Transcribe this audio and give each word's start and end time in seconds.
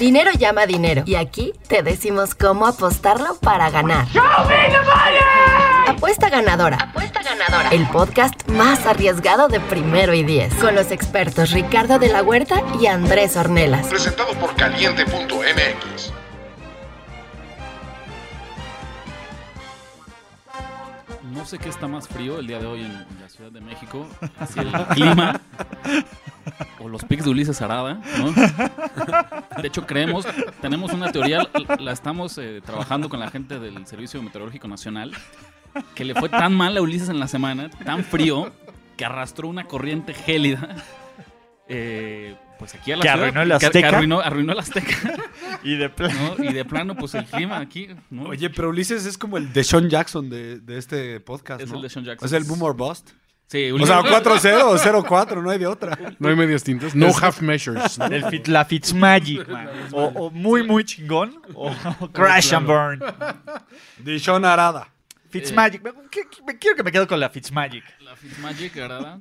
Dinero 0.00 0.30
llama 0.32 0.64
dinero. 0.64 1.02
Y 1.04 1.16
aquí 1.16 1.52
te 1.68 1.82
decimos 1.82 2.34
cómo 2.34 2.66
apostarlo 2.66 3.34
para 3.38 3.68
ganar. 3.68 4.06
Apuesta 5.86 6.30
ganadora. 6.30 6.78
Apuesta 6.78 7.22
ganadora. 7.22 7.68
El 7.70 7.86
podcast 7.88 8.48
más 8.48 8.86
arriesgado 8.86 9.48
de 9.48 9.60
primero 9.60 10.14
y 10.14 10.22
diez. 10.22 10.54
Con 10.54 10.74
los 10.74 10.90
expertos 10.90 11.50
Ricardo 11.50 11.98
de 11.98 12.08
la 12.08 12.22
Huerta 12.22 12.62
y 12.80 12.86
Andrés 12.86 13.36
Ornelas. 13.36 13.88
Presentado 13.88 14.32
por 14.40 14.56
caliente.mx. 14.56 16.12
No 21.32 21.44
sé 21.44 21.58
qué 21.58 21.68
está 21.68 21.86
más 21.86 22.08
frío 22.08 22.38
el 22.40 22.46
día 22.46 22.58
de 22.58 22.66
hoy 22.66 22.80
en 22.82 22.92
la 23.20 23.28
Ciudad 23.28 23.50
de 23.52 23.60
México. 23.60 24.06
Si 24.48 24.58
el 24.58 24.70
clima 24.94 25.40
o 26.80 26.88
los 26.88 27.04
pics 27.04 27.24
de 27.24 27.30
Ulises 27.30 27.60
Arada, 27.62 28.00
¿no? 28.18 28.32
De 29.62 29.68
hecho, 29.68 29.86
creemos, 29.86 30.26
tenemos 30.60 30.92
una 30.92 31.12
teoría, 31.12 31.46
la- 31.78 31.92
estamos 31.92 32.36
eh, 32.38 32.60
trabajando 32.64 33.08
con 33.08 33.20
la 33.20 33.30
gente 33.30 33.58
del 33.58 33.86
Servicio 33.86 34.20
Meteorológico 34.22 34.66
Nacional, 34.68 35.12
que 35.94 36.04
le 36.04 36.14
fue 36.14 36.28
tan 36.28 36.54
mal 36.54 36.76
a 36.76 36.82
Ulises 36.82 37.08
en 37.08 37.20
la 37.20 37.28
semana, 37.28 37.70
tan 37.84 38.02
frío, 38.04 38.52
que 38.96 39.04
arrastró 39.04 39.48
una 39.48 39.64
corriente 39.64 40.14
gélida. 40.14 40.76
eh, 41.68 42.36
pues 42.60 42.74
aquí 42.76 42.92
a 42.92 42.96
la 42.96 43.02
Que 43.02 43.08
ciudad, 43.08 43.24
arruinó 43.24 43.42
el 43.42 43.58
que 43.58 43.66
Azteca. 43.66 43.88
arruinó, 43.88 44.20
arruinó 44.20 44.52
el 44.52 44.58
Azteca. 44.60 44.96
Y 45.64 45.76
de 45.76 45.90
plano. 45.90 46.36
¿no? 46.38 46.44
Y 46.44 46.52
de 46.54 46.64
plano, 46.64 46.94
pues 46.94 47.14
el 47.14 47.24
clima 47.26 47.58
aquí, 47.58 47.88
¿no? 48.08 48.28
Oye, 48.28 48.48
pero 48.50 48.68
Ulises 48.70 49.04
es 49.04 49.18
como 49.18 49.36
el 49.36 49.52
de 49.52 49.64
Sean 49.64 49.90
Jackson 49.90 50.30
de, 50.30 50.60
de 50.60 50.78
este 50.78 51.18
podcast, 51.20 51.60
Es 51.62 51.68
¿no? 51.70 51.76
el 51.76 51.82
de 51.82 51.90
Sean 51.90 52.04
Jackson. 52.04 52.26
Es 52.26 52.32
el 52.32 52.44
Boom 52.44 52.62
or 52.62 52.76
Bust. 52.76 53.10
Sí, 53.48 53.70
O 53.72 53.84
sea, 53.84 54.00
4-0 54.02 54.62
o 54.62 54.78
0-4, 54.78 55.42
no 55.42 55.50
hay 55.50 55.58
de 55.58 55.66
otra. 55.66 55.98
No 56.20 56.28
hay 56.28 56.36
medias 56.36 56.62
tintas. 56.62 56.94
No 56.94 57.08
half 57.08 57.40
measures. 57.42 57.98
¿no? 57.98 58.04
El 58.06 58.22
fit- 58.26 58.46
la 58.46 58.64
Fitzmagic, 58.64 59.48
man. 59.48 59.68
O, 59.90 60.04
o 60.04 60.30
muy, 60.30 60.62
muy 60.62 60.84
chingón. 60.84 61.42
O 61.54 61.72
Crash 62.12 62.54
and 62.54 62.66
Burn. 62.68 63.00
De 63.98 64.20
Sean 64.20 64.44
Arada. 64.44 64.88
Fitzmagic. 65.30 65.82
Me 66.46 66.58
quiero 66.58 66.76
que 66.76 66.82
me 66.82 66.92
quedo 66.92 67.06
con 67.06 67.20
la 67.20 67.30
Fitzmagic. 67.30 67.84
La 68.00 68.16
Fitzmagic, 68.16 68.74
¿verdad? 68.74 69.18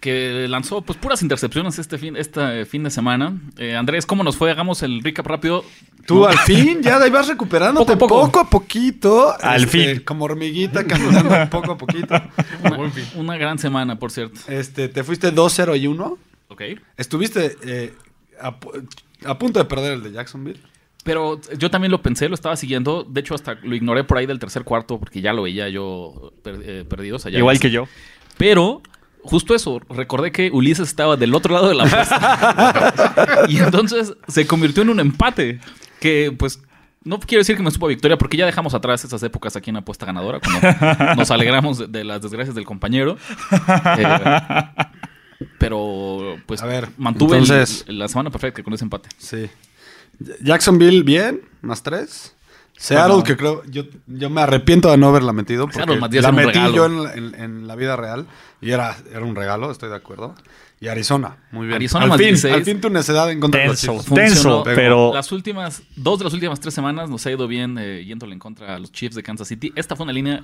Que 0.00 0.46
lanzó 0.48 0.82
pues 0.82 0.98
puras 0.98 1.22
intercepciones 1.22 1.78
este 1.78 1.98
fin, 1.98 2.16
este 2.16 2.64
fin 2.64 2.82
de 2.84 2.90
semana. 2.90 3.36
Eh, 3.58 3.74
Andrés, 3.76 4.06
¿cómo 4.06 4.22
nos 4.22 4.36
fue? 4.36 4.50
Hagamos 4.50 4.82
el 4.82 5.02
recap 5.02 5.26
rápido. 5.26 5.64
Tú 6.06 6.20
¿No? 6.20 6.26
al 6.26 6.38
fin, 6.38 6.82
ya 6.82 6.98
ahí 6.98 7.10
vas 7.10 7.28
recuperándote 7.28 7.96
Poco 7.96 8.08
poco 8.08 8.38
a 8.38 8.42
a, 8.42 8.44
poco. 8.44 8.50
poquito. 8.50 9.36
Al 9.40 9.64
este, 9.64 9.94
fin. 9.94 10.04
Como 10.04 10.24
hormiguita 10.24 10.86
caminando 10.86 11.30
poco 11.50 11.72
a 11.72 11.78
poquito. 11.78 12.14
Una, 12.64 12.92
una 13.16 13.36
gran 13.36 13.58
semana, 13.58 13.98
por 13.98 14.10
cierto. 14.10 14.40
Este, 14.48 14.88
te 14.88 15.04
fuiste 15.04 15.32
2-0 15.32 15.80
y 15.80 15.86
1. 15.86 16.18
Ok. 16.48 16.62
Estuviste 16.96 17.56
eh, 17.64 17.94
a 18.40 19.38
punto 19.38 19.58
de 19.58 19.64
perder 19.64 19.92
el 19.94 20.02
de 20.02 20.12
Jacksonville. 20.12 20.60
Pero 21.04 21.40
yo 21.58 21.70
también 21.70 21.90
lo 21.90 22.00
pensé, 22.00 22.28
lo 22.28 22.34
estaba 22.34 22.54
siguiendo. 22.56 23.04
De 23.08 23.20
hecho, 23.20 23.34
hasta 23.34 23.54
lo 23.62 23.74
ignoré 23.74 24.04
por 24.04 24.18
ahí 24.18 24.26
del 24.26 24.38
tercer 24.38 24.62
cuarto 24.64 24.98
porque 25.00 25.20
ya 25.20 25.32
lo 25.32 25.42
veía 25.42 25.68
yo 25.68 26.32
per- 26.42 26.60
eh, 26.64 26.84
perdido. 26.88 27.16
o 27.16 27.18
sea, 27.18 27.30
ya- 27.32 27.38
Igual 27.38 27.58
que 27.58 27.70
yo. 27.70 27.88
Pero, 28.38 28.82
justo 29.22 29.54
eso, 29.54 29.80
recordé 29.90 30.30
que 30.32 30.50
Ulises 30.52 30.86
estaba 30.88 31.16
del 31.16 31.34
otro 31.34 31.54
lado 31.54 31.68
de 31.68 31.74
la 31.74 31.84
apuesta. 31.84 33.46
y 33.48 33.58
entonces 33.58 34.14
se 34.28 34.46
convirtió 34.46 34.82
en 34.84 34.90
un 34.90 35.00
empate. 35.00 35.58
Que, 36.00 36.32
pues, 36.36 36.60
no 37.04 37.18
quiero 37.18 37.40
decir 37.40 37.56
que 37.56 37.62
me 37.64 37.70
supo 37.72 37.86
a 37.86 37.88
victoria, 37.88 38.16
porque 38.16 38.36
ya 38.36 38.46
dejamos 38.46 38.74
atrás 38.74 39.04
esas 39.04 39.22
épocas 39.24 39.56
aquí 39.56 39.70
en 39.70 39.76
Apuesta 39.76 40.06
Ganadora, 40.06 40.38
cuando 40.40 41.14
nos 41.16 41.30
alegramos 41.32 41.78
de, 41.78 41.86
de 41.88 42.04
las 42.04 42.22
desgracias 42.22 42.54
del 42.54 42.64
compañero. 42.64 43.16
Eh, 43.98 44.04
pero, 45.58 46.36
pues, 46.46 46.62
A 46.62 46.66
ver, 46.66 46.88
mantuve 46.96 47.38
el- 47.38 47.98
la 47.98 48.08
semana 48.08 48.30
perfecta 48.30 48.62
con 48.62 48.72
ese 48.74 48.84
empate. 48.84 49.08
Sí. 49.18 49.48
Jacksonville, 50.42 51.02
bien, 51.02 51.42
más 51.62 51.82
3. 51.82 52.34
Seattle, 52.76 53.08
Bueno. 53.12 53.24
que 53.24 53.36
creo, 53.36 53.62
yo, 53.66 53.84
yo 54.08 54.28
me 54.30 54.40
arrepiento 54.40 54.90
de 54.90 54.96
no 54.96 55.08
haberla 55.08 55.32
metido. 55.32 55.66
Porque 55.66 55.76
Seattle, 55.78 56.00
Matías, 56.00 56.22
la 56.24 56.32
metí 56.32 56.58
yo 56.74 56.86
en, 56.86 57.02
la- 57.04 57.14
en- 57.14 57.34
en 57.36 57.66
la 57.68 57.76
vida 57.76 57.94
real 57.96 58.26
y 58.60 58.70
era, 58.72 58.96
era 59.12 59.20
un 59.20 59.36
regalo, 59.36 59.70
estoy 59.70 59.88
de 59.90 59.96
acuerdo. 59.96 60.34
Y 60.82 60.88
Arizona, 60.88 61.36
muy 61.52 61.66
bien. 61.68 61.76
Arizona 61.76 62.02
al, 62.04 62.08
más 62.08 62.18
fin, 62.18 62.26
16. 62.30 62.54
al 62.54 62.64
fin 62.64 62.80
tu 62.80 62.90
necedad 62.90 63.30
en 63.30 63.38
contra 63.38 63.60
de 63.60 63.68
los 63.68 63.80
Tenso. 63.80 63.92
Chiefs. 63.94 64.06
Funcionó. 64.08 64.62
Tenso, 64.64 64.74
pero. 64.74 65.14
Las 65.14 65.30
últimas, 65.30 65.82
dos 65.94 66.18
de 66.18 66.24
las 66.24 66.34
últimas 66.34 66.58
tres 66.58 66.74
semanas 66.74 67.08
nos 67.08 67.24
ha 67.24 67.30
ido 67.30 67.46
bien 67.46 67.78
eh, 67.78 68.04
yéndole 68.04 68.32
en 68.32 68.40
contra 68.40 68.74
a 68.74 68.78
los 68.80 68.90
Chiefs 68.90 69.14
de 69.14 69.22
Kansas 69.22 69.46
City. 69.46 69.72
Esta 69.76 69.94
fue 69.94 70.02
una 70.02 70.12
línea, 70.12 70.42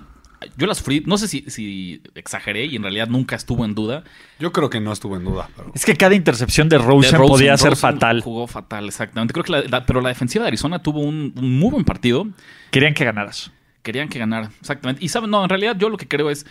yo 0.56 0.69
la 0.69 0.76
sufrí, 0.76 1.03
no 1.04 1.19
sé 1.19 1.26
si, 1.26 1.41
si 1.49 2.00
exageré 2.15 2.66
y 2.66 2.76
en 2.76 2.82
realidad 2.82 3.09
nunca 3.09 3.34
estuvo 3.34 3.65
en 3.65 3.75
duda. 3.75 4.04
Yo 4.38 4.53
creo 4.53 4.71
que 4.71 4.78
no 4.78 4.93
estuvo 4.93 5.16
en 5.16 5.25
duda. 5.25 5.50
Pero... 5.56 5.72
Es 5.75 5.84
que 5.84 5.97
cada 5.97 6.15
intercepción 6.15 6.69
de 6.69 6.78
Rosen, 6.78 7.10
De 7.10 7.19
Rosen, 7.19 7.28
podía 7.32 7.56
ser 7.56 7.70
Rosen 7.70 7.94
fatal. 7.94 8.20
Jugó 8.22 8.47
fatal, 8.47 8.87
exactamente. 8.87 9.32
Creo 9.32 9.43
que 9.43 9.50
la, 9.50 9.62
la- 9.62 9.87
pero 9.87 10.00
la 10.00 10.10
defensiva 10.10 10.44
de 10.44 10.49
Arizona 10.50 10.81
tuvo 10.81 11.00
un, 11.00 11.32
un 11.37 11.59
muy 11.59 11.72
buen 11.72 11.84
partido. 11.84 12.28
Querían 12.70 12.94
que 12.94 13.05
ganaras. 13.05 13.50
Querían 13.82 14.09
que 14.09 14.19
ganara, 14.19 14.50
exactamente. 14.60 15.03
Y 15.05 15.09
saben, 15.09 15.31
no, 15.31 15.43
en 15.43 15.49
realidad 15.49 15.75
yo 15.78 15.88
lo 15.88 15.97
que 15.97 16.06
creo 16.06 16.28
es, 16.31 16.44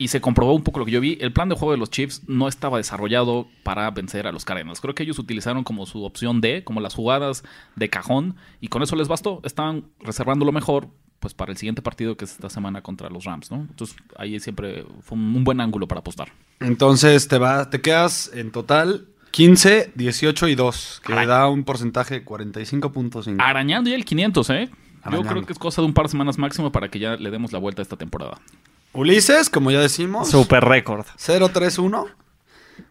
y 0.00 0.08
se 0.08 0.20
comprobó 0.20 0.54
un 0.54 0.62
poco 0.62 0.78
lo 0.78 0.84
que 0.86 0.92
yo 0.92 1.00
vi, 1.00 1.18
el 1.20 1.32
plan 1.32 1.48
de 1.48 1.56
juego 1.56 1.72
de 1.72 1.78
los 1.78 1.90
Chiefs 1.90 2.22
no 2.28 2.46
estaba 2.46 2.78
desarrollado 2.78 3.48
para 3.64 3.90
vencer 3.90 4.28
a 4.28 4.32
los 4.32 4.44
Cardinals. 4.44 4.80
Creo 4.80 4.94
que 4.94 5.02
ellos 5.02 5.18
utilizaron 5.18 5.64
como 5.64 5.86
su 5.86 6.04
opción 6.04 6.40
D, 6.40 6.62
como 6.62 6.80
las 6.80 6.94
jugadas 6.94 7.42
de 7.74 7.90
cajón, 7.90 8.36
y 8.60 8.68
con 8.68 8.84
eso 8.84 8.94
les 8.94 9.08
bastó. 9.08 9.40
Estaban 9.42 9.86
reservando 9.98 10.44
lo 10.44 10.52
mejor 10.52 10.88
pues 11.18 11.34
para 11.34 11.50
el 11.50 11.58
siguiente 11.58 11.82
partido 11.82 12.16
que 12.16 12.26
es 12.26 12.30
esta 12.30 12.48
semana 12.48 12.80
contra 12.80 13.10
los 13.10 13.24
Rams, 13.24 13.50
¿no? 13.50 13.56
Entonces 13.56 13.96
ahí 14.16 14.38
siempre 14.38 14.86
fue 15.00 15.18
un, 15.18 15.42
buen 15.42 15.60
ángulo 15.60 15.88
para 15.88 15.98
apostar. 15.98 16.28
Entonces 16.60 17.26
te, 17.26 17.38
va, 17.38 17.68
te 17.68 17.80
quedas 17.80 18.30
en 18.32 18.52
total 18.52 19.08
15, 19.32 19.94
18 19.96 20.46
y 20.46 20.54
2, 20.54 21.02
que 21.04 21.12
Ay. 21.12 21.26
da 21.26 21.48
un 21.48 21.64
porcentaje 21.64 22.20
de 22.20 22.24
45.5. 22.24 23.36
Arañando 23.40 23.90
ya 23.90 23.96
el 23.96 24.04
500, 24.04 24.50
¿eh? 24.50 24.70
Yo 25.10 25.22
creo 25.22 25.44
que 25.44 25.52
es 25.52 25.58
cosa 25.58 25.80
de 25.80 25.86
un 25.86 25.94
par 25.94 26.06
de 26.06 26.10
semanas 26.10 26.38
máximo 26.38 26.70
para 26.70 26.88
que 26.88 26.98
ya 26.98 27.16
le 27.16 27.30
demos 27.30 27.52
la 27.52 27.58
vuelta 27.58 27.80
a 27.80 27.84
esta 27.84 27.96
temporada. 27.96 28.38
Ulises, 28.92 29.50
como 29.50 29.70
ya 29.70 29.80
decimos, 29.80 30.30
Super 30.30 30.64
récord. 30.64 31.06
0-3-1. 31.18 32.06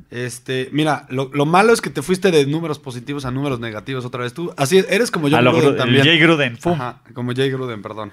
Este, 0.09 0.69
mira, 0.71 1.05
lo, 1.09 1.29
lo 1.33 1.45
malo 1.45 1.73
es 1.73 1.81
que 1.81 1.89
te 1.89 2.01
fuiste 2.01 2.31
de 2.31 2.45
números 2.45 2.79
positivos 2.79 3.25
a 3.25 3.31
números 3.31 3.59
negativos 3.59 4.05
otra 4.05 4.23
vez 4.23 4.33
tú. 4.33 4.53
Así 4.57 4.77
eres 4.89 5.11
como 5.11 5.27
yo 5.27 5.37
Gruden 5.37 5.73
Gru- 5.73 5.77
también. 5.77 6.03
Jay 6.05 6.17
Gruden. 6.17 6.57
¡fum! 6.57 6.73
Ajá, 6.73 7.01
como 7.13 7.33
Jay 7.35 7.49
Gruden, 7.49 7.81
perdón. 7.81 8.11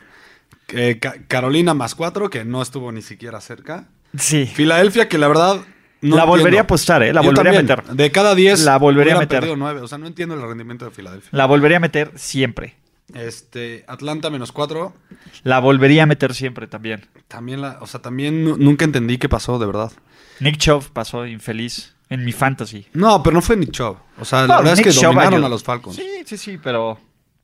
Eh, 0.69 0.99
Ca- 1.01 1.15
Carolina 1.29 1.73
más 1.75 1.95
4, 1.95 2.31
que 2.31 2.45
no 2.45 2.63
estuvo 2.63 2.91
ni 2.91 3.03
siquiera 3.03 3.41
cerca. 3.41 3.87
Sí. 4.19 4.47
Filadelfia, 4.47 5.09
que 5.09 5.19
la 5.19 5.29
verdad. 5.29 5.61
No 6.01 6.17
La 6.17 6.25
volvería 6.25 6.61
a 6.61 6.63
apostar, 6.65 7.03
¿eh? 7.03 7.15
La 7.15 7.23
Yo 7.23 7.29
volvería 7.31 7.59
a 7.59 7.63
meter. 7.63 7.83
De 7.85 8.11
cada 8.11 8.35
10. 8.35 8.61
La 8.65 8.77
volvería 8.79 9.15
a 9.17 9.21
meter. 9.21 9.39
perdido 9.41 9.57
9. 9.57 9.81
O 9.81 9.89
sea, 9.89 9.97
no 9.99 10.07
entiendo 10.07 10.35
el 10.35 10.43
rendimiento 10.43 10.85
de 10.85 10.91
Filadelfia. 10.91 11.31
La 11.33 11.47
volvería 11.47 11.79
a 11.79 11.81
meter 11.81 12.11
siempre. 12.17 12.75
Este, 13.13 13.85
Atlanta 13.87 14.31
menos 14.31 14.51
4. 14.53 14.95
La 15.43 15.61
volvería 15.61 16.05
a 16.05 16.07
meter 16.07 16.35
siempre 16.35 16.67
también. 16.67 17.07
También 17.29 17.61
la, 17.61 17.79
o 17.81 17.87
sea, 17.87 18.01
también 18.01 18.45
nu- 18.45 18.57
nunca 18.57 18.85
entendí 18.85 19.19
qué 19.19 19.29
pasó, 19.29 19.59
de 19.59 19.67
verdad. 19.67 19.93
Nick 20.41 20.57
Chubb 20.57 20.85
pasó 20.93 21.27
infeliz 21.27 21.95
en 22.09 22.25
mi 22.25 22.33
fantasy. 22.33 22.87
No, 22.95 23.23
pero 23.23 23.35
no 23.35 23.43
fue 23.43 23.57
Nick 23.57 23.71
Chubb. 23.73 23.97
O 24.19 24.25
sea, 24.25 24.47
la 24.47 24.57
verdad 24.59 24.77
Nick 24.77 24.87
es 24.87 24.95
que 24.95 25.01
Chubb 25.01 25.11
dominaron 25.11 25.35
ayudó. 25.35 25.47
a 25.47 25.51
los 25.51 25.63
Falcons. 25.63 25.97
Sí, 25.97 26.07
sí, 26.25 26.37
sí, 26.39 26.59
pero 26.63 26.99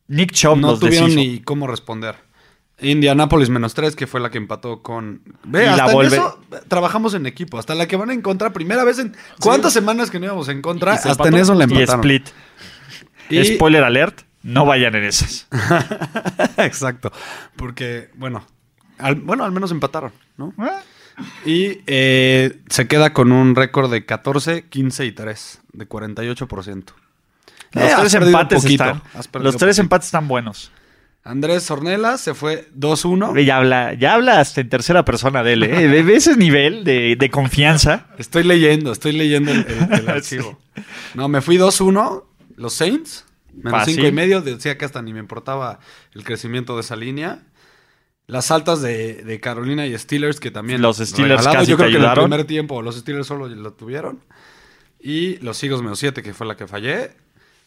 Nick 0.09 0.33
Chubb 0.33 0.57
no 0.59 0.71
los 0.73 0.81
tuvieron 0.81 1.11
deshizo. 1.15 1.31
ni 1.33 1.41
cómo 1.41 1.67
responder. 1.67 2.17
Indianapolis 2.83 3.51
menos 3.51 3.75
3, 3.75 3.95
que 3.95 4.07
fue 4.07 4.21
la 4.21 4.31
que 4.31 4.39
empató 4.39 4.81
con. 4.83 5.21
Ve, 5.45 5.65
Y 5.65 5.67
la 5.67 5.85
hasta 5.85 5.93
en 5.93 6.07
eso 6.07 6.41
trabajamos 6.69 7.13
en 7.13 7.27
equipo. 7.27 7.59
Hasta 7.59 7.75
la 7.75 7.87
que 7.87 7.97
van 7.97 8.11
en 8.11 8.23
contra, 8.23 8.55
primera 8.55 8.85
vez 8.85 8.99
en. 8.99 9.15
¿Cuántas 9.39 9.75
semanas 9.75 10.11
que 10.11 10.19
no 10.19 10.25
íbamos 10.27 10.49
en 10.49 10.63
contra? 10.63 10.95
Hasta 10.95 11.29
en 11.29 11.35
eso 11.35 11.55
la 11.55 11.65
Y 11.69 11.73
empataron. 11.75 12.01
split. 12.01 12.29
Y- 13.29 13.45
Spoiler 13.45 13.85
alert, 13.85 14.23
no 14.43 14.65
vayan 14.65 14.95
en 14.95 15.05
esas. 15.05 15.47
Exacto. 16.59 17.13
Porque, 17.57 18.11
bueno. 18.15 18.45
Al, 18.99 19.15
bueno, 19.17 19.45
al 19.45 19.53
menos 19.53 19.71
empataron, 19.71 20.13
¿no? 20.37 20.53
Ah. 20.59 20.81
Y 21.47 21.79
eh, 21.87 22.61
se 22.69 22.87
queda 22.87 23.13
con 23.13 23.33
un 23.33 23.55
récord 23.55 23.91
de 23.91 24.05
14, 24.05 24.67
15 24.69 25.07
y 25.07 25.13
3, 25.13 25.61
de 25.73 25.89
48%. 25.89 26.85
Los 27.73 27.85
Eh, 27.85 27.95
tres 27.99 28.15
empates 28.15 28.65
están. 28.65 29.03
Los 29.15 29.57
tres 29.57 29.77
poquito. 29.77 29.81
empates 29.81 30.07
están 30.07 30.29
buenos. 30.29 30.71
Andrés 31.23 31.71
Ornelas 31.71 32.21
se 32.23 32.35
fue 32.35 32.69
2-1. 32.77 33.45
Ya 33.45 33.59
habla, 33.59 33.93
ya 33.95 34.15
habla 34.15 34.41
hasta 34.41 34.61
en 34.63 34.69
tercera 34.71 35.05
persona 35.05 35.43
de 35.43 35.53
él, 35.53 35.63
¿eh? 35.65 35.87
¿Ve- 35.87 36.03
ve 36.03 36.17
ese 36.17 36.37
nivel 36.37 36.83
de, 36.85 37.15
de 37.17 37.31
confianza? 37.31 38.07
Estoy 38.19 38.43
leyendo, 38.43 38.91
estoy 38.93 39.13
leyendo 39.13 39.53
el, 39.53 39.67
el- 39.67 39.93
el 40.01 40.09
archivo. 40.11 40.59
No, 41.15 41.29
me 41.29 41.43
fui 41.43 41.59
2-1. 41.59 42.25
Los 42.57 42.73
Saints, 42.75 43.25
menos 43.55 43.81
Fácil. 43.81 43.95
5 43.97 44.09
y 44.09 44.13
medio. 44.13 44.41
Decía 44.43 44.77
que 44.79 44.85
hasta 44.85 45.03
ni 45.03 45.13
me 45.13 45.21
importaba 45.21 45.81
el 46.13 46.25
crecimiento 46.25 46.75
de 46.77 46.81
esa 46.83 46.97
línea. 46.97 47.43
Las 48.27 48.51
altas 48.51 48.81
de, 48.81 49.25
de 49.25 49.41
Carolina 49.41 49.87
y 49.87 49.99
Steelers, 49.99 50.39
que 50.41 50.51
también. 50.51 50.81
Los 50.83 50.99
Steelers 50.99 51.41
regalado. 51.41 51.59
casi 51.59 51.71
Yo 51.71 51.77
creo 51.77 51.89
te 51.89 51.93
que 51.93 51.97
en 51.99 52.03
ayudaron. 52.03 52.25
el 52.25 52.31
primer 52.31 52.47
tiempo 52.47 52.83
los 52.83 52.97
Steelers 52.97 53.27
solo 53.27 53.49
lo 53.49 53.73
tuvieron. 53.73 54.21
Y 55.01 55.37
los 55.39 55.63
Eagles 55.65 55.83
menos 55.83 55.99
7, 55.99 56.23
que 56.23 56.33
fue 56.35 56.47
la 56.47 56.57
que 56.57 56.67
fallé. 56.67 57.11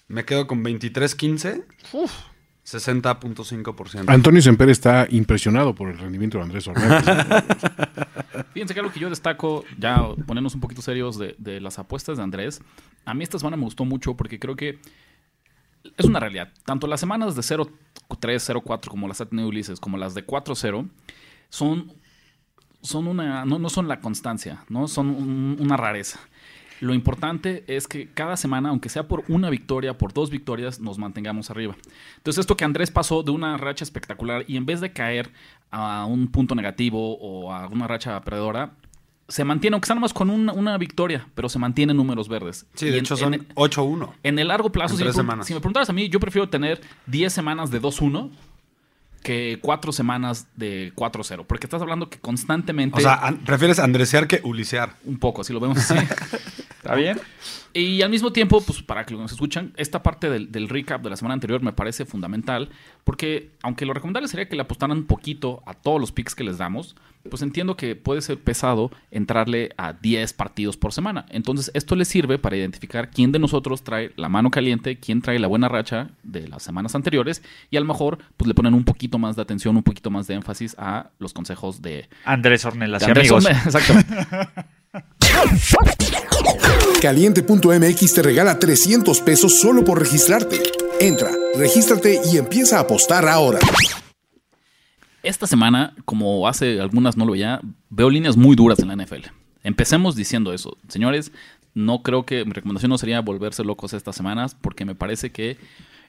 Me 0.08 0.24
quedo 0.26 0.48
con 0.48 0.64
23-15. 0.64 1.64
60.5%. 2.66 4.06
Antonio 4.08 4.42
Semper 4.42 4.70
está 4.70 5.08
impresionado 5.10 5.76
por 5.76 5.90
el 5.90 5.98
rendimiento 5.98 6.38
de 6.38 6.44
Andrés 6.46 6.68
Ornelas. 6.68 7.04
Fíjense 8.54 8.74
que 8.74 8.80
algo 8.80 8.92
que 8.94 9.00
yo 9.00 9.10
destaco, 9.10 9.66
ya 9.78 10.02
ponernos 10.26 10.56
un 10.56 10.62
poquito 10.62 10.82
serios 10.82 11.18
de, 11.18 11.36
de 11.38 11.60
las 11.60 11.78
apuestas 11.80 12.18
de 12.18 12.24
Andrés. 12.24 12.62
A 13.06 13.14
mí 13.14 13.24
esta 13.24 13.38
semana 13.38 13.58
me 13.58 13.64
gustó 13.64 13.84
mucho 13.84 14.16
porque 14.16 14.40
creo 14.40 14.56
que 14.56 14.80
es 15.98 16.06
una 16.06 16.20
realidad. 16.20 16.52
Tanto 16.66 16.88
las 16.88 17.00
semanas 17.00 17.36
de 17.36 17.42
0-3, 17.42 17.70
0-4 18.10 18.88
como 18.90 19.08
las 19.08 19.22
ha 19.22 19.26
tenido 19.28 19.48
Ulises, 19.48 19.80
como 19.80 19.98
las 19.98 20.14
de 20.14 20.26
4-0, 20.26 20.88
son, 21.50 21.92
son 22.82 23.08
una, 23.08 23.46
no, 23.46 23.60
no 23.60 23.70
son 23.70 23.88
la 23.88 24.00
constancia, 24.00 24.64
¿no? 24.70 24.88
Son 24.88 25.08
un- 25.10 25.58
una 25.60 25.78
rareza. 25.78 26.20
Lo 26.80 26.94
importante 26.94 27.64
es 27.68 27.88
que 27.88 28.10
cada 28.10 28.36
semana, 28.36 28.70
aunque 28.70 28.90
sea 28.90 29.08
por 29.08 29.24
una 29.30 29.50
victoria, 29.50 29.98
por 29.98 30.12
dos 30.12 30.30
victorias, 30.30 30.82
nos 30.82 30.98
mantengamos 30.98 31.50
arriba. 31.50 31.76
Entonces, 32.18 32.42
esto 32.42 32.58
que 32.58 32.66
Andrés 32.66 32.92
pasó 32.92 33.24
de 33.24 33.32
una 33.32 33.56
racha 33.58 33.86
espectacular 33.86 34.44
y 34.48 34.58
en 34.58 34.66
vez 34.66 34.82
de 34.82 34.92
caer 34.92 35.32
a 35.72 36.06
un 36.06 36.28
punto 36.28 36.56
negativo 36.56 37.18
o 37.20 37.54
a 37.54 37.68
una 37.68 37.88
racha 37.88 38.20
perdedora, 38.22 38.74
se 39.34 39.44
mantiene, 39.44 39.74
aunque 39.74 39.88
sea 39.88 39.96
nomás 39.96 40.14
con 40.14 40.30
una, 40.30 40.54
una 40.54 40.78
victoria, 40.78 41.26
pero 41.34 41.50
se 41.50 41.58
mantiene 41.58 41.90
en 41.92 41.98
números 41.98 42.30
verdes. 42.30 42.68
Sí, 42.76 42.86
Y 42.86 42.90
de 42.92 42.98
en- 43.00 43.04
hecho 43.04 43.18
son 43.18 43.34
en- 43.34 43.48
8-1. 43.56 44.14
en 44.22 44.38
el 44.38 44.48
largo 44.50 44.72
plazo, 44.72 44.96
si 44.96 45.04
me, 45.04 45.12
si 45.12 45.54
me 45.56 45.60
preguntaras 45.60 45.90
a 45.90 45.94
mí, 45.94 46.08
yo 46.08 46.20
prefiero 46.20 46.50
tener 46.50 46.80
10 47.08 47.34
semanas 47.34 47.72
de 47.72 47.82
2-1 47.82 48.30
que 49.24 49.58
4 49.62 49.92
semanas 49.92 50.48
de 50.56 50.92
4-0. 50.96 51.46
Porque 51.48 51.66
estás 51.66 51.82
hablando 51.82 52.10
que 52.12 52.20
constantemente. 52.20 52.98
O 53.00 53.02
sea, 53.02 53.16
an- 53.16 53.38
prefieres 53.40 53.80
andresear 53.80 54.28
que 54.28 54.40
ulisear. 54.44 54.98
un 55.06 55.18
poco, 55.18 55.44
si 55.44 55.52
lo 55.52 55.60
vemos 55.60 55.80
así. 55.80 55.96
¿Está 56.84 56.96
bien? 56.96 57.18
Y 57.74 58.02
al 58.02 58.10
mismo 58.10 58.32
tiempo, 58.34 58.62
pues 58.62 58.82
para 58.84 59.06
que 59.06 59.16
nos 59.16 59.32
escuchan, 59.32 59.72
esta 59.78 60.04
parte 60.04 60.30
del, 60.30 60.52
del 60.52 60.68
recap 60.68 61.02
de 61.02 61.10
la 61.10 61.16
semana 61.16 61.34
anterior 61.34 61.62
me 61.64 61.72
parece 61.74 62.06
fundamental, 62.06 62.70
porque 63.06 63.52
aunque 63.64 63.86
lo 63.86 63.94
recomendable 63.94 64.28
sería 64.28 64.48
que 64.50 64.56
le 64.56 64.62
apostaran 64.64 64.98
un 64.98 65.06
poquito 65.06 65.64
a 65.66 65.74
todos 65.74 66.00
los 66.00 66.12
picks 66.12 66.36
que 66.36 66.44
les 66.44 66.58
damos, 66.58 66.96
pues 67.30 67.42
entiendo 67.42 67.78
que 67.78 67.96
puede 67.96 68.22
ser 68.22 68.38
pesado 68.38 68.92
entrarle 69.10 69.72
a 69.78 69.94
10 69.94 70.34
partidos 70.34 70.76
por 70.76 70.92
semana. 70.92 71.26
Entonces, 71.30 71.72
esto 71.74 71.96
les 71.96 72.10
sirve 72.10 72.38
para 72.38 72.58
identificar 72.58 73.10
quién 73.10 73.32
de 73.32 73.40
nosotros 73.40 73.82
trae 73.84 74.12
la 74.18 74.28
mano 74.28 74.52
caliente, 74.52 75.00
quién 75.00 75.22
trae 75.22 75.40
la 75.40 75.48
buena 75.48 75.70
racha 75.70 76.10
de 76.24 76.50
las 76.50 76.64
semanas 76.64 76.96
anteriores, 76.96 77.42
y 77.72 77.78
a 77.78 77.80
lo 77.80 77.86
mejor 77.86 78.18
pues 78.36 78.48
le 78.50 78.54
ponen 78.54 78.74
un 78.74 78.84
poquito 78.84 79.18
más 79.20 79.38
de 79.38 79.42
atención, 79.42 79.78
un 79.78 79.84
poquito 79.84 80.12
más 80.12 80.28
de 80.28 80.34
énfasis 80.36 80.76
a 80.78 81.12
los 81.18 81.34
consejos 81.34 81.82
de, 81.82 82.10
Andrés 82.26 82.66
Ornelas 82.66 83.02
de 83.02 83.08
y 83.08 83.10
Andrés 83.10 83.32
amigos. 83.32 83.46
Olme- 83.46 83.66
Exactamente. 83.66 84.14
Caliente.mx 87.02 88.14
te 88.14 88.22
regala 88.22 88.60
300 88.60 89.20
pesos 89.22 89.60
solo 89.60 89.84
por 89.84 90.00
registrarte. 90.00 90.62
Entra, 91.02 91.32
regístrate 91.58 92.22
y 92.32 92.38
empieza 92.38 92.78
a 92.78 92.82
apostar 92.82 93.28
ahora. 93.28 93.60
Esta 95.22 95.48
semana, 95.48 95.94
como 96.06 96.48
hace 96.48 96.80
algunas 96.80 97.18
no 97.18 97.26
lo 97.26 97.34
veía, 97.34 97.60
veo 97.90 98.10
líneas 98.10 98.38
muy 98.38 98.56
duras 98.56 98.80
en 98.80 98.88
la 98.88 98.96
NFL. 98.96 99.28
Empecemos 99.64 100.16
diciendo 100.16 100.54
eso. 100.54 100.78
Señores, 100.88 101.32
no 101.74 102.04
creo 102.04 102.26
que 102.26 102.46
mi 102.46 102.52
recomendación 102.52 102.90
no 102.90 102.98
sería 102.98 103.22
volverse 103.22 103.64
locos 103.64 103.94
estas 103.94 104.16
semanas 104.16 104.56
porque 104.56 104.86
me 104.86 104.96
parece 104.96 105.32
que 105.32 105.58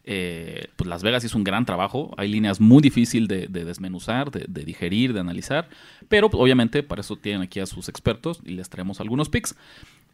eh, 0.06 0.68
pues 0.76 0.88
Las 0.88 1.02
Vegas 1.02 1.24
hizo 1.24 1.38
un 1.38 1.44
gran 1.44 1.64
trabajo. 1.64 2.14
Hay 2.16 2.28
líneas 2.28 2.60
muy 2.60 2.82
difíciles 2.82 3.28
de, 3.28 3.46
de 3.48 3.64
desmenuzar, 3.64 4.30
de, 4.30 4.44
de 4.48 4.64
digerir, 4.64 5.12
de 5.12 5.20
analizar. 5.20 5.68
Pero 6.08 6.30
pues, 6.30 6.40
obviamente 6.40 6.82
para 6.82 7.00
eso 7.00 7.16
tienen 7.16 7.42
aquí 7.42 7.60
a 7.60 7.66
sus 7.66 7.88
expertos 7.88 8.40
y 8.44 8.52
les 8.52 8.68
traemos 8.68 9.00
algunos 9.00 9.28
picks. 9.28 9.54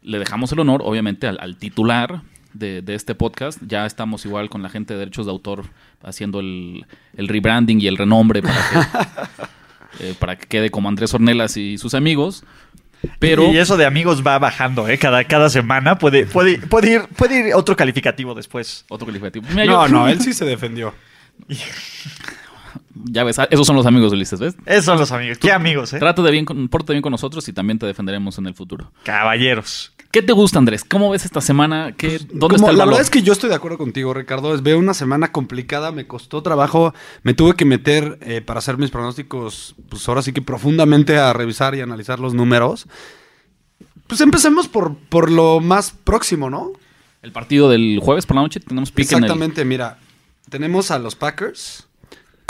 Le 0.01 0.17
dejamos 0.19 0.51
el 0.51 0.59
honor, 0.59 0.81
obviamente, 0.83 1.27
al, 1.27 1.37
al 1.39 1.57
titular 1.57 2.21
de, 2.53 2.81
de 2.81 2.95
este 2.95 3.15
podcast. 3.15 3.61
Ya 3.67 3.85
estamos 3.85 4.25
igual 4.25 4.49
con 4.49 4.63
la 4.63 4.69
gente 4.69 4.93
de 4.93 4.99
derechos 4.99 5.25
de 5.25 5.31
autor 5.31 5.65
haciendo 6.01 6.39
el, 6.39 6.85
el 7.15 7.27
rebranding 7.27 7.81
y 7.81 7.87
el 7.87 7.97
renombre 7.97 8.41
para 8.41 8.69
que, 9.99 9.99
eh, 10.09 10.15
para 10.19 10.37
que 10.37 10.47
quede 10.47 10.69
como 10.69 10.89
Andrés 10.89 11.13
Ornelas 11.13 11.57
y 11.57 11.77
sus 11.77 11.93
amigos. 11.93 12.43
Pero 13.19 13.51
Y 13.51 13.57
eso 13.57 13.77
de 13.77 13.85
amigos 13.85 14.25
va 14.25 14.37
bajando, 14.39 14.87
¿eh? 14.87 14.97
Cada, 14.97 15.23
cada 15.23 15.49
semana 15.49 15.97
puede, 15.97 16.25
puede, 16.25 16.57
puede, 16.59 16.91
ir, 16.93 17.01
puede 17.15 17.49
ir 17.49 17.53
otro 17.55 17.75
calificativo 17.75 18.33
después. 18.35 18.85
otro 18.89 19.07
calificativo. 19.07 19.45
Mira, 19.49 19.65
No, 19.65 19.87
yo- 19.87 19.93
no, 19.93 20.07
él 20.09 20.21
sí 20.21 20.33
se 20.33 20.45
defendió. 20.45 20.93
Ya 23.05 23.23
ves, 23.23 23.39
ah, 23.39 23.47
esos 23.49 23.65
son 23.65 23.75
los 23.75 23.85
amigos 23.85 24.11
de 24.11 24.17
Ulises, 24.17 24.39
¿ves? 24.39 24.55
Esos 24.65 24.85
son 24.85 24.99
los 24.99 25.11
amigos. 25.11 25.37
¿Qué 25.39 25.51
amigos, 25.51 25.91
eh? 25.93 25.99
Trata 25.99 26.21
de 26.21 26.31
bien, 26.31 26.45
con- 26.45 26.67
pórtate 26.69 26.93
bien 26.93 27.01
con 27.01 27.11
nosotros 27.11 27.47
y 27.47 27.53
también 27.53 27.79
te 27.79 27.85
defenderemos 27.87 28.37
en 28.37 28.45
el 28.47 28.53
futuro. 28.53 28.91
Caballeros. 29.03 29.91
¿Qué 30.11 30.21
te 30.21 30.33
gusta, 30.33 30.59
Andrés? 30.59 30.83
¿Cómo 30.83 31.09
ves 31.09 31.23
esta 31.25 31.39
semana? 31.41 31.93
¿Qué, 31.97 32.19
¿Dónde 32.19 32.37
Como- 32.39 32.55
está 32.55 32.69
el 32.71 32.77
la 32.77 32.83
valor? 32.83 32.93
verdad 32.95 33.01
es 33.01 33.09
que 33.09 33.21
yo 33.23 33.31
estoy 33.33 33.49
de 33.49 33.55
acuerdo 33.55 33.77
contigo, 33.77 34.13
Ricardo. 34.13 34.53
Es, 34.53 34.61
veo 34.61 34.77
una 34.77 34.93
semana 34.93 35.31
complicada, 35.31 35.91
me 35.91 36.05
costó 36.05 36.43
trabajo, 36.43 36.93
me 37.23 37.33
tuve 37.33 37.55
que 37.55 37.63
meter 37.65 38.17
eh, 38.21 38.41
para 38.41 38.59
hacer 38.59 38.77
mis 38.77 38.91
pronósticos, 38.91 39.73
pues 39.89 40.07
ahora 40.09 40.21
sí 40.21 40.33
que 40.33 40.41
profundamente 40.41 41.17
a 41.17 41.31
revisar 41.33 41.73
y 41.75 41.81
analizar 41.81 42.19
los 42.19 42.33
números. 42.33 42.87
Pues 44.07 44.21
empecemos 44.21 44.67
por, 44.67 44.95
por 44.97 45.31
lo 45.31 45.59
más 45.61 45.91
próximo, 45.91 46.49
¿no? 46.49 46.71
El 47.21 47.31
partido 47.31 47.69
del 47.69 47.99
jueves 48.01 48.25
por 48.25 48.35
la 48.35 48.41
noche 48.41 48.59
tenemos 48.59 48.91
pick 48.91 49.11
en 49.11 49.19
el... 49.19 49.23
Exactamente, 49.23 49.63
mira, 49.63 49.97
tenemos 50.49 50.91
a 50.91 50.99
los 50.99 51.15
Packers 51.15 51.87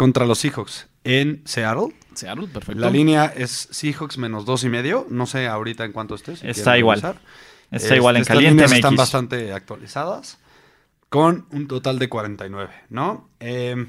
contra 0.01 0.25
los 0.25 0.39
Seahawks 0.39 0.87
en 1.03 1.43
Seattle. 1.45 1.93
Seattle, 2.15 2.47
perfecto. 2.47 2.81
La 2.81 2.89
línea 2.89 3.25
es 3.25 3.67
Seahawks 3.71 4.17
menos 4.17 4.45
dos 4.45 4.63
y 4.63 4.69
medio. 4.69 5.05
No 5.11 5.27
sé 5.27 5.47
ahorita 5.47 5.85
en 5.85 5.91
cuánto 5.91 6.15
estés. 6.15 6.39
si 6.39 6.47
Está 6.47 6.77
igual. 6.77 7.01
revisar. 7.01 7.21
Está 7.69 7.95
igual 7.95 8.15
en 8.15 8.23
estas 8.23 8.35
caliente 8.35 8.55
líneas 8.55 8.71
MX. 8.71 8.77
están 8.77 8.95
bastante 8.95 9.53
actualizadas. 9.53 10.39
Con 11.09 11.45
un 11.51 11.67
total 11.67 11.99
de 11.99 12.09
49, 12.09 12.73
¿no? 12.89 13.29
Eh, 13.39 13.85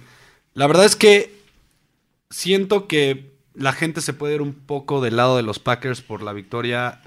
la 0.54 0.66
verdad 0.66 0.84
es 0.84 0.96
que 0.96 1.34
siento 2.30 2.88
que 2.88 3.32
la 3.54 3.72
gente 3.72 4.00
se 4.02 4.12
puede 4.12 4.34
ir 4.34 4.42
un 4.42 4.52
poco 4.52 5.00
del 5.00 5.16
lado 5.16 5.36
de 5.36 5.42
los 5.42 5.58
Packers 5.60 6.02
por 6.02 6.22
la 6.22 6.32
victoria, 6.32 7.00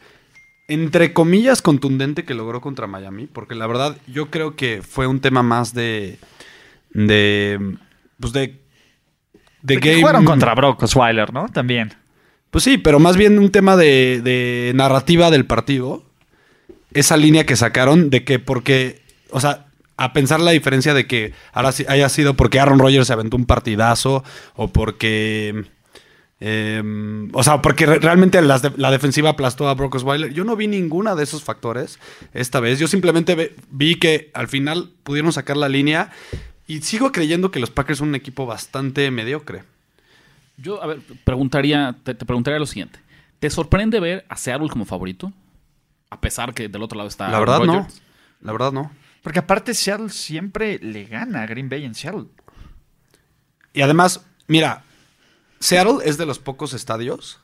entre 0.68 1.14
comillas, 1.14 1.62
contundente 1.62 2.26
que 2.26 2.34
logró 2.34 2.60
contra 2.60 2.88
Miami. 2.88 3.28
Porque 3.28 3.56
la 3.56 3.68
verdad, 3.68 3.98
yo 4.08 4.32
creo 4.32 4.56
que 4.56 4.82
fue 4.82 5.06
un 5.06 5.20
tema 5.20 5.44
más 5.44 5.74
de. 5.76 6.18
de. 6.92 7.78
Pues 8.20 8.34
de. 8.34 8.65
Game. 9.66 10.00
Jugaron 10.02 10.26
contra 10.26 10.54
Brock 10.56 10.84
Osweiler, 10.84 11.34
¿no? 11.34 11.48
También. 11.50 11.94
Pues 12.52 12.64
sí, 12.64 12.78
pero 12.78 13.00
más 13.00 13.18
bien 13.18 13.38
un 13.40 13.50
tema 13.52 13.76
de, 13.76 14.22
de 14.24 14.72
narrativa 14.76 15.30
del 15.32 15.46
partido. 15.46 16.04
Esa 16.94 17.18
línea 17.18 17.46
que 17.46 17.56
sacaron 17.58 18.10
de 18.10 18.24
que 18.24 18.40
porque, 18.40 19.02
o 19.32 19.42
sea, 19.42 19.66
a 19.98 20.14
pensar 20.14 20.40
la 20.40 20.52
diferencia 20.52 20.94
de 20.94 21.08
que 21.08 21.34
ahora 21.52 21.72
sí 21.72 21.86
haya 21.90 22.08
sido 22.10 22.36
porque 22.36 22.60
Aaron 22.60 22.80
Rodgers 22.80 23.08
se 23.08 23.14
aventó 23.14 23.36
un 23.36 23.46
partidazo 23.46 24.24
o 24.56 24.70
porque... 24.70 25.66
eh, 26.40 26.82
o 27.34 27.44
sea, 27.44 27.62
porque 27.62 27.86
re- 27.86 28.00
realmente 28.00 28.42
la 28.42 28.92
defensiva 28.92 29.32
aplastó 29.32 29.68
a 29.68 29.74
Brock 29.74 29.96
Osweiler. 29.96 30.34
Yo 30.34 30.44
no 30.46 30.56
vi 30.56 30.68
ninguna 30.68 31.16
de 31.16 31.24
esos 31.24 31.44
factores 31.44 32.00
esta 32.34 32.60
vez. 32.62 32.80
Yo 32.80 32.88
simplemente 32.88 33.56
vi 33.72 33.96
que 33.96 34.32
al 34.34 34.48
final 34.48 34.92
pudieron 35.04 35.34
sacar 35.34 35.58
la 35.58 35.68
línea 35.68 36.12
y 36.68 36.82
sigo 36.82 37.12
creyendo 37.12 37.52
que 37.52 37.60
los 37.60 37.70
Packers 37.70 38.00
son 38.00 38.10
un 38.10 38.16
equipo 38.16 38.46
bastante 38.46 39.10
mediocre. 39.12 39.64
Yo, 40.58 40.82
a 40.82 40.88
ver, 40.88 41.02
preguntaría, 41.24 41.96
te, 42.04 42.16
te 42.16 42.26
preguntaría 42.26 42.60
lo 42.60 42.66
siguiente. 42.66 43.00
¿Te 43.40 43.50
sorprende 43.50 44.00
ver 44.00 44.26
a 44.30 44.38
Seattle 44.38 44.70
como 44.70 44.86
favorito? 44.86 45.32
A 46.10 46.22
pesar 46.22 46.54
que 46.54 46.70
del 46.70 46.82
otro 46.82 46.98
lado 46.98 47.10
está 47.10 47.30
La 47.30 47.40
verdad 47.40 47.60
no. 47.62 47.88
La 48.42 48.52
verdad 48.52 48.72
no. 48.72 48.92
Porque 49.22 49.40
aparte 49.40 49.74
Seattle 49.74 50.10
siempre 50.10 50.80
le 50.80 51.06
gana 51.06 51.44
a 51.44 51.48
Green 51.48 51.68
Bay 51.68 51.84
en 51.84 51.96
Seattle. 51.96 52.28
Y 53.74 53.82
además, 53.82 54.26
mira, 54.48 54.84
Seattle 55.60 55.98
es 56.06 56.18
de 56.18 56.26
los 56.26 56.40
pocos 56.40 56.74
estadios 56.74 57.40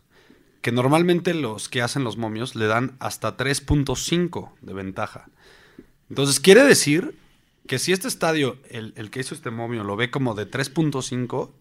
que 0.62 0.72
normalmente 0.72 1.34
los 1.34 1.70
que 1.70 1.82
hacen 1.82 2.04
los 2.04 2.18
momios 2.18 2.56
le 2.56 2.68
dan 2.68 2.96
hasta 3.00 3.36
3.5 3.36 4.52
de 4.62 4.74
ventaja. 4.74 5.26
Entonces, 6.10 6.40
quiere 6.40 6.64
decir 6.64 7.18
que 7.68 7.80
si 7.80 7.92
este 7.92 8.08
estadio, 8.08 8.58
el, 8.70 8.94
el 8.96 9.10
que 9.10 9.22
hizo 9.22 9.36
este 9.36 9.52
momio, 9.52 9.84
lo 9.84 9.96
ve 9.96 10.12
como 10.12 10.36
de 10.36 10.50
3.5, 10.50 11.52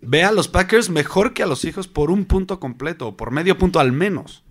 ve 0.00 0.24
a 0.24 0.32
los 0.32 0.48
Packers 0.48 0.90
mejor 0.90 1.32
que 1.32 1.42
a 1.42 1.46
los 1.46 1.64
hijos 1.64 1.88
por 1.88 2.10
un 2.10 2.24
punto 2.24 2.60
completo, 2.60 3.08
o 3.08 3.16
por 3.16 3.30
medio 3.30 3.58
punto 3.58 3.80
al 3.80 3.92
menos. 3.92 4.42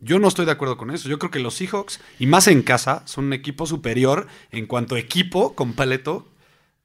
Yo 0.00 0.18
no 0.18 0.28
estoy 0.28 0.46
de 0.46 0.52
acuerdo 0.52 0.78
con 0.78 0.90
eso. 0.90 1.08
Yo 1.08 1.18
creo 1.18 1.30
que 1.30 1.40
los 1.40 1.54
Seahawks, 1.54 2.00
y 2.18 2.26
más 2.26 2.48
en 2.48 2.62
casa, 2.62 3.02
son 3.06 3.26
un 3.26 3.32
equipo 3.34 3.66
superior 3.66 4.26
en 4.50 4.66
cuanto 4.66 4.94
a 4.94 4.98
equipo 4.98 5.54
completo 5.54 6.26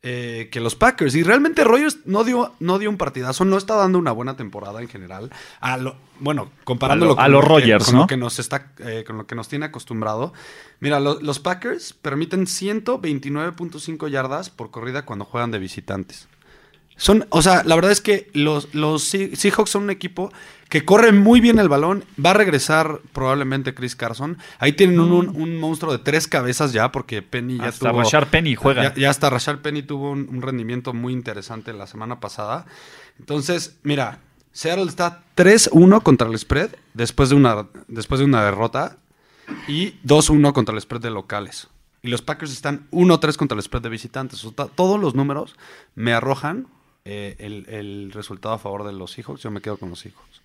eh, 0.07 0.49
que 0.51 0.59
los 0.59 0.75
Packers. 0.75 1.15
Y 1.15 1.23
realmente 1.23 1.63
Rogers 1.63 1.97
no 2.05 2.23
dio, 2.23 2.53
no 2.59 2.77
dio 2.77 2.89
un 2.91 2.97
partidazo, 2.97 3.43
no 3.43 3.57
está 3.57 3.73
dando 3.75 3.97
una 3.97 4.11
buena 4.11 4.37
temporada 4.37 4.79
en 4.81 4.87
general. 4.87 5.31
A 5.59 5.77
lo, 5.77 5.95
bueno, 6.19 6.51
comparándolo 6.63 7.13
A 7.13 7.15
lo- 7.15 7.21
a 7.21 7.27
los 7.27 7.43
Rodgers, 7.43 7.85
con 7.85 7.95
¿no? 7.95 8.01
lo 8.01 8.07
que 8.07 8.15
nos 8.17 8.37
está, 8.37 8.71
eh, 8.79 9.03
con 9.05 9.17
lo 9.17 9.25
que 9.25 9.33
nos 9.35 9.47
tiene 9.47 9.65
acostumbrado. 9.65 10.31
Mira, 10.79 10.99
lo- 10.99 11.19
los 11.19 11.39
Packers 11.39 11.93
permiten 11.93 12.45
129.5 12.47 14.07
yardas 14.07 14.49
por 14.49 14.71
corrida 14.71 15.05
cuando 15.05 15.25
juegan 15.25 15.51
de 15.51 15.59
visitantes. 15.59 16.27
Son, 16.97 17.25
o 17.29 17.41
sea, 17.41 17.63
la 17.65 17.75
verdad 17.75 17.91
es 17.91 17.99
que 17.99 18.29
los, 18.33 18.73
los 18.73 19.03
Se- 19.03 19.35
Seahawks 19.35 19.69
son 19.69 19.83
un 19.83 19.89
equipo 19.89 20.31
que 20.69 20.83
corre 20.83 21.11
muy 21.11 21.41
bien 21.41 21.59
el 21.59 21.69
balón. 21.69 22.03
Va 22.23 22.31
a 22.31 22.33
regresar 22.33 22.99
probablemente 23.13 23.73
Chris 23.73 23.95
Carson. 23.95 24.37
Ahí 24.59 24.73
tienen 24.73 24.99
un, 24.99 25.11
un- 25.11 25.41
un 25.41 25.57
monstruo 25.59 25.91
de 25.91 25.99
tres 25.99 26.27
cabezas 26.27 26.73
ya, 26.73 26.91
porque 26.91 27.21
Penny 27.21 27.57
ya 27.57 27.67
Hasta 27.67 27.91
tuvo. 27.91 28.01
Rashard 28.01 28.27
Penny 28.27 28.55
juega. 28.55 28.83
Ya, 28.83 28.93
ya 28.95 29.09
hasta 29.09 29.29
Rashard 29.29 29.59
Penny 29.59 29.83
tuvo 29.83 30.11
un, 30.11 30.27
un 30.29 30.41
rendimiento 30.41 30.93
muy 30.93 31.13
interesante 31.13 31.71
la 31.73 31.87
semana 31.87 32.19
pasada. 32.19 32.65
Entonces, 33.19 33.77
mira, 33.83 34.19
Seattle 34.51 34.85
está 34.85 35.23
3-1 35.37 36.01
contra 36.01 36.27
el 36.27 36.37
spread 36.37 36.71
después 36.93 37.29
de 37.29 37.35
una, 37.35 37.67
después 37.87 38.19
de 38.19 38.25
una 38.25 38.43
derrota 38.43 38.97
y 39.67 39.91
2-1 40.05 40.53
contra 40.53 40.73
el 40.75 40.81
spread 40.81 41.01
de 41.01 41.11
locales. 41.11 41.67
Y 42.01 42.07
los 42.09 42.21
Packers 42.21 42.51
están 42.51 42.87
1-3 42.91 43.35
contra 43.35 43.55
el 43.55 43.63
spread 43.63 43.83
de 43.83 43.89
visitantes. 43.89 44.43
O 44.45 44.53
sea, 44.55 44.65
todos 44.67 44.99
los 44.99 45.15
números 45.15 45.55
me 45.95 46.13
arrojan 46.13 46.67
eh, 47.03 47.35
el, 47.39 47.65
el 47.69 48.11
resultado 48.11 48.55
a 48.55 48.57
favor 48.59 48.83
de 48.83 48.93
los 48.93 49.11
Seahawks. 49.11 49.41
Yo 49.41 49.51
me 49.51 49.61
quedo 49.61 49.77
con 49.77 49.89
los 49.89 49.99
Seahawks. 49.99 50.41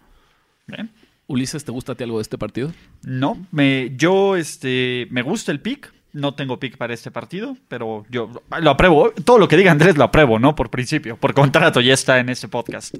Ulises, 1.27 1.65
¿te 1.65 1.73
gusta 1.73 1.95
algo 1.99 2.19
de 2.19 2.23
este 2.23 2.39
partido? 2.39 2.73
No, 3.03 3.39
me, 3.53 3.93
yo 3.97 4.37
este, 4.37 5.07
me 5.11 5.23
gusta 5.23 5.53
el 5.53 5.61
pick. 5.61 5.93
No 6.13 6.35
tengo 6.35 6.59
pick 6.59 6.77
para 6.77 6.93
este 6.93 7.13
partido, 7.13 7.57
pero 7.69 8.05
yo 8.11 8.43
lo 8.61 8.71
apruebo. 8.71 9.13
Todo 9.25 9.39
lo 9.39 9.47
que 9.47 9.57
diga 9.57 9.71
Andrés 9.71 9.97
lo 9.97 10.03
apruebo, 10.03 10.41
¿no? 10.41 10.57
Por 10.57 10.69
principio. 10.69 11.17
Por 11.17 11.35
contrato 11.35 11.81
ya 11.81 11.95
está 11.95 12.19
en 12.19 12.31
este 12.31 12.49
podcast. 12.49 12.97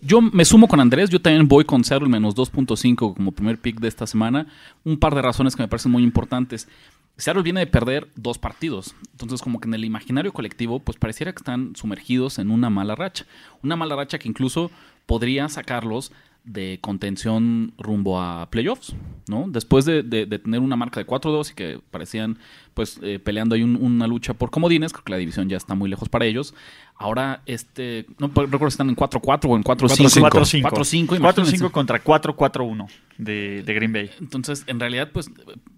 Yo 0.00 0.20
me 0.20 0.44
sumo 0.44 0.66
con 0.66 0.80
Andrés, 0.80 1.10
yo 1.10 1.22
también 1.22 1.46
voy 1.46 1.64
con 1.64 1.84
Seattle 1.84 2.08
menos 2.08 2.34
2.5 2.34 3.14
como 3.14 3.30
primer 3.30 3.58
pick 3.58 3.78
de 3.78 3.86
esta 3.86 4.08
semana. 4.08 4.48
Un 4.82 4.98
par 4.98 5.14
de 5.14 5.22
razones 5.22 5.54
que 5.54 5.62
me 5.62 5.68
parecen 5.68 5.92
muy 5.92 6.02
importantes. 6.02 6.66
Seattle 7.16 7.44
viene 7.44 7.60
de 7.60 7.68
perder 7.68 8.08
dos 8.16 8.38
partidos, 8.38 8.96
entonces 9.12 9.40
como 9.40 9.60
que 9.60 9.68
en 9.68 9.74
el 9.74 9.84
imaginario 9.84 10.32
colectivo 10.32 10.80
pues 10.80 10.98
pareciera 10.98 11.32
que 11.32 11.38
están 11.38 11.76
sumergidos 11.76 12.40
en 12.40 12.50
una 12.50 12.68
mala 12.68 12.96
racha. 12.96 13.26
Una 13.62 13.76
mala 13.76 13.94
racha 13.94 14.18
que 14.18 14.28
incluso 14.28 14.72
podría 15.06 15.48
sacarlos 15.48 16.10
de 16.44 16.78
contención 16.80 17.72
rumbo 17.78 18.20
a 18.20 18.50
playoffs, 18.50 18.94
¿no? 19.28 19.44
Después 19.48 19.84
de, 19.84 20.02
de- 20.02 20.26
de 20.26 20.38
tener 20.40 20.58
una 20.60 20.74
marca 20.74 20.98
de 20.98 21.06
4-2 21.06 21.52
y 21.52 21.54
que 21.54 21.80
parecían 21.92 22.36
pues 22.74 22.98
eh, 23.02 23.20
peleando 23.20 23.54
ahí 23.54 23.62
un- 23.62 23.76
una 23.76 24.08
lucha 24.08 24.34
por 24.34 24.50
comodines, 24.50 24.92
creo 24.92 25.04
que 25.04 25.12
la 25.12 25.18
división 25.18 25.48
ya 25.48 25.56
está 25.56 25.74
muy 25.76 25.88
lejos 25.88 26.08
para 26.08 26.24
ellos. 26.24 26.52
Ahora 26.96 27.42
este, 27.46 28.06
no 28.18 28.26
recuerdo 28.28 28.70
si 28.70 28.74
están 28.74 28.88
en 28.88 28.96
4-4 28.96 29.44
o 29.50 29.56
en 29.56 29.62
4-5. 29.62 30.20
4-5. 30.30 30.62
4-5, 30.62 31.16
imagínense. 31.16 31.56
4-5 31.64 31.70
contra 31.70 32.02
4-4-1 32.02 32.88
de, 33.18 33.62
de 33.62 33.74
Green 33.74 33.92
Bay. 33.92 34.10
Entonces, 34.20 34.64
en 34.66 34.80
realidad, 34.80 35.10
pues, 35.12 35.30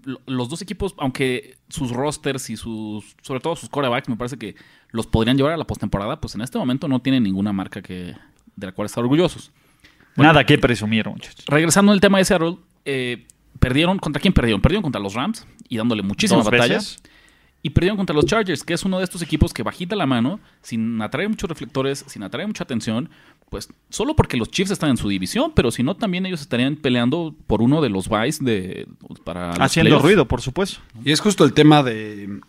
lo- 0.04 0.21
los 0.26 0.49
dos 0.49 0.62
equipos, 0.62 0.94
aunque 0.99 1.56
sus 1.68 1.90
rosters 1.90 2.49
y 2.50 2.56
sus, 2.56 3.16
sobre 3.23 3.40
todo 3.40 3.54
sus 3.56 3.68
corebacks, 3.68 4.09
me 4.09 4.16
parece 4.16 4.38
que 4.38 4.54
los 4.90 5.06
podrían 5.06 5.37
llevar 5.37 5.52
a 5.52 5.56
la 5.59 5.66
postemporada, 5.66 6.21
pues 6.21 6.35
en 6.35 6.40
este 6.40 6.56
momento 6.59 6.88
no 6.88 7.00
tienen 7.00 7.23
ninguna 7.23 7.52
marca 7.52 7.83
que, 7.83 8.14
de 8.56 8.66
la 8.66 8.73
cual 8.73 8.87
estar 8.87 9.02
orgullosos. 9.04 9.50
Nada 10.16 10.44
que 10.44 10.59
presumir, 10.59 11.09
muchachos. 11.09 11.44
Regresando 11.47 11.92
al 11.92 12.00
tema 12.00 12.18
de 12.18 12.25
Seattle, 12.25 12.56
eh, 12.85 13.26
perdieron, 13.59 13.99
¿contra 13.99 14.21
quién 14.21 14.33
perdieron? 14.33 14.61
Perdieron 14.61 14.83
contra 14.83 15.00
los 15.00 15.14
Rams 15.14 15.47
y 15.68 15.76
dándole 15.76 16.02
muchísima 16.02 16.38
Dos 16.38 16.50
batalla. 16.50 16.75
veces. 16.75 17.02
Y 17.62 17.71
perdieron 17.71 17.97
contra 17.97 18.14
los 18.14 18.26
Chargers, 18.26 18.62
que 18.62 18.75
es 18.75 18.85
uno 18.85 18.99
de 18.99 19.04
estos 19.04 19.23
equipos 19.23 19.54
que 19.54 19.62
bajita 19.62 19.97
la 19.97 20.04
mano, 20.04 20.38
sin 20.61 21.00
atraer 21.00 21.30
muchos 21.30 21.49
reflectores, 21.49 22.04
sin 22.06 22.23
atraer 22.23 22.47
mucha 22.47 22.62
atención, 22.62 23.09
pues 23.49 23.71
solo 23.88 24.14
porque 24.14 24.37
los 24.37 24.50
Chiefs 24.50 24.71
están 24.71 24.90
en 24.90 24.99
su 24.99 25.09
división, 25.09 25.52
pero 25.54 25.71
si 25.71 25.83
no, 25.83 25.97
también 25.97 26.26
ellos 26.26 26.42
estarían 26.42 26.76
peleando 26.76 27.35
por 27.47 27.62
uno 27.62 27.80
de 27.80 27.88
los 27.88 28.09
buys 28.09 28.44
de, 28.44 28.87
para 29.25 29.52
Haciendo 29.52 29.99
ruido, 29.99 30.28
por 30.28 30.42
supuesto. 30.42 30.80
Y 31.06 31.12
es 31.12 31.21
justo 31.21 31.42
el 31.42 31.54
tema 31.54 31.83
de, 31.83 32.40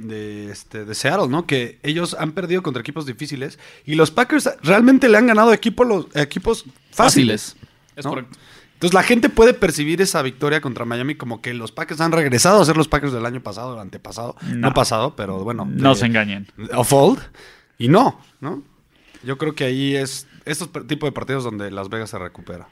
de, 0.00 0.50
este, 0.50 0.84
de 0.84 0.94
Seattle, 0.94 1.28
¿no? 1.28 1.46
Que 1.46 1.78
ellos 1.82 2.16
han 2.18 2.32
perdido 2.32 2.62
contra 2.62 2.80
equipos 2.80 3.06
difíciles 3.06 3.58
y 3.86 3.94
los 3.94 4.10
Packers 4.10 4.50
realmente 4.62 5.08
le 5.08 5.18
han 5.18 5.26
ganado 5.26 5.52
equipo 5.52 5.84
los, 5.84 6.06
equipos 6.14 6.64
fáciles. 6.90 7.54
Fáciles. 7.54 7.56
Es 7.96 8.04
¿no? 8.04 8.10
correcto. 8.10 8.38
Entonces 8.74 8.94
la 8.94 9.02
gente 9.02 9.28
puede 9.28 9.52
percibir 9.52 10.00
esa 10.00 10.22
victoria 10.22 10.62
contra 10.62 10.86
Miami 10.86 11.14
como 11.14 11.42
que 11.42 11.52
los 11.52 11.70
Packers 11.70 12.00
han 12.00 12.12
regresado 12.12 12.62
a 12.62 12.64
ser 12.64 12.78
los 12.78 12.88
Packers 12.88 13.12
del 13.12 13.26
año 13.26 13.42
pasado, 13.42 13.74
el 13.74 13.80
antepasado. 13.80 14.36
No, 14.42 14.68
No. 14.68 14.74
pasado, 14.74 15.14
pero 15.16 15.44
bueno. 15.44 15.68
No 15.70 15.90
de- 15.90 16.00
se 16.00 16.06
engañen. 16.06 16.48
Of 16.74 16.90
old. 16.92 17.20
Y 17.78 17.88
no, 17.88 18.18
¿no? 18.40 18.62
Yo 19.22 19.36
creo 19.36 19.54
que 19.54 19.64
ahí 19.64 19.96
es 19.96 20.26
estos 20.46 20.70
tipos 20.86 21.06
de 21.08 21.12
partidos 21.12 21.44
donde 21.44 21.70
Las 21.70 21.90
Vegas 21.90 22.08
se 22.08 22.18
recupera. 22.18 22.68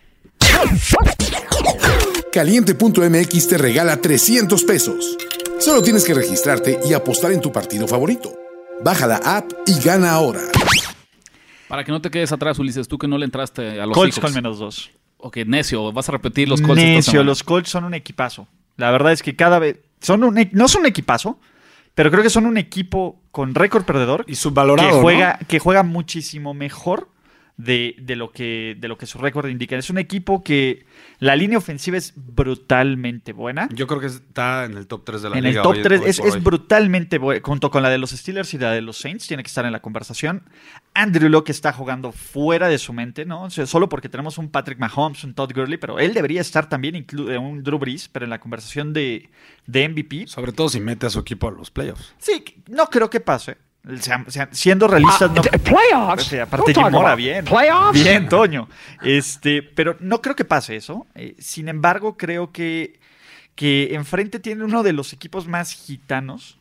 Caliente.mx 2.32 3.48
te 3.48 3.58
regala 3.58 4.00
300 4.00 4.64
pesos. 4.64 5.16
Solo 5.58 5.82
tienes 5.82 6.04
que 6.04 6.14
registrarte 6.14 6.78
y 6.88 6.94
apostar 6.94 7.32
en 7.32 7.40
tu 7.40 7.50
partido 7.52 7.86
favorito. 7.88 8.32
Baja 8.82 9.06
la 9.06 9.16
app 9.16 9.50
y 9.66 9.78
gana 9.80 10.12
ahora. 10.12 10.40
Para 11.68 11.84
que 11.84 11.90
no 11.92 12.00
te 12.00 12.10
quedes 12.10 12.32
atrás, 12.32 12.58
Ulises, 12.58 12.88
tú 12.88 12.96
que 12.96 13.08
no 13.08 13.18
le 13.18 13.24
entraste 13.24 13.80
a 13.80 13.86
los 13.86 13.94
Colts 13.94 14.14
Seahawks. 14.14 14.32
con 14.32 14.42
menos 14.42 14.58
dos. 14.58 14.90
Ok, 15.18 15.38
necio, 15.46 15.92
vas 15.92 16.08
a 16.08 16.12
repetir 16.12 16.48
los 16.48 16.60
Colts 16.60 16.76
Necio, 16.82 17.24
los 17.24 17.42
Colts 17.42 17.68
son 17.70 17.84
un 17.84 17.94
equipazo. 17.94 18.46
La 18.76 18.90
verdad 18.92 19.12
es 19.12 19.22
que 19.22 19.34
cada 19.36 19.58
vez. 19.58 19.78
Son 20.00 20.22
un, 20.22 20.38
e- 20.38 20.50
no 20.52 20.68
son 20.68 20.82
un 20.82 20.86
equipazo, 20.86 21.40
pero 21.96 22.10
creo 22.12 22.22
que 22.22 22.30
son 22.30 22.46
un 22.46 22.56
equipo 22.56 23.20
con 23.32 23.54
récord 23.56 23.84
perdedor. 23.84 24.24
Y 24.28 24.36
subvalorado, 24.36 24.88
que 24.90 24.94
¿no? 24.94 25.02
juega, 25.02 25.38
que 25.48 25.58
juega 25.58 25.82
muchísimo 25.82 26.54
mejor 26.54 27.08
de, 27.58 27.96
de 27.98 28.16
lo 28.16 28.30
que, 28.32 28.76
de 28.78 28.88
lo 28.88 28.96
que 28.96 29.04
su 29.06 29.18
récord 29.18 29.48
indica. 29.48 29.76
Es 29.76 29.90
un 29.90 29.98
equipo 29.98 30.42
que 30.42 30.86
la 31.18 31.34
línea 31.36 31.58
ofensiva 31.58 31.96
es 31.98 32.14
brutalmente 32.16 33.32
buena. 33.32 33.68
Yo 33.74 33.86
creo 33.88 34.00
que 34.00 34.06
está 34.06 34.64
en 34.64 34.76
el 34.76 34.86
top 34.86 35.04
3 35.04 35.22
de 35.22 35.30
la 35.30 35.38
En 35.38 35.44
el 35.44 35.50
liga. 35.50 35.62
top 35.62 35.72
hoy- 35.72 35.82
3 35.82 36.00
hoy 36.02 36.08
es, 36.08 36.18
es 36.20 36.42
brutalmente 36.42 37.18
buena. 37.18 37.40
Junto 37.44 37.70
con 37.70 37.82
la 37.82 37.90
de 37.90 37.98
los 37.98 38.10
Steelers 38.10 38.54
y 38.54 38.58
la 38.58 38.70
de 38.72 38.80
los 38.80 38.96
Saints, 38.96 39.26
tiene 39.26 39.42
que 39.42 39.48
estar 39.48 39.66
en 39.66 39.72
la 39.72 39.80
conversación. 39.82 40.44
Andrew 40.94 41.28
Locke 41.28 41.50
está 41.50 41.72
jugando 41.72 42.12
fuera 42.12 42.68
de 42.68 42.78
su 42.78 42.92
mente, 42.92 43.24
¿no? 43.26 43.42
O 43.44 43.50
sea, 43.50 43.66
solo 43.66 43.88
porque 43.88 44.08
tenemos 44.08 44.38
un 44.38 44.48
Patrick 44.50 44.78
Mahomes, 44.78 45.24
un 45.24 45.34
Todd 45.34 45.52
Gurley, 45.52 45.78
pero 45.78 45.98
él 45.98 46.14
debería 46.14 46.40
estar 46.40 46.68
también, 46.68 46.94
eh, 46.96 47.38
un 47.38 47.62
Drew 47.64 47.78
Brees, 47.78 48.08
pero 48.08 48.24
en 48.24 48.30
la 48.30 48.38
conversación 48.40 48.92
de, 48.92 49.30
de 49.66 49.88
MVP. 49.88 50.26
Sobre 50.28 50.52
todo 50.52 50.68
si 50.68 50.80
mete 50.80 51.06
a 51.06 51.10
su 51.10 51.18
equipo 51.18 51.48
a 51.48 51.50
los 51.50 51.70
playoffs. 51.72 52.14
Sí, 52.18 52.44
no 52.68 52.86
creo 52.86 53.10
que 53.10 53.18
pase. 53.20 53.58
Sea, 54.00 54.22
sea, 54.28 54.48
siendo 54.52 54.86
realistas, 54.86 55.30
no. 55.30 55.40
Playoffs. 55.40 56.26
O 56.26 56.28
sea, 56.28 56.42
aparte 56.42 56.74
Jim 56.74 56.90
Mora, 56.90 57.14
bien. 57.14 57.44
Playoffs. 57.44 57.94
Bien, 57.94 58.28
Toño. 58.28 58.68
Este, 59.02 59.62
pero 59.62 59.96
no 60.00 60.20
creo 60.20 60.36
que 60.36 60.44
pase 60.44 60.76
eso. 60.76 61.06
Eh, 61.14 61.34
sin 61.38 61.68
embargo, 61.68 62.18
creo 62.18 62.52
que, 62.52 63.00
que 63.54 63.94
enfrente 63.94 64.40
tiene 64.40 64.64
uno 64.64 64.82
de 64.82 64.92
los 64.92 65.14
equipos 65.14 65.48
más 65.48 65.72
gitanos. 65.72 66.58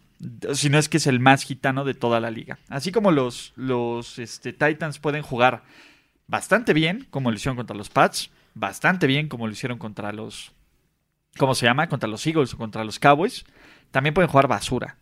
Si 0.53 0.69
no 0.69 0.77
es 0.77 0.87
que 0.87 0.97
es 0.97 1.07
el 1.07 1.19
más 1.19 1.43
gitano 1.43 1.83
de 1.83 1.93
toda 1.93 2.21
la 2.21 2.31
liga. 2.31 2.59
Así 2.69 2.93
como 2.93 3.11
los, 3.11 3.51
los 3.57 4.19
este, 4.19 4.53
Titans 4.53 4.99
pueden 4.99 5.21
jugar 5.21 5.63
bastante 6.27 6.73
bien, 6.73 7.07
como 7.09 7.29
lo 7.29 7.35
hicieron 7.35 7.57
contra 7.57 7.75
los 7.75 7.89
Pats, 7.89 8.31
bastante 8.53 9.05
bien, 9.05 9.27
como 9.27 9.47
lo 9.47 9.53
hicieron 9.53 9.79
contra 9.79 10.13
los. 10.13 10.53
¿Cómo 11.37 11.55
se 11.55 11.65
llama? 11.65 11.89
Contra 11.89 12.07
los 12.07 12.25
Eagles 12.25 12.53
o 12.53 12.57
contra 12.57 12.85
los 12.85 12.99
Cowboys. 12.99 13.45
También 13.91 14.13
pueden 14.13 14.29
jugar 14.29 14.47
basura 14.47 14.97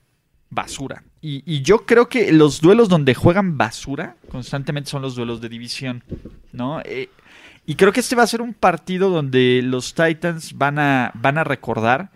basura. 0.50 1.04
Y, 1.22 1.44
y 1.46 1.62
yo 1.62 1.86
creo 1.86 2.08
que 2.08 2.32
los 2.32 2.62
duelos 2.62 2.90
donde 2.90 3.16
juegan 3.16 3.58
basura 3.58 4.16
constantemente 4.30 4.90
son 4.90 5.02
los 5.02 5.16
duelos 5.16 5.42
de 5.42 5.50
división, 5.50 6.04
¿no? 6.52 6.82
Eh, 6.86 7.10
y 7.66 7.76
creo 7.76 7.92
que 7.92 8.00
este 8.00 8.16
va 8.16 8.24
a 8.24 8.28
ser 8.28 8.42
un 8.42 8.54
partido 8.54 9.10
donde 9.10 9.62
los 9.64 9.96
Titans 9.96 10.58
van 10.58 10.78
a, 10.78 11.12
van 11.16 11.38
a 11.38 11.44
recordar 11.44 12.12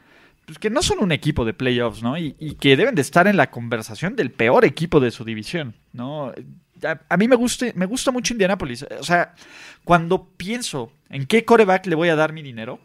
pues, 0.45 0.59
que 0.59 0.69
no 0.69 0.81
son 0.81 0.99
un 0.99 1.11
equipo 1.11 1.43
de 1.43 1.53
playoffs, 1.53 2.03
¿no? 2.03 2.17
Y, 2.17 2.35
y 2.39 2.55
que 2.55 2.77
deben 2.77 2.95
de 2.95 3.01
estar 3.01 3.27
en 3.27 3.37
la 3.37 3.49
conversación 3.49 4.15
del 4.15 4.31
peor 4.31 4.63
equipo 4.65 4.99
de 4.99 5.11
su 5.11 5.23
división, 5.23 5.73
¿no? 5.91 6.31
A, 6.83 6.99
a 7.09 7.17
mí 7.17 7.27
me 7.27 7.35
gusta, 7.35 7.65
me 7.75 7.85
gusta 7.85 8.11
mucho 8.11 8.33
Indianapolis. 8.33 8.85
O 8.99 9.03
sea, 9.03 9.33
cuando 9.83 10.29
pienso 10.37 10.91
en 11.09 11.25
qué 11.25 11.45
coreback 11.45 11.87
le 11.87 11.95
voy 11.95 12.09
a 12.09 12.15
dar 12.15 12.31
mi 12.31 12.41
dinero, 12.41 12.79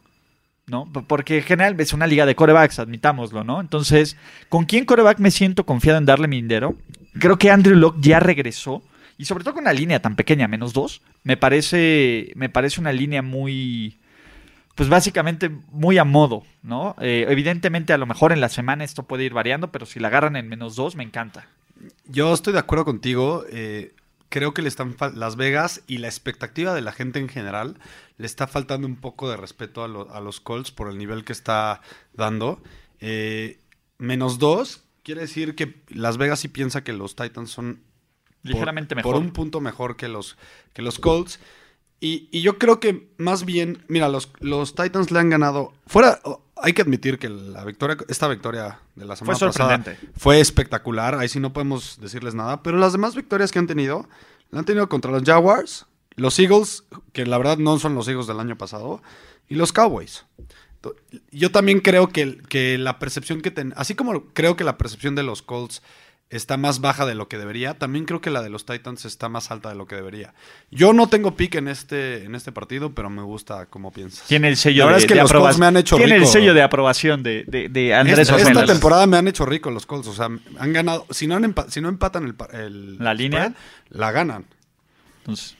¿no? 0.66 0.90
Porque 1.06 1.38
en 1.38 1.42
general 1.44 1.78
es 1.78 1.92
una 1.92 2.06
liga 2.06 2.26
de 2.26 2.35
corebacks, 2.35 2.78
admitámoslo, 2.78 3.44
¿no? 3.44 3.61
Entonces, 3.61 4.16
¿con 4.49 4.64
quién 4.64 4.85
coreback 4.85 5.18
me 5.18 5.30
siento 5.30 5.66
confiado 5.66 5.99
en 5.99 6.06
darle 6.06 6.28
mi 6.28 6.37
dinero? 6.37 6.76
Creo 7.18 7.38
que 7.38 7.50
Andrew 7.50 7.76
Locke 7.76 8.00
ya 8.00 8.21
regresó. 8.21 8.83
Y 9.16 9.26
sobre 9.26 9.44
todo 9.44 9.54
con 9.54 9.62
una 9.62 9.73
línea 9.73 10.02
tan 10.02 10.16
pequeña, 10.16 10.49
menos 10.49 10.73
dos, 10.73 11.00
me 11.23 11.37
parece, 11.37 12.33
me 12.35 12.49
parece 12.49 12.80
una 12.80 12.92
línea 12.92 13.23
muy, 13.23 13.97
pues 14.75 14.88
básicamente 14.88 15.52
muy 15.71 15.99
a 15.99 16.04
modo, 16.04 16.42
¿no? 16.64 16.97
Eh, 17.00 17.25
evidentemente 17.28 17.92
a 17.92 17.99
lo 17.99 18.06
mejor 18.06 18.33
en 18.33 18.40
la 18.40 18.49
semana 18.49 18.83
esto 18.83 19.04
puede 19.04 19.23
ir 19.23 19.33
variando, 19.33 19.71
pero 19.71 19.87
si 19.87 20.00
la 20.00 20.09
agarran 20.09 20.35
en 20.35 20.49
menos 20.49 20.75
dos, 20.75 20.97
me 20.97 21.04
encanta. 21.04 21.47
Yo 22.06 22.35
estoy 22.35 22.54
de 22.54 22.59
acuerdo 22.59 22.85
contigo. 22.85 23.44
eh, 23.50 23.92
creo 24.35 24.53
que 24.53 24.62
le 24.62 24.69
están 24.69 24.97
Las 25.14 25.37
Vegas 25.37 25.83
y 25.87 25.99
la 25.99 26.09
expectativa 26.09 26.75
de 26.75 26.81
la 26.81 26.91
gente 26.91 27.21
en 27.21 27.29
general 27.29 27.79
le 28.17 28.26
está 28.26 28.49
faltando 28.49 28.85
un 28.88 28.97
poco 28.97 29.31
de 29.31 29.37
respeto 29.37 29.85
a, 29.85 29.88
lo- 29.88 30.12
a 30.12 30.21
los 30.21 30.41
Colts 30.41 30.73
por 30.73 30.88
el 30.91 30.99
nivel 30.99 31.23
que 31.25 31.33
está 31.33 31.81
dando. 32.14 32.61
Eh, 32.99 33.61
menos 33.99 34.41
dos 34.41 34.83
quiere 35.05 35.21
decir 35.21 35.55
que 35.55 35.83
Las 35.88 36.17
Vegas 36.17 36.41
sí 36.41 36.49
piensa 36.49 36.83
que 36.83 36.93
los 36.93 37.14
Titans 37.14 37.50
son 37.53 37.76
por- 38.43 38.50
Ligeramente 38.50 38.97
mejor. 38.97 39.12
Por 39.12 39.23
un 39.23 39.31
punto 39.33 39.61
mejor 39.61 39.97
que 39.97 40.09
los, 40.09 40.37
que 40.73 40.83
los 40.83 40.99
Colts. 40.99 41.38
Y, 42.00 42.29
y 42.33 42.43
yo 42.43 42.59
creo 42.59 42.81
que 42.81 43.09
más 43.19 43.45
bien, 43.45 43.85
mira, 43.87 44.09
los, 44.09 44.33
los 44.41 44.75
Titans 44.75 45.12
le 45.12 45.21
han 45.21 45.31
ganado. 45.31 45.73
Fuera, 45.87 46.21
hay 46.56 46.73
que 46.73 46.82
admitir 46.82 47.18
que 47.18 47.28
la 47.28 47.64
victoria, 47.64 47.96
esta 48.08 48.28
victoria 48.28 48.78
de 48.94 49.04
la 49.04 49.16
semana 49.16 49.38
pasada 49.38 49.82
fue 50.16 50.40
espectacular. 50.40 51.14
Ahí 51.16 51.28
sí 51.28 51.40
no 51.40 51.52
podemos 51.52 51.99
decirles 52.00 52.34
nada. 52.34 52.62
Pero 52.62 52.78
las 52.78 52.92
demás 52.92 53.14
victorias 53.14 53.50
que 53.50 53.58
han 53.58 53.66
tenido, 53.66 54.08
la 54.50 54.61
han 54.61 54.64
tenido 54.64 54.88
contra 54.88 55.11
los 55.11 55.23
Jaguars, 55.25 55.87
los 56.16 56.38
Eagles, 56.38 56.84
que 57.12 57.26
la 57.26 57.38
verdad 57.38 57.58
no 57.58 57.78
son 57.78 57.94
los 57.94 58.08
Eagles 58.08 58.26
del 58.26 58.40
año 58.40 58.56
pasado, 58.56 59.02
y 59.49 59.56
los 59.56 59.73
Cowboys. 59.73 60.25
Yo 61.30 61.50
también 61.50 61.80
creo 61.80 62.08
que, 62.08 62.38
que 62.49 62.76
la 62.78 62.99
percepción 62.99 63.40
que 63.40 63.50
ten, 63.50 63.73
así 63.76 63.94
como 63.94 64.26
creo 64.32 64.54
que 64.54 64.64
la 64.64 64.76
percepción 64.76 65.14
de 65.14 65.23
los 65.23 65.42
Colts 65.42 65.82
está 66.37 66.57
más 66.57 66.81
baja 66.81 67.07
de 67.07 67.14
lo 67.14 67.29
que 67.29 67.38
debería. 67.38 67.75
También 67.75 68.05
creo 68.05 68.21
que 68.21 68.31
la 68.31 68.43
de 68.43 68.50
los 68.50 68.67
Titans 68.67 69.05
está 69.05 69.29
más 69.29 69.50
alta 69.50 69.69
de 69.69 69.75
lo 69.75 69.87
que 69.87 69.95
debería. 69.97 70.35
Yo 70.71 70.93
no 70.93 71.09
tengo 71.09 71.37
pick 71.37 71.55
en 71.55 71.69
este, 71.69 72.25
en 72.25 72.35
este 72.35 72.53
partido, 72.53 72.93
pero 72.95 73.09
me 73.11 73.23
gusta 73.23 73.67
cómo 73.67 73.93
piensas. 73.93 74.26
Tiene 74.29 74.49
el 74.49 74.57
sello 74.57 74.81
La 74.81 74.87
verdad 74.87 74.99
de, 74.99 75.05
es 75.05 75.09
que 75.09 75.14
de 75.14 75.21
los 75.23 75.31
aprobación. 75.31 75.50
Colts 75.53 75.61
me 75.61 75.67
han 75.67 75.76
hecho 75.76 75.97
Tiene 75.97 76.14
rico. 76.14 76.26
el 76.26 76.33
sello 76.33 76.55
de 76.55 76.62
aprobación 76.62 77.23
de, 77.23 77.45
de, 77.47 77.69
de 77.69 77.95
Andrés 77.95 78.19
Esta, 78.19 78.37
esta 78.37 78.67
temporada 78.67 79.07
me 79.07 79.17
han 79.17 79.29
hecho 79.29 79.47
rico 79.47 79.71
los 79.71 79.87
Colts. 79.87 80.09
O 80.09 80.12
sea, 80.14 80.26
han 80.26 80.73
ganado. 80.73 81.07
Si 81.11 81.26
no, 81.26 81.37
han 81.37 81.45
empa- 81.45 81.69
si 81.69 81.81
no 81.81 81.88
empatan 81.88 82.25
el, 82.25 82.59
el 82.61 82.99
¿La 82.99 83.14
línea? 83.14 83.47
spread, 83.49 83.55
la 83.91 84.12
ganan. 84.12 84.45
Entonces, 85.21 85.57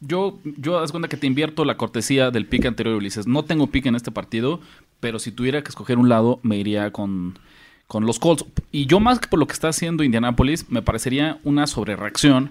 Yo, 0.00 0.38
yo 0.44 0.78
haz 0.80 0.90
cuenta 0.90 1.08
que 1.08 1.16
te 1.16 1.26
invierto 1.26 1.64
la 1.64 1.76
cortesía 1.76 2.30
del 2.30 2.46
pick 2.46 2.66
anterior, 2.66 2.94
Ulises. 2.96 3.26
No 3.26 3.44
tengo 3.44 3.68
pick 3.68 3.86
en 3.86 3.94
este 3.94 4.10
partido, 4.10 4.60
pero 5.00 5.18
si 5.18 5.32
tuviera 5.32 5.62
que 5.62 5.70
escoger 5.70 5.96
un 5.98 6.08
lado, 6.10 6.40
me 6.42 6.56
iría 6.58 6.90
con, 6.92 7.38
con 7.86 8.06
los 8.06 8.18
Colts. 8.18 8.44
Y 8.72 8.86
yo 8.86 9.00
más 9.00 9.18
que 9.20 9.28
por 9.28 9.38
lo 9.38 9.46
que 9.46 9.52
está 9.52 9.68
haciendo 9.68 10.02
Indianapolis, 10.04 10.70
me 10.70 10.82
parecería 10.82 11.38
una 11.44 11.66
sobrereacción 11.66 12.50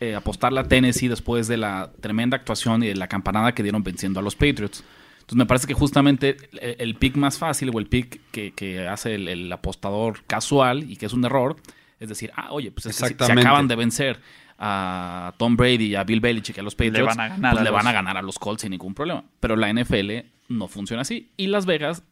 eh, 0.00 0.14
apostarle 0.14 0.60
a 0.60 0.64
Tennessee 0.68 1.08
después 1.08 1.48
de 1.48 1.56
la 1.56 1.90
tremenda 2.00 2.36
actuación 2.36 2.82
y 2.82 2.88
de 2.88 2.94
la 2.96 3.08
campanada 3.08 3.52
que 3.54 3.62
dieron 3.62 3.82
venciendo 3.82 4.20
a 4.20 4.22
los 4.22 4.34
Patriots. 4.36 4.84
Entonces 5.20 5.36
me 5.36 5.46
parece 5.46 5.66
que 5.66 5.74
justamente 5.74 6.36
el, 6.60 6.76
el 6.80 6.94
pick 6.94 7.16
más 7.16 7.36
fácil 7.38 7.70
o 7.74 7.78
el 7.78 7.86
pick 7.86 8.20
que, 8.30 8.52
que 8.52 8.86
hace 8.88 9.14
el, 9.16 9.28
el 9.28 9.52
apostador 9.52 10.22
casual 10.26 10.90
y 10.90 10.96
que 10.96 11.06
es 11.06 11.12
un 11.12 11.24
error, 11.24 11.56
es 12.00 12.08
decir, 12.08 12.30
ah, 12.36 12.48
oye, 12.52 12.70
pues 12.70 12.86
es 12.86 12.92
que 12.92 12.92
si- 12.92 12.98
si 13.08 13.12
Exactamente. 13.12 13.40
acaban 13.46 13.68
de 13.68 13.76
vencer 13.76 14.20
a 14.58 15.34
Tom 15.36 15.56
Brady, 15.56 15.94
a 15.94 16.04
Bill 16.04 16.20
Belichick 16.20 16.56
y 16.56 16.60
a 16.60 16.62
los 16.62 16.74
Patriots, 16.74 17.16
van 17.16 17.20
a 17.20 17.28
ganar 17.28 17.52
pues 17.52 17.60
a 17.60 17.64
le 17.64 17.70
los- 17.70 17.76
van 17.76 17.86
a 17.86 17.92
ganar 17.92 18.16
a 18.16 18.22
los 18.22 18.38
Colts 18.38 18.62
sin 18.62 18.70
ningún 18.70 18.94
problema. 18.94 19.24
Pero 19.40 19.56
la 19.56 19.68
NFL 19.72 20.24
no 20.48 20.66
funciona 20.68 21.02
así. 21.02 21.30
Y 21.36 21.48
Las 21.48 21.66
Vegas 21.66 22.02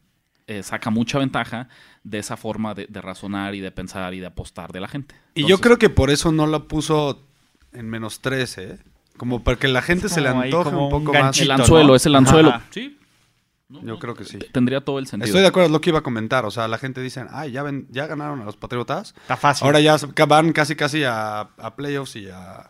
eh, 0.47 0.63
saca 0.63 0.89
mucha 0.89 1.19
ventaja 1.19 1.69
de 2.03 2.19
esa 2.19 2.37
forma 2.37 2.73
de, 2.73 2.87
de 2.87 3.01
razonar 3.01 3.53
y 3.53 3.59
de 3.59 3.71
pensar 3.71 4.13
y 4.13 4.19
de 4.19 4.27
apostar 4.27 4.71
de 4.71 4.79
la 4.79 4.87
gente. 4.87 5.13
Y 5.35 5.45
yo 5.45 5.59
creo 5.59 5.77
que 5.77 5.89
por 5.89 6.09
eso 6.09 6.31
no 6.31 6.47
lo 6.47 6.67
puso 6.67 7.21
en 7.73 7.89
menos 7.89 8.21
13, 8.21 8.63
¿eh? 8.63 8.77
Como 9.17 9.43
para 9.43 9.57
que 9.57 9.67
la 9.67 9.81
gente 9.81 10.09
se 10.09 10.21
le 10.21 10.29
antoje 10.29 10.75
un 10.75 10.89
poco 10.89 11.11
un 11.11 11.19
más. 11.19 11.39
el 11.39 11.51
anzuelo, 11.51 11.89
¿no? 11.89 11.95
es 11.95 12.05
el 12.05 12.15
anzuelo. 12.15 12.49
Ajá. 12.49 12.61
Sí. 12.69 12.97
No, 13.69 13.81
Yo 13.81 13.85
no, 13.87 13.99
creo 13.99 14.13
que 14.13 14.23
sí. 14.23 14.37
Tendría 14.53 14.79
todo 14.79 14.99
el 14.99 15.07
sentido. 15.07 15.25
Estoy 15.25 15.41
de 15.41 15.47
acuerdo, 15.47 15.65
es 15.65 15.71
lo 15.73 15.81
que 15.81 15.89
iba 15.89 15.99
a 15.99 16.03
comentar. 16.03 16.45
O 16.45 16.51
sea, 16.51 16.67
la 16.69 16.77
gente 16.77 17.01
dice, 17.01 17.25
ay, 17.31 17.51
ya, 17.51 17.63
ven, 17.63 17.87
ya 17.89 18.07
ganaron 18.07 18.39
a 18.41 18.45
los 18.45 18.55
Patriotas. 18.55 19.13
Está 19.21 19.35
fácil. 19.35 19.65
Ahora 19.65 19.81
ya 19.81 19.97
van 20.27 20.53
casi 20.53 20.75
casi 20.75 21.03
a, 21.03 21.41
a 21.41 21.75
playoffs 21.75 22.15
y 22.15 22.29
a... 22.29 22.69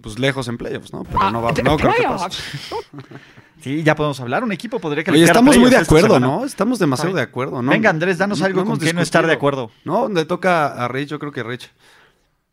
Pues 0.00 0.18
lejos 0.18 0.46
en 0.48 0.56
playoffs, 0.56 0.92
¿no? 0.92 1.02
Pero 1.02 1.30
no 1.32 1.42
va 1.42 1.52
no 1.52 1.76
creo 1.76 1.92
que. 1.92 2.06
Sí, 3.60 3.82
ya 3.82 3.94
podemos 3.94 4.20
hablar. 4.20 4.44
Un 4.44 4.52
equipo 4.52 4.78
podría 4.78 5.00
Oye, 5.00 5.04
calificar 5.04 5.36
estamos 5.36 5.58
muy 5.58 5.70
de 5.70 5.76
acuerdo. 5.76 6.20
¿no? 6.20 6.44
Estamos 6.44 6.78
demasiado 6.78 7.14
de 7.14 7.22
acuerdo, 7.22 7.62
¿no? 7.62 7.70
Venga, 7.70 7.90
Andrés, 7.90 8.18
danos 8.18 8.40
algo 8.42 8.60
hemos 8.60 8.78
con 8.78 8.86
qué 8.86 8.92
no 8.92 9.00
estar 9.00 9.26
de 9.26 9.32
acuerdo. 9.32 9.70
No, 9.84 10.08
le 10.08 10.24
toca 10.24 10.84
a 10.84 10.88
Rich, 10.88 11.08
yo 11.10 11.18
creo 11.18 11.32
que 11.32 11.42
Rich. 11.42 11.70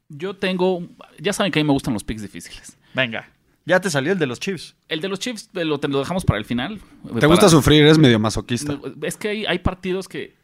Yo 0.10 0.36
tengo. 0.36 0.84
Ya 1.20 1.34
saben 1.34 1.52
que 1.52 1.60
a 1.60 1.64
mí 1.64 1.68
me 1.68 1.74
gustan 1.74 1.94
los 1.94 2.04
picks 2.04 2.22
difíciles. 2.22 2.78
Venga. 2.94 3.30
Ya 3.66 3.80
te 3.82 3.90
salió 3.90 4.14
el 4.14 4.20
de 4.20 4.28
los 4.28 4.40
Chiefs. 4.40 4.76
El 4.88 5.02
de 5.02 5.10
los 5.10 5.20
Chiefs 5.20 5.50
eh, 5.56 5.66
lo, 5.66 5.80
te 5.80 5.88
lo 5.88 6.00
dejamos 6.00 6.24
para 6.24 6.38
el 6.38 6.46
final. 6.46 6.80
¿Te 7.20 7.26
gusta 7.26 7.50
sufrir? 7.50 7.82
Eres 7.82 7.98
medio 7.98 8.20
masoquista. 8.20 8.80
Es 9.02 9.18
que 9.18 9.30
hay, 9.30 9.46
hay 9.48 9.60
partidos 9.60 10.08
que 10.08 10.36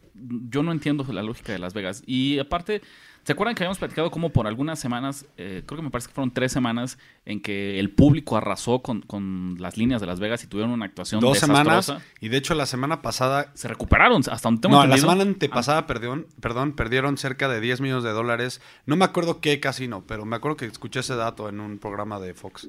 yo 0.49 0.63
no 0.63 0.71
entiendo 0.71 1.05
la 1.11 1.23
lógica 1.23 1.51
de 1.51 1.59
Las 1.59 1.73
Vegas. 1.73 2.03
Y 2.05 2.39
aparte, 2.39 2.81
¿se 3.23 3.33
acuerdan 3.33 3.55
que 3.55 3.63
habíamos 3.63 3.77
platicado 3.79 4.09
cómo 4.11 4.29
por 4.29 4.47
algunas 4.47 4.79
semanas, 4.79 5.25
eh, 5.37 5.63
creo 5.65 5.77
que 5.77 5.83
me 5.83 5.89
parece 5.91 6.07
que 6.09 6.13
fueron 6.13 6.31
tres 6.31 6.51
semanas, 6.51 6.97
en 7.25 7.41
que 7.41 7.79
el 7.79 7.89
público 7.91 8.37
arrasó 8.37 8.79
con, 8.79 9.01
con 9.01 9.55
las 9.59 9.77
líneas 9.77 10.01
de 10.01 10.07
Las 10.07 10.19
Vegas 10.19 10.43
y 10.43 10.47
tuvieron 10.47 10.71
una 10.71 10.85
actuación 10.85 11.21
Dos 11.21 11.39
semanas. 11.39 11.93
Y 12.19 12.29
de 12.29 12.37
hecho, 12.37 12.55
la 12.55 12.65
semana 12.65 13.01
pasada 13.01 13.51
Se 13.53 13.67
recuperaron 13.67 14.21
hasta 14.29 14.39
donde 14.49 14.61
tengo 14.61 14.75
No, 14.75 14.85
la 14.87 14.97
semana 14.97 15.21
antepasada 15.23 15.87
perdieron, 15.87 16.27
perdón, 16.39 16.73
perdieron 16.73 17.17
cerca 17.17 17.47
de 17.47 17.59
10 17.61 17.81
millones 17.81 18.03
de 18.03 18.11
dólares. 18.11 18.61
No 18.85 18.95
me 18.95 19.05
acuerdo 19.05 19.41
qué 19.41 19.59
casino, 19.59 20.03
pero 20.07 20.25
me 20.25 20.35
acuerdo 20.35 20.57
que 20.57 20.65
escuché 20.65 21.01
ese 21.01 21.15
dato 21.15 21.49
en 21.49 21.59
un 21.59 21.77
programa 21.79 22.19
de 22.19 22.33
Fox. 22.33 22.67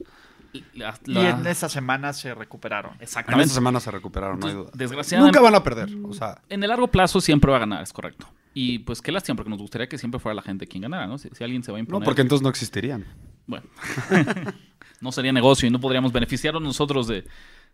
La- 0.74 0.94
Y 1.06 1.16
en 1.16 1.46
esa 1.46 1.68
semana 1.68 2.12
se 2.12 2.34
recuperaron. 2.34 2.92
En 2.96 3.02
Exactamente. 3.02 3.44
esta 3.44 3.54
semana 3.54 3.80
se 3.80 3.90
recuperaron, 3.90 4.38
no 4.38 4.46
hay 4.46 4.52
duda. 4.54 4.70
Desgraciadamente- 4.74 5.38
Nunca 5.38 5.40
van 5.50 5.54
a 5.54 5.64
perder. 5.64 5.88
O 6.04 6.12
sea, 6.12 6.42
En 6.50 6.62
el 6.62 6.68
largo 6.68 6.88
plazo 6.88 7.20
siempre 7.20 7.50
va 7.50 7.56
a 7.56 7.60
ganar, 7.60 7.82
es 7.82 7.92
correcto. 7.92 8.28
Y 8.54 8.80
pues 8.80 9.00
qué 9.00 9.12
lástima, 9.12 9.36
porque 9.36 9.50
nos 9.50 9.60
gustaría 9.60 9.88
que 9.88 9.96
siempre 9.98 10.20
fuera 10.20 10.34
la 10.34 10.42
gente 10.42 10.66
quien 10.66 10.82
ganara, 10.82 11.06
¿no? 11.06 11.18
Si, 11.18 11.28
si 11.32 11.42
alguien 11.44 11.62
se 11.62 11.72
va 11.72 11.78
a 11.78 11.80
imponer. 11.80 12.00
no, 12.00 12.04
porque 12.04 12.20
entonces 12.22 12.42
no 12.42 12.48
existirían. 12.50 13.06
Bueno, 13.46 13.66
no 15.00 15.12
sería 15.12 15.32
negocio 15.32 15.66
y 15.66 15.70
no 15.70 15.80
podríamos 15.80 16.12
beneficiarnos 16.12 16.62
nosotros 16.62 17.06
de, 17.06 17.24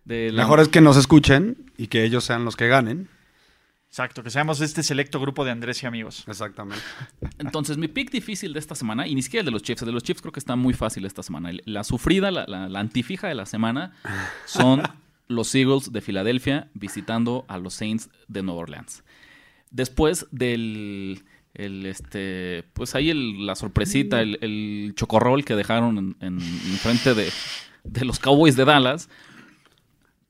de 0.05 0.33
la... 0.33 0.43
Mejor 0.43 0.61
es 0.61 0.69
que 0.69 0.81
nos 0.81 0.97
escuchen 0.97 1.71
y 1.77 1.89
que 1.89 2.05
ellos 2.05 2.25
sean 2.25 2.45
los 2.45 2.57
que 2.57 2.69
ganen. 2.69 3.09
Exacto, 3.89 4.23
que 4.23 4.31
seamos 4.31 4.61
este 4.61 4.83
selecto 4.83 5.19
grupo 5.19 5.45
de 5.45 5.51
Andrés 5.51 5.83
y 5.83 5.87
amigos. 5.87 6.25
Exactamente. 6.29 6.83
Entonces, 7.39 7.79
mi 7.79 7.89
pick 7.89 8.11
difícil 8.11 8.53
de 8.53 8.59
esta 8.59 8.75
semana, 8.75 9.07
y 9.07 9.15
ni 9.15 9.23
siquiera 9.23 9.41
el 9.41 9.47
de 9.47 9.51
los 9.53 9.63
Chiefs, 9.63 9.83
el 9.83 9.87
de 9.87 9.93
los 9.93 10.03
Chiefs 10.03 10.21
creo 10.21 10.33
que 10.33 10.41
está 10.41 10.57
muy 10.57 10.75
fácil 10.75 11.05
esta 11.07 11.23
semana. 11.23 11.51
La 11.65 11.85
sufrida, 11.85 12.31
la, 12.31 12.45
la- 12.47 12.69
la 12.69 12.81
antifija 12.81 13.29
de 13.29 13.35
la 13.35 13.47
semana 13.47 13.93
son 14.45 14.83
los 15.29 15.55
Eagles 15.55 15.91
de 15.93 16.01
Filadelfia 16.03 16.69
visitando 16.75 17.45
a 17.49 17.57
los 17.59 17.75
Saints 17.75 18.11
de 18.29 18.43
Nueva 18.43 18.61
Orleans. 18.61 19.05
Después 19.71 20.27
del... 20.31 21.23
El, 21.55 21.87
este, 21.87 22.65
pues 22.75 22.95
ahí 22.95 23.11
el- 23.11 23.45
la 23.47 23.57
sorpresita, 23.57 24.21
el, 24.21 24.39
el 24.43 24.93
chocorrol 24.95 25.45
que 25.45 25.57
dejaron 25.57 25.99
en, 25.99 26.17
en- 26.21 26.39
en 26.41 26.77
frente 26.79 27.15
de, 27.15 27.29
de 27.83 28.05
los 28.05 28.21
Cowboys 28.21 28.55
de 28.55 28.65
Dallas, 28.65 29.09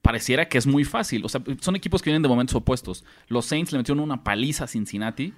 pareciera 0.01 0.47
que 0.47 0.57
es 0.57 0.65
muy 0.65 0.85
fácil. 0.85 1.23
O 1.25 1.29
sea, 1.29 1.41
son 1.61 1.75
equipos 1.75 2.01
que 2.01 2.09
vienen 2.09 2.23
de 2.23 2.29
momentos 2.29 2.55
opuestos. 2.55 3.03
Los 3.27 3.45
Saints 3.45 3.71
le 3.71 3.77
metieron 3.77 3.99
una 4.03 4.23
paliza 4.23 4.63
a 4.63 4.67
Cincinnati. 4.67 5.33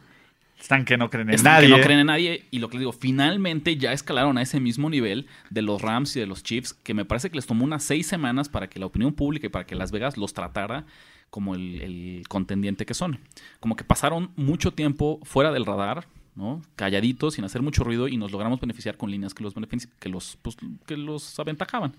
Están 0.59 0.85
que 0.85 0.95
no 0.95 1.09
creen 1.09 1.29
en 1.29 1.35
Están 1.35 1.53
nadie. 1.55 1.67
que 1.69 1.75
no 1.77 1.83
creen 1.83 1.99
en 1.99 2.07
nadie. 2.07 2.45
Y 2.51 2.59
lo 2.59 2.69
que 2.69 2.77
les 2.77 2.81
digo, 2.81 2.93
finalmente 2.93 3.75
ya 3.75 3.91
escalaron 3.91 4.37
a 4.37 4.43
ese 4.43 4.59
mismo 4.59 4.89
nivel 4.89 5.25
de 5.49 5.63
los 5.63 5.81
Rams 5.81 6.15
y 6.15 6.19
de 6.19 6.27
los 6.27 6.43
Chiefs, 6.43 6.73
que 6.73 6.93
me 6.93 7.03
parece 7.03 7.29
que 7.31 7.35
les 7.35 7.47
tomó 7.47 7.65
unas 7.65 7.83
seis 7.83 8.05
semanas 8.07 8.47
para 8.47 8.69
que 8.69 8.79
la 8.79 8.85
opinión 8.85 9.13
pública 9.13 9.47
y 9.47 9.49
para 9.49 9.65
que 9.65 9.75
Las 9.75 9.91
Vegas 9.91 10.15
los 10.17 10.33
tratara 10.33 10.85
como 11.31 11.55
el, 11.55 12.23
contendiente 12.29 12.85
que 12.85 12.93
son. 12.93 13.19
Como 13.59 13.75
que 13.75 13.83
pasaron 13.83 14.31
mucho 14.35 14.73
tiempo 14.73 15.19
fuera 15.23 15.51
del 15.51 15.65
radar, 15.65 16.07
¿no? 16.35 16.61
Calladitos, 16.75 17.35
sin 17.35 17.45
hacer 17.45 17.63
mucho 17.63 17.83
ruido, 17.83 18.07
y 18.07 18.17
nos 18.17 18.31
logramos 18.31 18.59
beneficiar 18.59 18.97
con 18.97 19.09
líneas 19.09 19.33
que 19.33 19.43
los, 19.43 19.55
que 19.99 20.09
los, 20.09 20.37
pues, 20.43 20.57
que 20.85 20.97
los 20.97 21.39
aventajaban. 21.39 21.95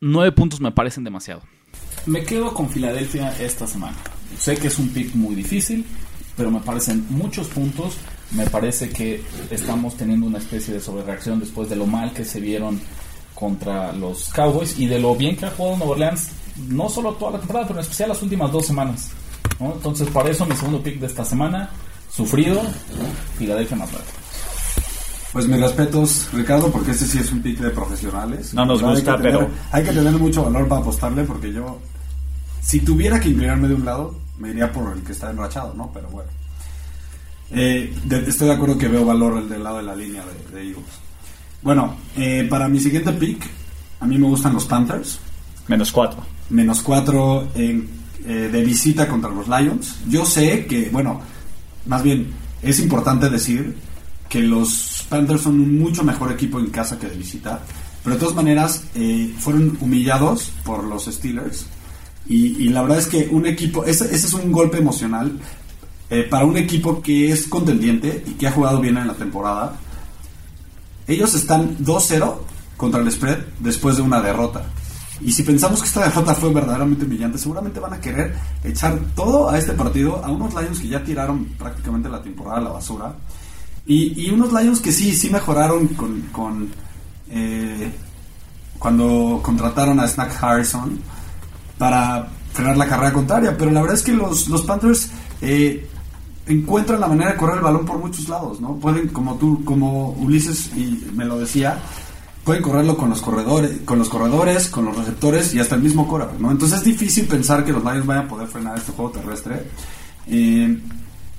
Nueve 0.00 0.32
puntos 0.32 0.60
me 0.60 0.72
parecen 0.72 1.04
demasiado. 1.04 1.42
Me 2.06 2.24
quedo 2.24 2.52
con 2.52 2.68
Filadelfia 2.68 3.38
esta 3.40 3.66
semana. 3.66 3.96
Sé 4.36 4.56
que 4.56 4.66
es 4.66 4.78
un 4.78 4.88
pick 4.88 5.14
muy 5.14 5.36
difícil, 5.36 5.84
pero 6.36 6.50
me 6.50 6.60
parecen 6.60 7.06
muchos 7.10 7.48
puntos. 7.48 7.98
Me 8.32 8.46
parece 8.46 8.88
que 8.88 9.22
estamos 9.50 9.96
teniendo 9.96 10.26
una 10.26 10.38
especie 10.38 10.74
de 10.74 10.80
sobrereacción 10.80 11.38
después 11.38 11.68
de 11.68 11.76
lo 11.76 11.86
mal 11.86 12.12
que 12.12 12.24
se 12.24 12.40
vieron 12.40 12.80
contra 13.34 13.92
los 13.92 14.30
Cowboys 14.30 14.78
y 14.78 14.86
de 14.86 14.98
lo 14.98 15.14
bien 15.14 15.36
que 15.36 15.46
ha 15.46 15.50
jugado 15.50 15.76
Nueva 15.76 15.92
Orleans, 15.92 16.30
no 16.68 16.88
solo 16.88 17.12
toda 17.14 17.32
la 17.32 17.38
temporada, 17.38 17.66
pero 17.66 17.78
en 17.80 17.84
especial 17.84 18.08
las 18.10 18.22
últimas 18.22 18.50
dos 18.52 18.66
semanas. 18.66 19.10
¿no? 19.60 19.72
Entonces, 19.72 20.08
para 20.10 20.30
eso 20.30 20.44
mi 20.46 20.54
segundo 20.56 20.82
pick 20.82 20.98
de 21.00 21.06
esta 21.06 21.24
semana, 21.24 21.70
sufrido, 22.14 22.60
Filadelfia 23.38 23.76
más 23.76 23.92
largo. 23.92 24.06
Pues 25.32 25.48
mis 25.48 25.60
respetos, 25.60 26.28
Ricardo, 26.32 26.70
porque 26.70 26.90
este 26.90 27.06
sí 27.06 27.18
es 27.18 27.32
un 27.32 27.40
pick 27.40 27.58
de 27.58 27.70
profesionales. 27.70 28.52
No 28.52 28.66
nos 28.66 28.82
Hay 28.82 28.90
gusta, 28.90 29.16
tener- 29.16 29.32
pero- 29.32 29.50
Hay 29.70 29.82
que 29.82 29.92
tener 29.92 30.12
mucho 30.12 30.44
valor 30.44 30.68
para 30.68 30.80
apostarle, 30.82 31.24
porque 31.24 31.52
yo, 31.52 31.78
si 32.60 32.80
tuviera 32.80 33.18
que 33.18 33.30
inclinarme 33.30 33.68
de 33.68 33.74
un 33.74 33.84
lado, 33.84 34.14
me 34.38 34.50
iría 34.50 34.70
por 34.70 34.94
el 34.94 35.02
que 35.02 35.12
está 35.12 35.30
enrachado, 35.30 35.72
¿no? 35.74 35.90
Pero 35.94 36.08
bueno. 36.08 36.28
Eh, 37.50 37.94
de- 38.04 38.28
estoy 38.28 38.48
de 38.48 38.54
acuerdo 38.54 38.76
que 38.78 38.88
veo 38.88 39.04
valor 39.04 39.38
el 39.38 39.48
del 39.48 39.62
lado 39.64 39.78
de 39.78 39.82
la 39.84 39.94
línea 39.94 40.22
de, 40.24 40.54
de 40.56 40.68
Eagles. 40.68 40.84
Bueno, 41.62 41.96
eh, 42.16 42.46
para 42.50 42.68
mi 42.68 42.80
siguiente 42.80 43.12
pick, 43.12 43.46
a 44.00 44.06
mí 44.06 44.18
me 44.18 44.26
gustan 44.26 44.52
los 44.54 44.64
Panthers. 44.66 45.18
Menos 45.68 45.92
cuatro. 45.92 46.24
menos 46.50 46.82
4 46.82 47.48
de 47.54 48.62
visita 48.64 49.08
contra 49.08 49.30
los 49.30 49.48
Lions. 49.48 49.96
Yo 50.08 50.24
sé 50.24 50.66
que, 50.66 50.90
bueno, 50.90 51.20
más 51.86 52.02
bien 52.02 52.28
es 52.62 52.78
importante 52.78 53.28
decir 53.28 53.76
que 54.28 54.40
los 54.40 55.04
Panthers 55.08 55.42
son 55.42 55.60
un 55.60 55.78
mucho 55.78 56.04
mejor 56.04 56.32
equipo 56.32 56.58
en 56.58 56.70
casa 56.70 56.98
que 56.98 57.08
de 57.08 57.16
visita, 57.16 57.60
pero 58.02 58.16
de 58.16 58.20
todas 58.20 58.34
maneras 58.34 58.84
eh, 58.94 59.34
fueron 59.38 59.76
humillados 59.80 60.52
por 60.64 60.84
los 60.84 61.04
Steelers 61.04 61.66
y, 62.26 62.64
y 62.64 62.68
la 62.68 62.82
verdad 62.82 62.98
es 62.98 63.08
que 63.08 63.28
un 63.30 63.46
equipo, 63.46 63.84
ese, 63.84 64.04
ese 64.06 64.26
es 64.26 64.32
un 64.32 64.52
golpe 64.52 64.78
emocional 64.78 65.38
eh, 66.08 66.22
para 66.22 66.44
un 66.44 66.56
equipo 66.56 67.02
que 67.02 67.30
es 67.30 67.46
contendiente 67.46 68.24
y 68.26 68.32
que 68.32 68.46
ha 68.46 68.52
jugado 68.52 68.80
bien 68.80 68.96
en 68.96 69.08
la 69.08 69.14
temporada. 69.14 69.76
Ellos 71.06 71.34
están 71.34 71.76
2-0 71.78 72.36
contra 72.76 73.00
el 73.00 73.10
spread 73.10 73.38
después 73.58 73.96
de 73.96 74.02
una 74.02 74.20
derrota. 74.20 74.64
Y 75.20 75.30
si 75.32 75.42
pensamos 75.42 75.80
que 75.80 75.86
esta 75.86 76.04
derrota 76.04 76.34
fue 76.34 76.52
verdaderamente 76.52 77.04
humillante, 77.04 77.38
seguramente 77.38 77.78
van 77.78 77.92
a 77.92 78.00
querer 78.00 78.34
echar 78.64 78.98
todo 79.14 79.50
a 79.50 79.58
este 79.58 79.72
partido, 79.72 80.24
a 80.24 80.30
unos 80.30 80.54
Lions 80.54 80.80
que 80.80 80.88
ya 80.88 81.04
tiraron 81.04 81.44
prácticamente 81.58 82.08
la 82.08 82.22
temporada 82.22 82.58
a 82.58 82.62
la 82.62 82.70
basura. 82.70 83.14
Y, 83.86 84.26
y 84.26 84.30
unos 84.30 84.52
Lions 84.52 84.80
que 84.80 84.92
sí, 84.92 85.14
sí 85.14 85.30
mejoraron 85.30 85.88
con, 85.88 86.20
con, 86.32 86.68
eh, 87.30 87.92
cuando 88.78 89.40
contrataron 89.42 90.00
a 90.00 90.08
Snack 90.08 90.42
Harrison 90.42 90.98
para 91.78 92.28
frenar 92.52 92.76
la 92.76 92.88
carrera 92.88 93.12
contraria. 93.12 93.56
Pero 93.56 93.70
la 93.70 93.80
verdad 93.80 93.96
es 93.96 94.02
que 94.02 94.12
los, 94.12 94.48
los 94.48 94.62
Panthers 94.62 95.10
eh, 95.40 95.88
encuentran 96.46 97.00
la 97.00 97.08
manera 97.08 97.32
de 97.32 97.36
correr 97.36 97.56
el 97.56 97.62
balón 97.62 97.86
por 97.86 97.98
muchos 97.98 98.28
lados, 98.28 98.60
¿no? 98.60 98.74
Pueden, 98.76 99.08
como 99.08 99.36
tú, 99.36 99.64
como 99.64 100.10
Ulises 100.12 100.70
y 100.76 101.10
me 101.14 101.24
lo 101.24 101.38
decía, 101.38 101.78
pueden 102.44 102.62
correrlo 102.62 102.96
con 102.96 103.10
los 103.10 103.20
corredores, 103.22 103.80
con 103.84 103.98
los 103.98 104.08
corredores, 104.08 104.68
con 104.68 104.84
los 104.84 104.96
receptores 104.96 105.54
y 105.54 105.60
hasta 105.60 105.76
el 105.76 105.82
mismo 105.82 106.08
quarterback, 106.08 106.40
¿no? 106.40 106.50
Entonces 106.50 106.78
es 106.78 106.84
difícil 106.84 107.26
pensar 107.26 107.64
que 107.64 107.72
los 107.72 107.82
Lions 107.84 108.04
vayan 108.06 108.24
a 108.26 108.28
poder 108.28 108.48
frenar 108.48 108.76
este 108.78 108.92
juego 108.92 109.10
terrestre. 109.12 109.64
Eh, 110.26 110.78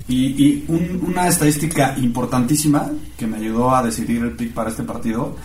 y 0.08 0.16
y 0.16 0.64
un- 0.68 1.02
una 1.08 1.28
estadística 1.28 1.94
importantísima 1.98 2.90
que 3.16 3.26
me 3.26 3.38
ayudó 3.38 3.74
a 3.74 3.82
decidir 3.82 4.22
el 4.22 4.32
pick 4.32 4.52
para 4.52 4.70
este 4.70 4.82
partido 4.82 5.36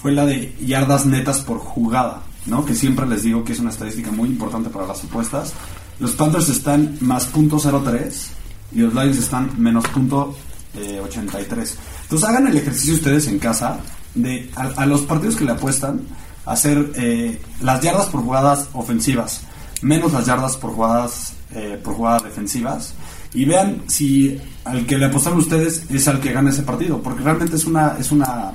fue 0.00 0.12
la 0.12 0.26
de 0.26 0.54
yardas 0.60 1.06
netas 1.06 1.40
por 1.40 1.58
jugada, 1.58 2.22
¿no? 2.46 2.64
Que 2.64 2.74
siempre 2.74 3.06
les 3.06 3.22
digo 3.22 3.44
que 3.44 3.52
es 3.52 3.60
una 3.60 3.70
estadística 3.70 4.10
muy 4.10 4.28
importante 4.28 4.68
para 4.70 4.86
las 4.86 5.02
apuestas. 5.04 5.52
Los 6.00 6.12
Panthers 6.12 6.48
están 6.48 6.96
más 7.00 7.30
.03 7.32 8.28
y 8.74 8.80
los 8.80 8.92
Lions 8.94 9.18
están 9.18 9.50
menos 9.58 9.86
punto 9.88 10.34
eh, 10.74 11.00
83. 11.04 11.76
Entonces 12.04 12.28
hagan 12.28 12.46
el 12.48 12.56
ejercicio 12.56 12.94
ustedes 12.94 13.26
en 13.28 13.38
casa 13.38 13.78
de 14.14 14.50
a, 14.54 14.86
los 14.86 15.02
partidos 15.02 15.36
que 15.36 15.44
le 15.44 15.52
apuestan 15.52 16.02
hacer 16.44 16.92
eh, 16.96 17.40
las 17.60 17.80
yardas 17.80 18.06
por 18.06 18.22
jugadas 18.22 18.68
ofensivas 18.72 19.42
menos 19.80 20.12
las 20.12 20.26
yardas 20.26 20.56
por 20.56 20.72
jugadas 20.72 21.34
eh, 21.54 21.80
por 21.82 21.94
jugadas 21.94 22.24
defensivas 22.24 22.94
y 23.34 23.44
vean 23.44 23.82
si 23.86 24.40
al 24.64 24.86
que 24.86 24.98
le 24.98 25.06
apostaron 25.06 25.38
ustedes 25.38 25.90
es 25.90 26.08
al 26.08 26.20
que 26.20 26.32
gana 26.32 26.50
ese 26.50 26.62
partido 26.62 27.00
porque 27.02 27.22
realmente 27.22 27.56
es 27.56 27.64
una 27.64 27.96
es 27.98 28.12
una 28.12 28.52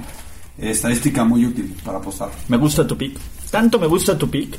eh, 0.58 0.72
estadística 0.72 1.24
muy 1.24 1.46
útil 1.46 1.76
para 1.84 2.00
apostar. 2.00 2.30
Me 2.48 2.58
gusta 2.58 2.86
tu 2.86 2.98
pick. 2.98 3.18
Tanto 3.52 3.80
me 3.80 3.88
gusta 3.88 4.18
tu 4.18 4.30
pick 4.30 4.58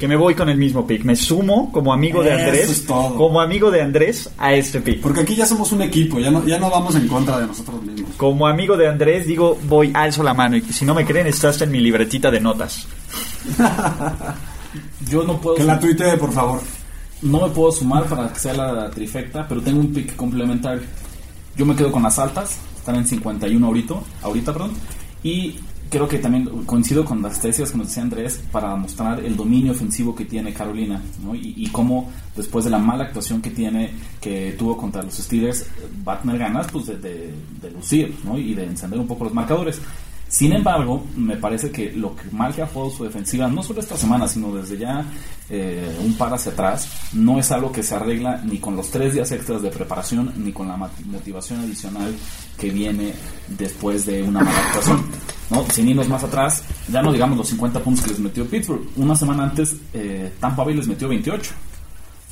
que 0.00 0.08
me 0.08 0.16
voy 0.16 0.34
con 0.34 0.48
el 0.48 0.56
mismo 0.56 0.86
pick. 0.86 1.04
Me 1.04 1.14
sumo 1.14 1.70
como 1.70 1.92
amigo 1.92 2.22
de 2.22 2.30
Eso 2.30 2.38
Andrés, 2.42 2.70
es 2.70 2.86
todo. 2.86 3.14
como 3.16 3.38
amigo 3.38 3.70
de 3.70 3.82
Andrés 3.82 4.30
a 4.38 4.54
este 4.54 4.80
pick. 4.80 5.02
Porque 5.02 5.20
aquí 5.20 5.36
ya 5.36 5.44
somos 5.44 5.70
un 5.72 5.82
equipo, 5.82 6.18
ya 6.18 6.30
no 6.30 6.44
ya 6.46 6.58
no 6.58 6.70
vamos 6.70 6.94
en 6.94 7.06
contra 7.06 7.38
de 7.38 7.46
nosotros 7.46 7.82
mismos. 7.82 8.10
Como 8.16 8.46
amigo 8.48 8.78
de 8.78 8.88
Andrés 8.88 9.26
digo, 9.26 9.58
voy 9.68 9.90
alzo 9.92 10.22
la 10.22 10.32
mano 10.32 10.56
y 10.56 10.62
si 10.62 10.86
no 10.86 10.94
me 10.94 11.04
creen 11.04 11.26
estás 11.26 11.60
en 11.60 11.70
mi 11.70 11.80
libretita 11.80 12.30
de 12.30 12.40
notas. 12.40 12.86
Yo 15.10 15.22
no 15.24 15.38
puedo. 15.38 15.56
Que 15.56 15.64
la 15.64 15.78
tuitee, 15.78 16.16
por 16.16 16.32
favor. 16.32 16.60
No 17.20 17.46
me 17.46 17.48
puedo 17.52 17.70
sumar 17.70 18.04
para 18.04 18.32
que 18.32 18.38
sea 18.38 18.54
la 18.54 18.90
trifecta, 18.90 19.46
pero 19.46 19.60
tengo 19.60 19.80
un 19.80 19.92
pick 19.92 20.16
complementario. 20.16 20.80
Yo 21.56 21.66
me 21.66 21.76
quedo 21.76 21.92
con 21.92 22.02
las 22.02 22.18
altas, 22.18 22.56
están 22.74 22.96
en 22.96 23.06
51 23.06 23.66
ahorita, 23.66 23.94
ahorita 24.22 24.52
perdón, 24.54 24.70
y 25.22 25.56
creo 25.90 26.08
que 26.08 26.18
también 26.18 26.46
coincido 26.66 27.04
con 27.04 27.20
las 27.20 27.40
tesis 27.40 27.70
que 27.70 27.76
nos 27.76 27.88
decía 27.88 28.02
Andrés 28.04 28.40
para 28.52 28.74
mostrar 28.76 29.20
el 29.24 29.36
dominio 29.36 29.72
ofensivo 29.72 30.14
que 30.14 30.24
tiene 30.24 30.54
Carolina, 30.54 31.02
¿no? 31.22 31.34
y, 31.34 31.52
y 31.56 31.66
cómo 31.68 32.08
después 32.36 32.64
de 32.64 32.70
la 32.70 32.78
mala 32.78 33.04
actuación 33.04 33.42
que 33.42 33.50
tiene, 33.50 33.90
que 34.20 34.54
tuvo 34.58 34.76
contra 34.76 35.02
los 35.02 35.14
Steelers, 35.14 35.66
va 36.06 36.20
ganas 36.24 36.68
pues, 36.70 36.86
de, 36.86 36.96
de- 36.98 37.34
de 37.60 37.70
lucir 37.72 38.16
¿no? 38.24 38.38
y 38.38 38.54
de 38.54 38.64
encender 38.64 38.98
un 39.00 39.06
poco 39.06 39.24
los 39.24 39.34
marcadores. 39.34 39.80
Sin 40.28 40.52
embargo, 40.52 41.04
me 41.16 41.36
parece 41.36 41.72
que 41.72 41.90
lo 41.92 42.14
que 42.14 42.22
mal 42.30 42.54
que 42.54 42.62
ha 42.62 42.66
jugado 42.68 42.92
su 42.92 43.02
defensiva, 43.02 43.48
no 43.48 43.64
solo 43.64 43.80
esta 43.80 43.96
semana, 43.96 44.28
sino 44.28 44.54
desde 44.54 44.78
ya 44.78 45.04
eh, 45.48 45.92
un 46.04 46.14
par 46.14 46.32
hacia 46.32 46.52
atrás, 46.52 46.88
no 47.14 47.40
es 47.40 47.50
algo 47.50 47.72
que 47.72 47.82
se 47.82 47.96
arregla 47.96 48.40
ni 48.44 48.58
con 48.58 48.76
los 48.76 48.90
tres 48.92 49.12
días 49.14 49.32
extras 49.32 49.60
de 49.60 49.70
preparación, 49.70 50.32
ni 50.36 50.52
con 50.52 50.68
la 50.68 50.76
motivación 50.76 51.58
adicional 51.58 52.14
que 52.56 52.70
viene 52.70 53.12
después 53.58 54.06
de 54.06 54.22
una 54.22 54.38
mala 54.44 54.56
actuación. 54.68 55.02
¿No? 55.50 55.64
Sin 55.72 55.88
irnos 55.88 56.08
más 56.08 56.22
atrás, 56.24 56.62
ya 56.90 57.02
no 57.02 57.12
digamos 57.12 57.36
los 57.38 57.48
50 57.48 57.80
puntos 57.80 58.04
que 58.04 58.10
les 58.10 58.20
metió 58.20 58.46
Pittsburgh. 58.46 58.82
Una 58.96 59.14
semana 59.16 59.44
antes, 59.44 59.76
eh, 59.92 60.32
Tampa 60.40 60.64
Bay 60.64 60.74
les 60.74 60.86
metió 60.86 61.08
28. 61.08 61.50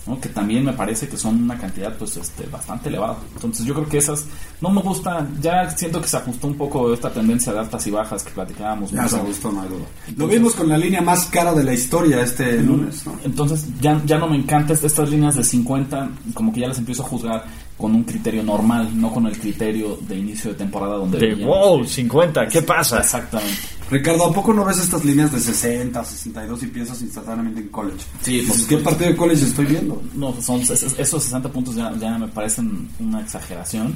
¿no? 0.06 0.18
que 0.18 0.30
también 0.30 0.64
me 0.64 0.72
parece 0.72 1.06
que 1.06 1.18
son 1.18 1.42
una 1.42 1.58
cantidad 1.58 1.94
pues 1.98 2.16
este 2.16 2.46
bastante 2.46 2.88
elevada. 2.88 3.18
Entonces 3.34 3.66
yo 3.66 3.74
creo 3.74 3.86
que 3.90 3.98
esas 3.98 4.24
no 4.62 4.70
me 4.70 4.80
gustan, 4.80 5.36
ya 5.42 5.68
siento 5.68 6.00
que 6.00 6.08
se 6.08 6.16
ajustó 6.16 6.46
un 6.46 6.54
poco 6.54 6.94
esta 6.94 7.10
tendencia 7.12 7.52
de 7.52 7.58
altas 7.58 7.86
y 7.86 7.90
bajas 7.90 8.22
que 8.22 8.30
platicábamos. 8.30 8.90
Ya 8.90 9.06
se 9.06 9.16
a- 9.16 9.20
gustó, 9.20 9.52
no 9.52 9.60
hay 9.60 9.68
duda. 9.68 9.84
Lo 10.16 10.26
vimos 10.26 10.54
con 10.54 10.66
la 10.66 10.78
línea 10.78 11.02
más 11.02 11.26
cara 11.26 11.52
de 11.52 11.62
la 11.62 11.74
historia 11.74 12.22
este 12.22 12.56
lunes, 12.62 13.04
¿no? 13.04 13.16
Entonces 13.22 13.66
ya, 13.82 14.00
ya 14.06 14.16
no 14.16 14.28
me 14.28 14.36
encantan 14.38 14.76
est- 14.76 14.84
estas 14.84 15.10
líneas 15.10 15.34
de 15.34 15.44
50, 15.44 16.08
como 16.32 16.54
que 16.54 16.60
ya 16.60 16.68
las 16.68 16.78
empiezo 16.78 17.02
a 17.02 17.06
juzgar 17.06 17.44
con 17.78 17.94
un 17.94 18.02
criterio 18.02 18.42
normal, 18.42 18.90
no 19.00 19.10
con 19.14 19.26
el 19.26 19.38
criterio 19.38 19.96
de 20.08 20.18
inicio 20.18 20.50
de 20.50 20.56
temporada 20.58 20.96
donde... 20.96 21.18
De 21.18 21.34
wow, 21.44 21.80
que- 21.82 21.88
50, 21.88 22.48
¿qué 22.48 22.60
pasa? 22.62 22.98
Exactamente. 22.98 23.56
Ricardo, 23.90 24.26
¿a 24.26 24.32
poco 24.34 24.52
no 24.52 24.64
ves 24.64 24.78
estas 24.78 25.04
líneas 25.04 25.32
de 25.32 25.38
60, 25.40 26.04
62 26.04 26.62
y 26.64 26.66
piensas 26.66 27.00
instantáneamente 27.00 27.60
en 27.60 27.68
college? 27.68 28.04
Sí, 28.20 28.40
Dices, 28.40 28.66
¿Qué 28.66 28.78
partido 28.78 29.10
de 29.10 29.16
college 29.16 29.44
estoy 29.44 29.64
viendo? 29.66 30.02
No, 30.14 30.34
son 30.42 30.60
es- 30.60 30.70
es- 30.70 30.98
esos 30.98 31.22
60 31.22 31.48
puntos 31.50 31.74
ya, 31.76 31.94
ya 31.98 32.18
me 32.18 32.28
parecen 32.28 32.88
una 32.98 33.20
exageración. 33.20 33.94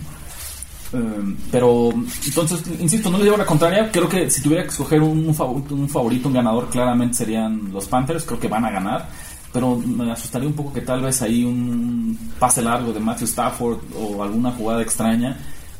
Eh, 0.94 1.36
pero, 1.50 1.90
entonces, 2.26 2.62
insisto, 2.78 3.10
no 3.10 3.18
le 3.18 3.24
llevo 3.24 3.36
la 3.38 3.46
contraria. 3.46 3.90
Creo 3.90 4.08
que 4.08 4.30
si 4.30 4.42
tuviera 4.42 4.62
que 4.62 4.68
escoger 4.68 5.00
un, 5.00 5.26
un 5.26 5.34
favorito, 5.34 5.74
un 5.74 5.88
favorito, 5.88 6.28
un 6.28 6.34
ganador, 6.34 6.68
claramente 6.70 7.16
serían 7.16 7.72
los 7.72 7.88
Panthers. 7.88 8.24
Creo 8.24 8.38
que 8.38 8.48
van 8.48 8.64
a 8.66 8.70
ganar. 8.70 9.08
Pero 9.52 9.76
me 9.76 10.10
asustaría 10.10 10.48
un 10.48 10.54
poco 10.54 10.72
que 10.72 10.80
tal 10.80 11.02
vez 11.02 11.20
ahí 11.22 11.44
un 11.44 12.18
pase 12.38 12.62
largo 12.62 12.92
de 12.92 13.00
Matthew 13.00 13.26
Stafford 13.26 13.78
o 13.96 14.22
alguna 14.22 14.50
jugada 14.52 14.82
extraña 14.82 15.36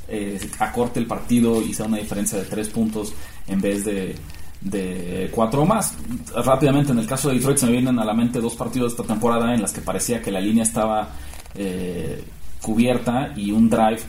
eh, 0.08 0.38
acorte 0.58 1.00
el 1.00 1.06
partido 1.06 1.62
y 1.62 1.72
sea 1.72 1.87
una 1.87 1.96
diferencia 1.96 2.38
de 2.38 2.44
tres 2.44 2.68
puntos 2.68 3.14
en 3.46 3.61
vez 3.61 3.85
de, 3.85 4.14
de 4.61 5.30
cuatro 5.32 5.62
o 5.62 5.66
más. 5.66 5.94
Rápidamente, 6.35 6.92
en 6.92 6.98
el 6.98 7.06
caso 7.06 7.28
de 7.28 7.37
Detroit, 7.37 7.58
se 7.58 7.66
me 7.66 7.72
vienen 7.72 7.98
a 7.98 8.04
la 8.04 8.12
mente 8.12 8.40
dos 8.40 8.54
partidos 8.54 8.92
de 8.92 9.02
esta 9.02 9.14
temporada 9.14 9.54
en 9.54 9.62
las 9.62 9.72
que 9.72 9.80
parecía 9.80 10.20
que 10.20 10.30
la 10.30 10.40
línea 10.40 10.64
estaba 10.64 11.08
eh, 11.54 12.22
cubierta 12.61 13.32
y 13.37 13.50
un 13.50 13.68
drive 13.68 14.00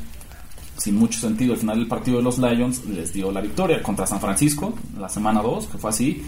sin 0.77 0.95
mucho 0.95 1.19
sentido 1.19 1.53
al 1.53 1.59
final 1.59 1.77
del 1.77 1.87
partido 1.87 2.17
de 2.17 2.23
los 2.23 2.39
Lions 2.39 2.85
les 2.85 3.13
dio 3.13 3.31
la 3.31 3.41
victoria 3.41 3.81
contra 3.81 4.07
San 4.07 4.19
Francisco 4.19 4.73
la 4.99 5.07
semana 5.07 5.41
2, 5.41 5.67
que 5.67 5.77
fue 5.77 5.89
así. 5.89 6.23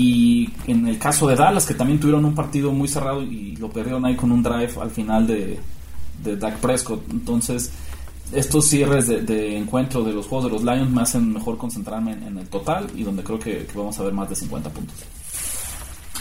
Y 0.00 0.48
en 0.68 0.86
el 0.86 0.96
caso 0.98 1.26
de 1.26 1.34
Dallas, 1.34 1.66
que 1.66 1.74
también 1.74 1.98
tuvieron 1.98 2.24
un 2.24 2.34
partido 2.34 2.70
muy 2.72 2.86
cerrado 2.86 3.20
y 3.22 3.56
lo 3.56 3.68
perdieron 3.68 4.04
ahí 4.04 4.14
con 4.14 4.30
un 4.30 4.42
drive 4.42 4.70
al 4.80 4.90
final 4.90 5.26
de, 5.26 5.58
de 6.22 6.36
Dak 6.36 6.58
Prescott. 6.58 7.02
Entonces, 7.10 7.72
estos 8.32 8.66
cierres 8.68 9.08
de, 9.08 9.22
de 9.22 9.56
encuentro 9.56 10.04
de 10.04 10.12
los 10.12 10.26
juegos 10.26 10.44
de 10.46 10.52
los 10.52 10.62
Lions 10.62 10.90
me 10.92 11.02
hacen 11.02 11.32
mejor 11.32 11.56
concentrarme 11.58 12.12
en, 12.12 12.22
en 12.24 12.38
el 12.38 12.46
total 12.46 12.86
y 12.94 13.02
donde 13.02 13.24
creo 13.24 13.38
que, 13.40 13.66
que 13.66 13.76
vamos 13.78 13.98
a 13.98 14.04
ver 14.04 14.12
más 14.12 14.28
de 14.28 14.36
50 14.36 14.70
puntos. 14.70 14.96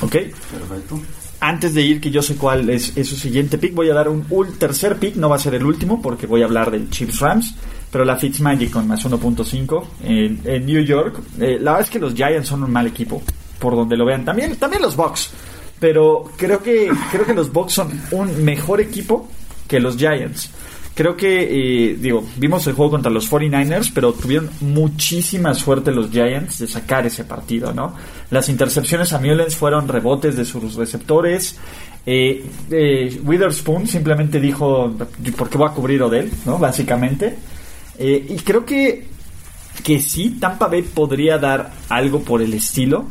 ¿Ok? 0.01 0.11
Perfecto. 0.11 0.99
Antes 1.39 1.73
de 1.75 1.81
ir, 1.83 2.01
que 2.01 2.09
yo 2.09 2.21
sé 2.23 2.35
cuál 2.35 2.67
es, 2.69 2.97
es 2.97 3.07
su 3.09 3.15
siguiente 3.15 3.57
pick, 3.59 3.75
voy 3.75 3.89
a 3.89 3.93
dar 3.93 4.09
un 4.09 4.27
ul- 4.29 4.57
tercer 4.57 4.97
pick, 4.97 5.15
no 5.17 5.29
va 5.29 5.35
a 5.35 5.39
ser 5.39 5.53
el 5.53 5.63
último 5.65 6.01
porque 6.01 6.25
voy 6.25 6.41
a 6.41 6.45
hablar 6.45 6.71
del 6.71 6.89
Chiefs 6.89 7.19
Rams, 7.19 7.53
pero 7.91 8.03
la 8.05 8.15
Fitzmagic 8.15 8.71
con 8.71 8.87
más 8.87 9.05
1.5 9.05 9.83
en, 10.03 10.41
en 10.45 10.65
New 10.65 10.81
York. 10.83 11.19
Eh, 11.39 11.57
la 11.61 11.73
verdad 11.73 11.81
es 11.81 11.89
que 11.91 11.99
los 11.99 12.15
Giants 12.15 12.47
son 12.47 12.63
un 12.63 12.71
mal 12.71 12.87
equipo, 12.87 13.21
por 13.59 13.75
donde 13.75 13.97
lo 13.97 14.05
vean. 14.05 14.25
También, 14.25 14.55
también 14.57 14.81
los 14.81 14.95
Bucks, 14.95 15.31
pero 15.79 16.31
creo 16.37 16.61
que, 16.61 16.91
creo 17.11 17.25
que 17.25 17.33
los 17.33 17.51
Bucks 17.51 17.73
son 17.73 18.01
un 18.11 18.43
mejor 18.43 18.81
equipo 18.81 19.27
que 19.67 19.79
los 19.79 19.97
Giants. 19.97 20.51
Creo 20.97 21.15
que, 21.15 21.91
eh, 21.91 21.95
digo, 21.99 22.23
vimos 22.37 22.65
el 22.65 22.73
juego 22.73 22.89
contra 22.89 23.11
los 23.11 23.31
49ers, 23.31 23.91
pero 23.93 24.13
tuvieron 24.13 24.49
muchísima 24.61 25.53
suerte 25.53 25.91
los 25.91 26.09
Giants 26.09 26.57
de 26.57 26.67
sacar 26.67 27.05
ese 27.05 27.23
partido, 27.23 27.71
¿no? 27.71 27.93
Las 28.31 28.49
intercepciones 28.49 29.13
a 29.13 29.19
Mullens 29.19 29.55
fueron 29.55 29.87
rebotes 29.87 30.35
de 30.35 30.43
sus 30.43 30.73
receptores. 30.73 31.55
Eh, 32.03 32.43
eh, 32.71 33.21
Witherspoon 33.23 33.85
simplemente 33.85 34.39
dijo, 34.39 34.91
¿por 35.37 35.49
qué 35.51 35.57
voy 35.59 35.67
a 35.69 35.73
cubrir 35.73 36.01
Odell? 36.01 36.31
¿no? 36.45 36.57
Básicamente. 36.57 37.37
Y 37.99 38.37
creo 38.37 38.65
que, 38.65 39.07
que 39.83 39.99
sí, 39.99 40.37
Tampa 40.39 40.67
Bay 40.67 40.81
podría 40.81 41.37
dar 41.37 41.73
algo 41.89 42.21
por 42.21 42.41
el 42.41 42.55
estilo. 42.55 43.05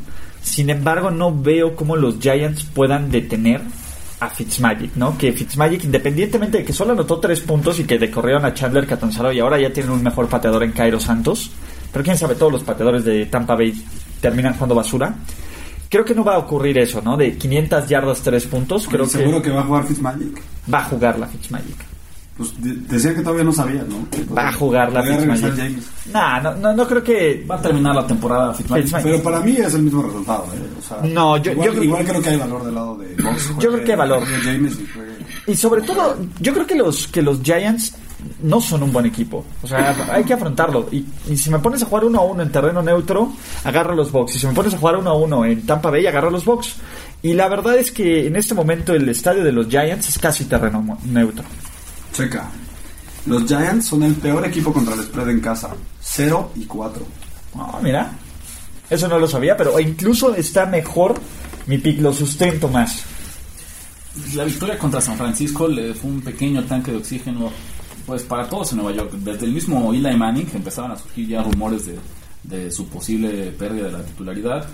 Sin 0.46 0.70
embargo, 0.70 1.10
no 1.10 1.36
veo 1.36 1.74
cómo 1.74 1.96
los 1.96 2.20
Giants 2.20 2.62
puedan 2.62 3.10
detener 3.10 3.62
a 4.20 4.30
Fitzmagic, 4.30 4.94
¿no? 4.94 5.18
Que 5.18 5.32
Fitzmagic, 5.32 5.82
independientemente 5.84 6.58
de 6.58 6.64
que 6.64 6.72
solo 6.72 6.92
anotó 6.92 7.18
tres 7.18 7.40
puntos 7.40 7.80
y 7.80 7.84
que 7.84 7.98
decorrieron 7.98 8.44
a 8.44 8.54
Chandler 8.54 8.86
Catanzaro 8.86 9.32
y 9.32 9.40
ahora 9.40 9.58
ya 9.60 9.72
tienen 9.72 9.90
un 9.92 10.04
mejor 10.04 10.28
pateador 10.28 10.62
en 10.62 10.70
Cairo 10.70 11.00
Santos, 11.00 11.50
pero 11.92 12.04
quién 12.04 12.16
sabe, 12.16 12.36
todos 12.36 12.52
los 12.52 12.62
pateadores 12.62 13.04
de 13.04 13.26
Tampa 13.26 13.56
Bay 13.56 13.74
terminan 14.20 14.54
jugando 14.54 14.76
basura. 14.76 15.16
Creo 15.90 16.04
que 16.04 16.14
no 16.14 16.22
va 16.22 16.36
a 16.36 16.38
ocurrir 16.38 16.78
eso, 16.78 17.02
¿no? 17.02 17.16
De 17.16 17.36
500 17.36 17.88
yardas, 17.88 18.20
tres 18.22 18.44
puntos. 18.46 18.86
Creo 18.88 19.06
¿Seguro 19.06 19.42
que 19.42 19.50
que 19.50 19.54
va 19.56 19.62
a 19.62 19.64
jugar 19.64 19.84
Fitzmagic? 19.84 20.42
va 20.72 20.78
a 20.78 20.84
jugar 20.84 21.18
la 21.18 21.26
Fitzmagic. 21.26 21.95
Pues 22.36 22.52
de- 22.62 22.74
decía 22.74 23.14
que 23.14 23.22
todavía 23.22 23.44
no 23.44 23.52
sabía, 23.52 23.82
¿no? 23.88 24.06
Que 24.10 24.22
Va 24.24 24.48
a 24.48 24.52
jugar 24.52 24.92
la 24.92 25.02
Fitzmagic. 25.02 25.82
Nah, 26.12 26.40
no, 26.40 26.54
no, 26.56 26.74
no 26.74 26.86
creo 26.86 27.02
que. 27.02 27.46
Va 27.50 27.54
a 27.56 27.62
terminar 27.62 27.94
la 27.94 28.06
temporada 28.06 28.52
Fitzmagic. 28.52 29.02
Pero 29.02 29.22
para 29.22 29.40
mí 29.40 29.56
es 29.56 29.72
el 29.74 29.82
mismo 29.82 30.02
resultado, 30.02 30.44
¿eh? 30.54 30.58
O 30.78 30.82
sea, 30.82 30.98
No, 31.02 31.38
yo- 31.38 31.52
igual, 31.52 31.66
yo 31.68 31.72
creo- 31.72 31.84
igual 31.84 32.04
creo 32.04 32.22
que 32.22 32.28
hay 32.30 32.36
valor 32.36 32.64
del 32.64 32.74
lado 32.74 32.96
de 32.98 33.22
Box. 33.22 33.48
Yo 33.58 33.72
creo 33.72 33.84
que 33.84 33.92
hay 33.92 33.98
valor. 33.98 34.22
James 34.44 34.72
y 34.74 34.86
juegue- 34.86 35.16
Y 35.46 35.54
sobre 35.56 35.80
todo, 35.82 36.16
yo 36.40 36.52
creo 36.52 36.66
que 36.66 36.74
los, 36.74 37.06
que 37.08 37.22
los 37.22 37.40
Giants 37.42 37.94
no 38.42 38.60
son 38.60 38.82
un 38.82 38.92
buen 38.92 39.06
equipo. 39.06 39.44
O 39.62 39.66
sea, 39.66 39.94
hay 40.12 40.24
que 40.24 40.34
afrontarlo. 40.34 40.88
Y, 40.92 41.06
y 41.28 41.36
si 41.38 41.48
me 41.48 41.58
pones 41.58 41.82
a 41.82 41.86
jugar 41.86 42.04
uno 42.04 42.18
a 42.20 42.24
uno 42.24 42.42
en 42.42 42.50
terreno 42.52 42.82
neutro, 42.82 43.32
agarro 43.64 43.94
los 43.94 44.12
Bucks. 44.12 44.34
Y 44.36 44.38
si 44.40 44.46
me 44.46 44.52
pones 44.52 44.74
a 44.74 44.78
jugar 44.78 44.96
uno 44.96 45.10
a 45.10 45.14
uno 45.16 45.44
en 45.46 45.64
Tampa 45.64 45.90
Bay, 45.90 46.06
agarro 46.06 46.30
los 46.30 46.44
Bucks. 46.44 46.74
Y 47.22 47.32
la 47.32 47.48
verdad 47.48 47.76
es 47.78 47.90
que 47.92 48.26
en 48.26 48.36
este 48.36 48.54
momento 48.54 48.92
el 48.92 49.08
estadio 49.08 49.42
de 49.42 49.52
los 49.52 49.68
Giants 49.68 50.08
es 50.08 50.18
casi 50.18 50.44
terreno 50.44 50.98
neutro. 51.06 51.44
Checa. 52.16 52.48
Los 53.26 53.44
Giants 53.44 53.86
son 53.86 54.02
el 54.04 54.14
peor 54.14 54.46
equipo 54.46 54.72
contra 54.72 54.94
el 54.94 55.02
spread 55.02 55.28
en 55.28 55.40
casa. 55.40 55.74
0 56.00 56.52
y 56.54 56.64
4. 56.64 57.06
Ah, 57.56 57.78
mira. 57.82 58.10
Eso 58.88 59.08
no 59.08 59.18
lo 59.18 59.26
sabía, 59.26 59.56
pero 59.56 59.78
incluso 59.80 60.34
está 60.34 60.64
mejor 60.64 61.20
mi 61.66 61.78
pick, 61.78 62.00
lo 62.00 62.12
sustento 62.12 62.68
más. 62.68 63.02
La 64.34 64.44
victoria 64.44 64.78
contra 64.78 65.00
San 65.00 65.18
Francisco 65.18 65.68
le 65.68 65.92
fue 65.92 66.10
un 66.10 66.22
pequeño 66.22 66.64
tanque 66.64 66.92
de 66.92 66.98
oxígeno 66.98 67.50
pues 68.06 68.22
para 68.22 68.48
todos 68.48 68.70
en 68.70 68.78
Nueva 68.78 68.92
York. 68.92 69.12
Desde 69.12 69.44
el 69.46 69.52
mismo 69.52 69.92
Eli 69.92 70.16
Manning 70.16 70.48
empezaban 70.54 70.92
a 70.92 70.96
surgir 70.96 71.28
ya 71.28 71.42
rumores 71.42 71.86
de, 71.86 71.98
de 72.44 72.70
su 72.70 72.88
posible 72.88 73.50
pérdida 73.50 73.86
de 73.86 73.92
la 73.92 74.04
titularidad. 74.04 74.66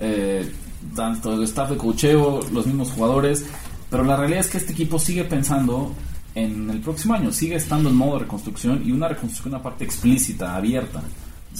Eh, 0.00 0.52
tanto 0.94 1.34
el 1.34 1.44
staff 1.44 1.70
de 1.70 1.76
cocheo, 1.76 2.40
los 2.52 2.66
mismos 2.66 2.90
jugadores. 2.90 3.46
Pero 3.88 4.04
la 4.04 4.16
realidad 4.16 4.40
es 4.40 4.48
que 4.48 4.58
este 4.58 4.72
equipo 4.72 4.98
sigue 4.98 5.24
pensando 5.24 5.94
en 6.34 6.70
el 6.70 6.80
próximo 6.80 7.14
año, 7.14 7.32
sigue 7.32 7.56
estando 7.56 7.88
en 7.90 7.96
modo 7.96 8.14
de 8.14 8.20
reconstrucción 8.20 8.82
y 8.84 8.92
una 8.92 9.08
reconstrucción 9.08 9.54
aparte 9.54 9.84
explícita, 9.84 10.54
abierta. 10.56 11.00
¿no? 11.00 11.06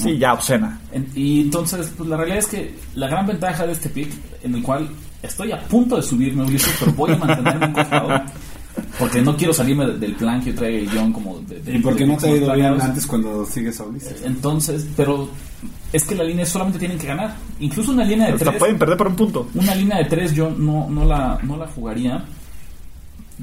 Sí, 0.05 0.17
ya 0.19 0.33
obscena. 0.35 0.81
En- 0.93 1.09
y 1.15 1.41
entonces, 1.41 1.93
pues 1.97 2.09
la 2.09 2.17
realidad 2.17 2.39
es 2.39 2.47
que 2.47 2.75
la 2.95 3.09
gran 3.09 3.27
ventaja 3.27 3.67
de 3.67 3.73
este 3.73 3.89
pick, 3.89 4.11
en 4.43 4.55
el 4.55 4.63
cual 4.63 4.89
estoy 5.23 5.51
a 5.53 5.61
punto 5.65 5.97
de 5.97 6.03
subirme, 6.03 6.45
Ulises, 6.45 6.75
pero 6.79 6.93
voy 6.93 7.13
a 7.13 7.17
mantenerme 7.17 7.67
encojado. 7.67 8.23
Porque 8.99 9.21
no 9.21 9.37
quiero 9.37 9.53
salirme 9.53 9.85
de- 9.87 9.99
del 9.99 10.15
plan 10.15 10.41
que 10.43 10.51
el 10.51 10.89
guion 10.89 11.13
como 11.13 11.41
de, 11.41 11.61
de- 11.61 11.77
¿Y 11.77 11.81
por 11.81 11.95
qué 11.97 12.05
de 12.05 12.13
no 12.13 12.17
te 12.17 12.29
ha 12.29 12.37
ido 12.37 12.55
bien 12.55 12.81
antes 12.81 13.05
cuando 13.07 13.45
sigues 13.45 13.81
a 13.81 13.85
Ulises? 13.85 14.23
Entonces, 14.25 14.87
pero 14.97 15.29
es 15.93 16.05
que 16.05 16.15
la 16.15 16.23
línea 16.23 16.47
solamente 16.47 16.79
tienen 16.79 16.97
que 16.97 17.09
ganar. 17.09 17.35
Incluso 17.59 17.91
una 17.91 18.05
línea 18.05 18.29
de 18.29 18.35
Hasta 18.35 18.45
tres. 18.47 18.59
pueden 18.59 18.79
perder 18.79 18.97
por 18.97 19.09
un 19.09 19.17
punto. 19.17 19.49
Una 19.55 19.75
línea 19.75 19.99
de 19.99 20.05
tres 20.05 20.33
yo 20.35 20.51
no, 20.51 20.89
no, 20.89 21.05
la, 21.05 21.39
no 21.43 21.57
la 21.57 21.67
jugaría. 21.67 22.25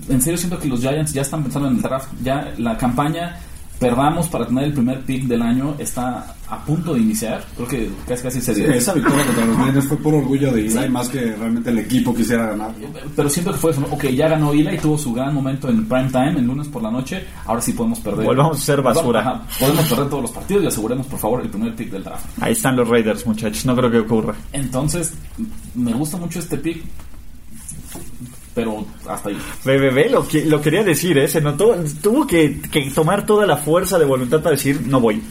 En 0.09 0.21
serio 0.21 0.37
siento 0.37 0.59
que 0.59 0.67
los 0.67 0.79
Giants 0.81 1.13
ya 1.13 1.21
están 1.21 1.43
pensando 1.43 1.67
en 1.69 1.75
el 1.77 1.81
draft. 1.81 2.09
Ya 2.23 2.53
la 2.57 2.77
campaña 2.77 3.37
perdamos 3.79 4.27
para 4.27 4.47
tener 4.47 4.63
el 4.63 4.73
primer 4.73 5.01
pick 5.01 5.25
del 5.25 5.39
año 5.39 5.75
está 5.77 6.33
a 6.49 6.65
punto 6.65 6.95
de 6.95 7.01
iniciar. 7.01 7.45
Creo 7.55 7.67
que 7.67 7.89
casi 8.07 8.23
casi 8.23 8.41
se 8.41 8.55
Sí, 8.55 8.61
dio. 8.61 8.71
esa 8.71 8.91
victoria 8.93 9.23
contra 9.25 9.45
los 9.45 9.57
Niners 9.59 9.85
fue 9.87 9.97
por 9.97 10.15
orgullo 10.15 10.51
de 10.51 10.65
Eli, 10.65 10.89
más 10.89 11.09
que 11.09 11.35
realmente 11.35 11.69
el 11.69 11.77
equipo 11.77 12.15
quisiera 12.15 12.47
ganar. 12.47 12.71
Pero 13.15 13.29
siento 13.29 13.51
que 13.51 13.57
fue 13.59 13.69
eso. 13.71 13.81
¿no? 13.81 13.87
Ok, 13.93 14.05
ya 14.05 14.29
ganó 14.29 14.51
Ila 14.51 14.73
y 14.73 14.79
tuvo 14.79 14.97
su 14.97 15.13
gran 15.13 15.31
momento 15.31 15.69
en 15.69 15.85
prime 15.87 16.09
time, 16.09 16.39
el 16.39 16.45
lunes 16.47 16.67
por 16.69 16.81
la 16.81 16.89
noche. 16.89 17.23
Ahora 17.45 17.61
sí 17.61 17.73
podemos 17.73 17.99
perder. 17.99 18.25
Volvamos 18.25 18.57
a 18.57 18.61
ser 18.61 18.81
basura. 18.81 19.19
Ajá, 19.19 19.43
podemos 19.59 19.85
perder 19.85 20.09
todos 20.09 20.21
los 20.23 20.31
partidos 20.31 20.63
y 20.63 20.67
aseguremos, 20.67 21.05
por 21.05 21.19
favor, 21.19 21.41
el 21.43 21.49
primer 21.49 21.75
pick 21.75 21.91
del 21.91 22.03
draft. 22.03 22.25
Ahí 22.41 22.53
están 22.53 22.75
los 22.75 22.87
Raiders, 22.87 23.27
muchachos. 23.27 23.63
No 23.65 23.75
creo 23.75 23.91
que 23.91 23.99
ocurra. 23.99 24.33
Entonces, 24.53 25.13
me 25.75 25.93
gusta 25.93 26.17
mucho 26.17 26.39
este 26.39 26.57
pick. 26.57 26.83
Pero 28.57 28.83
hasta 29.07 29.29
ahí. 29.29 29.37
BBB 29.63 30.09
lo, 30.09 30.27
que- 30.27 30.43
lo 30.45 30.59
quería 30.59 30.83
decir, 30.83 31.15
¿eh? 31.19 31.27
Se 31.27 31.39
notó. 31.39 31.75
Tuvo 32.01 32.25
que, 32.25 32.59
que 32.71 32.89
tomar 32.89 33.23
toda 33.27 33.45
la 33.45 33.55
fuerza 33.57 33.99
de 33.99 34.05
voluntad 34.05 34.41
para 34.41 34.55
decir, 34.55 34.81
no 34.87 34.99
voy. 34.99 35.21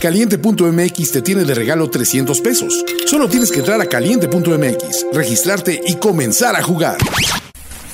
Caliente.mx 0.00 1.12
te 1.12 1.22
tiene 1.22 1.44
de 1.44 1.54
regalo 1.54 1.88
300 1.88 2.40
pesos. 2.40 2.84
Solo 3.06 3.28
tienes 3.28 3.50
que 3.50 3.60
entrar 3.60 3.80
a 3.80 3.86
caliente.mx, 3.86 5.06
registrarte 5.12 5.80
y 5.86 5.94
comenzar 5.96 6.56
a 6.56 6.62
jugar. 6.62 6.98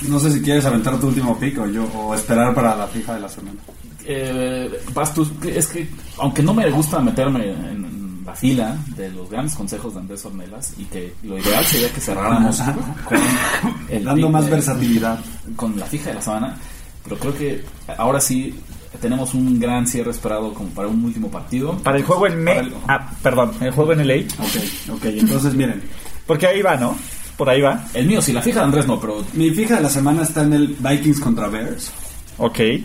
No 0.08 0.18
sé 0.18 0.32
si 0.32 0.40
quieres 0.40 0.64
aventar 0.64 0.98
tu 0.98 1.08
último 1.08 1.38
pick 1.38 1.58
o 1.60 1.66
yo 1.66 1.84
o 1.84 2.14
esperar 2.14 2.54
para 2.54 2.74
la 2.74 2.86
fija 2.88 3.14
de 3.14 3.20
la 3.20 3.28
semana. 3.28 3.58
Eh, 4.06 4.70
vas 4.94 5.12
tú, 5.14 5.30
es 5.46 5.66
que 5.68 5.88
aunque 6.18 6.42
no 6.42 6.54
me 6.54 6.68
gusta 6.70 7.00
meterme 7.00 7.50
en 7.50 7.84
la 8.30 8.36
fila 8.36 8.76
de 8.96 9.10
los 9.10 9.28
grandes 9.30 9.54
consejos 9.54 9.94
de 9.94 10.00
Andrés 10.00 10.24
Ornelas 10.24 10.72
y 10.78 10.84
que 10.84 11.14
lo 11.24 11.38
ideal 11.38 11.64
sería 11.64 11.92
que 11.92 12.00
cerráramos 12.00 12.58
con 13.04 13.18
el 13.88 14.04
Dando 14.04 14.28
más 14.30 14.44
de- 14.46 14.50
versatilidad. 14.52 15.18
con 15.56 15.78
la 15.78 15.86
fija 15.86 16.10
de 16.10 16.14
la 16.16 16.22
semana, 16.22 16.56
pero 17.04 17.16
creo 17.18 17.36
que 17.36 17.64
ahora 17.98 18.20
sí 18.20 18.54
tenemos 19.00 19.34
un 19.34 19.58
gran 19.58 19.86
cierre 19.86 20.10
esperado 20.10 20.52
como 20.54 20.68
para 20.70 20.88
un 20.88 21.04
último 21.04 21.30
partido. 21.30 21.76
Para 21.78 21.96
el 21.98 22.04
juego 22.04 22.26
en 22.26 22.42
Me. 22.42 22.58
el- 22.58 22.74
Ah, 22.88 23.10
perdón, 23.22 23.52
el 23.60 23.70
juego 23.72 23.92
en 23.92 24.06
LA. 24.06 24.14
Ok, 24.38 24.94
ok, 24.96 25.04
entonces 25.06 25.54
miren. 25.54 25.82
Porque 26.26 26.46
ahí 26.46 26.60
va, 26.62 26.76
¿no? 26.76 26.96
Por 27.36 27.48
ahí 27.48 27.60
va. 27.62 27.86
El 27.94 28.06
mío 28.06 28.20
sí, 28.20 28.32
la 28.32 28.42
fija 28.42 28.58
de 28.60 28.64
Andrés 28.66 28.86
no, 28.86 29.00
pero 29.00 29.24
Mi 29.32 29.50
fija 29.50 29.76
de 29.76 29.82
la 29.82 29.88
semana 29.88 30.22
está 30.22 30.42
en 30.42 30.52
el 30.52 30.76
Vikings 30.78 31.20
contra 31.20 31.48
Bears. 31.48 31.90
Ok. 32.38 32.58
Eh, 32.60 32.84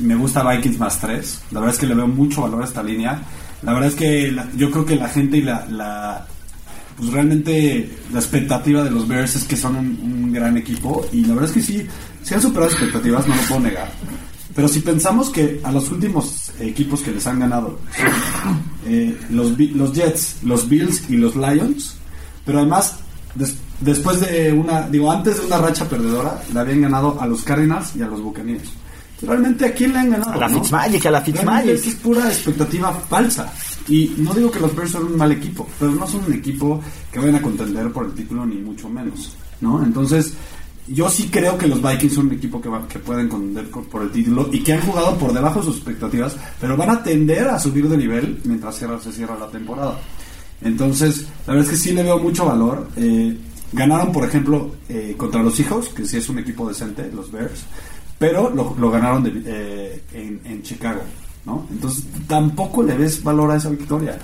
Me 0.00 0.14
gusta 0.14 0.42
Vikings 0.48 0.78
más 0.78 1.00
3. 1.00 1.42
La 1.52 1.60
verdad 1.60 1.74
es 1.74 1.80
que 1.80 1.86
le 1.86 1.94
veo 1.94 2.06
mucho 2.06 2.42
valor 2.42 2.62
a 2.62 2.64
esta 2.66 2.82
línea. 2.82 3.20
La 3.62 3.72
verdad 3.72 3.88
es 3.90 3.94
que 3.96 4.30
la- 4.32 4.48
yo 4.56 4.70
creo 4.70 4.84
que 4.84 4.96
la 4.96 5.08
gente 5.08 5.38
y 5.38 5.42
la, 5.42 5.66
la- 5.66 6.26
pues 6.96 7.10
realmente 7.12 7.90
la 8.12 8.18
expectativa 8.20 8.82
de 8.82 8.90
los 8.90 9.06
Bears 9.06 9.36
es 9.36 9.44
que 9.44 9.56
son 9.56 9.76
un, 9.76 10.32
gran 10.32 10.56
equipo 10.56 11.06
y 11.12 11.22
la 11.22 11.34
verdad 11.34 11.44
es 11.50 11.52
que 11.54 11.62
sí, 11.62 11.86
sí 12.22 12.34
han 12.34 12.42
superado 12.42 12.70
expectativas, 12.70 13.26
no 13.26 13.34
lo 13.36 13.42
puedo 13.42 13.60
negar. 13.60 13.90
Pero 14.54 14.66
si 14.68 14.80
pensamos 14.80 15.30
que 15.30 15.60
a 15.62 15.70
los 15.72 15.90
últimos 15.90 16.50
equipos 16.60 17.00
que 17.00 17.12
les 17.12 17.24
han 17.26 17.38
ganado, 17.40 17.78
eh, 18.86 19.16
los, 19.30 19.56
los 19.58 19.92
Jets, 19.92 20.36
los 20.42 20.68
Bills 20.68 21.08
y 21.08 21.16
los 21.16 21.36
Lions, 21.36 21.96
pero 22.44 22.58
además 22.58 22.96
des- 23.34 23.56
después 23.80 24.20
de 24.20 24.52
una, 24.52 24.82
digo, 24.88 25.10
antes 25.12 25.38
de 25.40 25.46
una 25.46 25.58
racha 25.58 25.88
perdedora, 25.88 26.42
le 26.52 26.58
habían 26.60 26.80
ganado 26.82 27.20
a 27.20 27.26
los 27.26 27.42
Cardinals 27.42 27.94
y 27.96 28.02
a 28.02 28.06
los 28.08 28.20
Buccaneers. 28.22 28.68
Realmente 29.22 29.66
a 29.66 29.72
quién 29.74 29.92
le 29.92 29.98
han 29.98 30.10
ganado. 30.10 30.32
A 30.32 30.36
la 30.36 30.48
no? 30.48 30.60
Fitzmagic, 30.62 31.06
a 31.06 31.10
la 31.10 31.20
Fitzmagic. 31.22 31.70
es 31.70 31.94
pura 31.96 32.28
expectativa 32.28 32.92
falsa. 32.92 33.52
Y 33.88 34.14
no 34.18 34.32
digo 34.34 34.50
que 34.50 34.60
los 34.60 34.74
Bears 34.76 34.92
son 34.92 35.06
un 35.06 35.16
mal 35.16 35.32
equipo, 35.32 35.66
pero 35.78 35.90
no 35.92 36.06
son 36.06 36.24
un 36.26 36.32
equipo 36.34 36.80
que 37.10 37.18
vayan 37.18 37.36
a 37.36 37.42
contender 37.42 37.90
por 37.90 38.06
el 38.06 38.12
título, 38.12 38.44
ni 38.46 38.56
mucho 38.56 38.88
menos. 38.88 39.36
¿no? 39.60 39.82
Entonces, 39.82 40.34
yo 40.86 41.08
sí 41.10 41.28
creo 41.32 41.58
que 41.58 41.66
los 41.66 41.82
Vikings 41.82 42.14
son 42.14 42.26
un 42.28 42.34
equipo 42.34 42.60
que, 42.60 42.68
va- 42.68 42.86
que 42.86 42.98
pueden 42.98 43.28
contender 43.28 43.68
co- 43.70 43.82
por 43.82 44.02
el 44.02 44.10
título 44.10 44.48
y 44.52 44.60
que 44.62 44.74
han 44.74 44.82
jugado 44.82 45.16
por 45.18 45.32
debajo 45.32 45.58
de 45.60 45.66
sus 45.66 45.76
expectativas, 45.76 46.36
pero 46.60 46.76
van 46.76 46.90
a 46.90 47.02
tender 47.02 47.48
a 47.48 47.58
subir 47.58 47.88
de 47.88 47.96
nivel 47.96 48.40
mientras 48.44 48.76
cierra- 48.78 49.00
se 49.00 49.10
cierra 49.12 49.36
la 49.38 49.48
temporada. 49.50 49.98
Entonces, 50.62 51.26
la 51.46 51.54
verdad 51.54 51.64
es 51.64 51.70
que 51.70 51.76
sí 51.88 51.92
le 51.92 52.02
veo 52.02 52.18
mucho 52.18 52.44
valor. 52.44 52.88
Eh, 52.96 53.36
ganaron, 53.72 54.12
por 54.12 54.24
ejemplo, 54.24 54.72
eh, 54.88 55.14
contra 55.16 55.42
los 55.42 55.58
hijos, 55.60 55.88
que 55.90 56.04
sí 56.06 56.16
es 56.16 56.28
un 56.28 56.38
equipo 56.38 56.68
decente, 56.68 57.10
los 57.14 57.30
Bears, 57.30 57.60
pero 58.18 58.50
lo, 58.50 58.74
lo 58.78 58.90
ganaron 58.90 59.22
de- 59.22 59.42
eh, 59.46 60.02
en, 60.12 60.40
en 60.44 60.62
Chicago, 60.62 61.00
¿no? 61.46 61.66
Entonces, 61.70 62.04
tampoco 62.26 62.82
le 62.82 62.96
ves 62.96 63.22
valor 63.22 63.50
a 63.52 63.56
esa 63.56 63.70
victoria. 63.70 64.18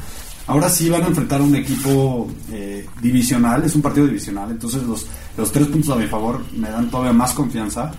Ahora 0.46 0.68
sí 0.68 0.90
van 0.90 1.02
a 1.04 1.06
enfrentar 1.06 1.40
a 1.40 1.44
un 1.44 1.56
equipo 1.56 2.28
eh, 2.52 2.86
divisional, 3.00 3.64
es 3.64 3.74
un 3.74 3.80
partido 3.82 4.06
divisional, 4.06 4.50
entonces 4.50 4.82
los, 4.82 5.06
los 5.38 5.50
tres 5.50 5.68
puntos 5.68 5.90
a 5.90 5.98
mi 5.98 6.06
favor 6.06 6.42
me 6.56 6.68
dan 6.68 6.90
todavía 6.90 7.12
más 7.14 7.32
confianza. 7.32 7.92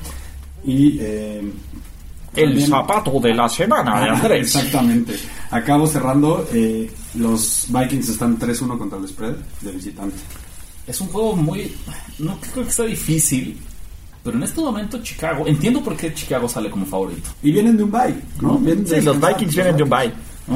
Y 0.63 0.97
eh, 0.99 1.51
El 2.35 2.49
también- 2.49 2.69
zapato 2.69 3.19
de 3.19 3.33
la 3.33 3.49
semana 3.49 3.99
de 4.03 4.09
Andrés. 4.09 4.55
Exactamente. 4.55 5.15
Acabo 5.51 5.87
cerrando. 5.87 6.47
eh, 6.53 6.91
los 7.15 7.67
Vikings 7.69 8.09
están 8.09 8.37
3-1 8.37 8.77
contra 8.77 8.99
el 8.99 9.07
spread 9.07 9.35
de 9.61 9.71
visitante. 9.71 10.17
es 10.85 10.99
un 11.01 11.07
juego 11.07 11.33
muy... 11.35 11.73
No 12.19 12.37
creo 12.51 12.65
que 12.65 12.71
sea 12.71 12.85
difícil, 12.85 13.57
pero 14.25 14.37
en 14.37 14.43
este 14.43 14.59
momento 14.59 14.97
Chicago... 15.03 15.45
Entiendo 15.45 15.83
por 15.83 15.95
qué 15.95 16.11
Chicago 16.11 16.49
sale 16.49 16.67
como 16.71 16.83
favorito. 16.87 17.29
Y 17.43 17.51
vienen 17.51 17.77
de 17.77 17.83
un 17.83 17.91
bye, 17.91 18.15
¿no? 18.41 18.57
Vienen 18.57 18.83
de 18.83 18.99
Sí, 18.99 19.05
los. 19.05 19.21
Vikings 19.21 19.53
vienen 19.53 19.77
de 19.77 19.83
un 19.83 19.89
bye. 19.89 20.11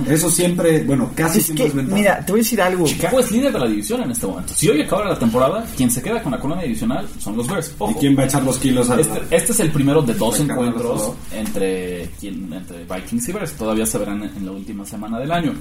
Eso 0.08 0.32
siempre, 0.32 0.84
bueno, 0.84 1.12
casi 1.14 1.38
Es 1.38 1.46
siempre 1.46 1.66
que, 1.66 1.70
es 1.70 1.76
ventaja. 1.76 1.96
mira, 1.96 2.26
te 2.26 2.32
voy 2.32 2.40
a 2.40 2.44
decir 2.44 2.62
algo. 2.64 2.86
Chicago 2.88 3.20
es 3.20 3.32
líder 3.32 3.54
de 3.54 3.60
la 3.60 3.68
división 3.68 4.02
en 4.02 4.10
este 4.10 4.26
momento. 4.26 4.54
Si 4.56 4.68
hoy 4.70 4.82
acaba 4.82 5.06
la 5.06 5.20
temporada, 5.20 5.64
quien 5.78 5.92
se 5.92 6.02
queda 6.02 6.24
con 6.24 6.32
la 6.32 6.40
corona 6.40 6.64
divisional 6.64 7.08
son 7.20 7.38
los 7.38 7.48
Bears. 7.48 7.76
¿Y 7.92 7.94
quién 7.94 8.18
va 8.18 8.24
a 8.24 8.26
echar 8.26 8.42
los 8.42 8.58
kilos 8.58 8.90
a 8.90 9.00
Este, 9.00 9.22
este 9.30 9.52
es 9.52 9.60
el 9.60 9.72
primero 9.72 10.02
de 10.02 10.16
dos 10.16 10.40
encuentros 10.40 11.12
entre, 11.32 12.10
quien, 12.20 12.52
entre 12.52 12.86
Vikings 12.86 13.30
y 13.30 13.32
Bears. 13.34 13.54
Todavía 13.54 13.86
se 13.86 14.00
verán 14.00 14.24
en, 14.24 14.46
la 14.46 14.52
última 14.52 14.84
semana 14.84 15.20
del 15.20 15.32
año. 15.32 15.54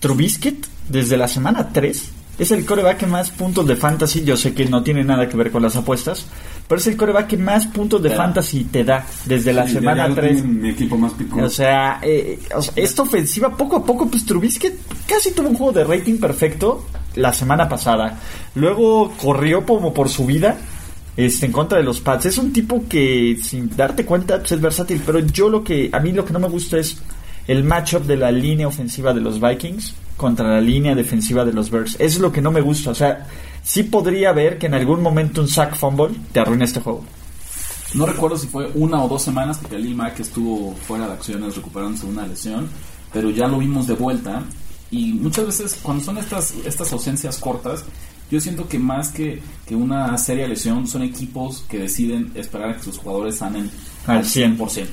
Trubisky, 0.00 0.60
desde 0.88 1.16
la 1.16 1.28
semana 1.28 1.68
3, 1.72 2.10
es 2.40 2.50
el 2.52 2.64
coreback 2.64 2.96
que 2.96 3.06
más 3.06 3.30
puntos 3.30 3.66
de 3.66 3.76
fantasy. 3.76 4.24
Yo 4.24 4.34
sé 4.36 4.54
que 4.54 4.64
no 4.64 4.82
tiene 4.82 5.04
nada 5.04 5.28
que 5.28 5.36
ver 5.36 5.50
con 5.50 5.62
las 5.62 5.76
apuestas, 5.76 6.26
pero 6.66 6.80
es 6.80 6.86
el 6.86 6.96
coreback 6.96 7.26
que 7.26 7.36
más 7.36 7.66
puntos 7.66 8.02
de 8.02 8.08
fantasy 8.10 8.64
te 8.64 8.82
da 8.82 9.06
desde 9.26 9.52
la 9.52 9.66
Sí, 9.66 9.74
semana 9.74 10.04
ya 10.04 10.08
lo 10.08 10.14
3. 10.14 10.36
tengo 10.36 10.48
en 10.48 10.62
Mi 10.62 10.70
equipo 10.70 10.96
más. 10.96 11.12
O 11.38 11.50
sea, 11.50 12.00
eh, 12.02 12.38
o 12.54 12.62
sea, 12.62 12.72
esta 12.76 13.02
ofensiva 13.02 13.54
poco 13.54 13.76
a 13.76 13.84
poco, 13.84 14.08
pues 14.08 14.24
Trubisky 14.24 14.68
casi 15.06 15.32
tuvo 15.32 15.50
un 15.50 15.54
juego 15.54 15.72
de 15.72 15.84
rating 15.84 16.16
perfecto 16.18 16.86
la 17.16 17.32
semana 17.32 17.68
pasada. 17.68 18.18
Luego 18.54 19.12
corrió 19.20 19.66
como 19.66 19.92
por 19.92 20.08
su 20.08 20.24
vida 20.24 20.56
este, 21.18 21.44
en 21.44 21.52
contra 21.52 21.76
de 21.76 21.84
los 21.84 22.00
Pats. 22.00 22.24
Es 22.24 22.38
un 22.38 22.54
tipo 22.54 22.84
que, 22.88 23.36
sin 23.42 23.68
darte 23.76 24.06
cuenta, 24.06 24.38
pues, 24.38 24.52
es 24.52 24.60
versátil. 24.62 25.02
Pero 25.04 25.18
yo 25.18 25.50
lo 25.50 25.62
que, 25.62 25.90
a 25.92 26.00
mí 26.00 26.12
lo 26.12 26.24
que 26.24 26.32
no 26.32 26.38
me 26.38 26.48
gusta 26.48 26.78
es 26.78 26.96
el 27.46 27.64
matchup 27.64 28.04
de 28.04 28.16
la 28.16 28.30
línea 28.32 28.66
ofensiva 28.66 29.12
de 29.12 29.20
los 29.20 29.40
Vikings 29.40 29.94
contra 30.20 30.46
la 30.46 30.60
línea 30.60 30.94
defensiva 30.94 31.46
de 31.46 31.52
los 31.54 31.70
Bears. 31.70 31.94
Eso 31.94 32.02
es 32.02 32.18
lo 32.18 32.30
que 32.30 32.42
no 32.42 32.50
me 32.50 32.60
gusta. 32.60 32.90
O 32.90 32.94
sea, 32.94 33.26
sí 33.64 33.84
podría 33.84 34.32
ver 34.32 34.58
que 34.58 34.66
en 34.66 34.74
algún 34.74 35.00
momento 35.00 35.40
un 35.40 35.48
sack 35.48 35.74
fumble 35.74 36.14
te 36.30 36.40
arruina 36.40 36.66
este 36.66 36.78
juego. 36.78 37.02
No 37.94 38.04
recuerdo 38.04 38.36
si 38.36 38.46
fue 38.46 38.70
una 38.74 39.02
o 39.02 39.08
dos 39.08 39.22
semanas 39.22 39.56
que 39.56 39.68
Khalil 39.68 39.94
Mack 39.94 40.20
estuvo 40.20 40.74
fuera 40.74 41.06
de 41.06 41.14
acciones 41.14 41.56
recuperándose 41.56 42.04
de 42.04 42.12
una 42.12 42.26
lesión, 42.26 42.68
pero 43.14 43.30
ya 43.30 43.48
lo 43.48 43.56
vimos 43.60 43.86
de 43.86 43.94
vuelta. 43.94 44.42
Y 44.90 45.14
muchas 45.14 45.46
veces 45.46 45.78
cuando 45.80 46.04
son 46.04 46.18
estas, 46.18 46.52
estas 46.66 46.92
ausencias 46.92 47.38
cortas, 47.38 47.82
yo 48.30 48.42
siento 48.42 48.68
que 48.68 48.78
más 48.78 49.08
que, 49.08 49.40
que 49.64 49.74
una 49.74 50.18
seria 50.18 50.46
lesión 50.46 50.86
son 50.86 51.02
equipos 51.02 51.64
que 51.66 51.78
deciden 51.78 52.30
esperar 52.34 52.68
a 52.68 52.76
que 52.76 52.82
sus 52.82 52.98
jugadores 52.98 53.38
sanen 53.38 53.70
Al 54.06 54.22
100%. 54.22 54.58
100%. 54.58 54.86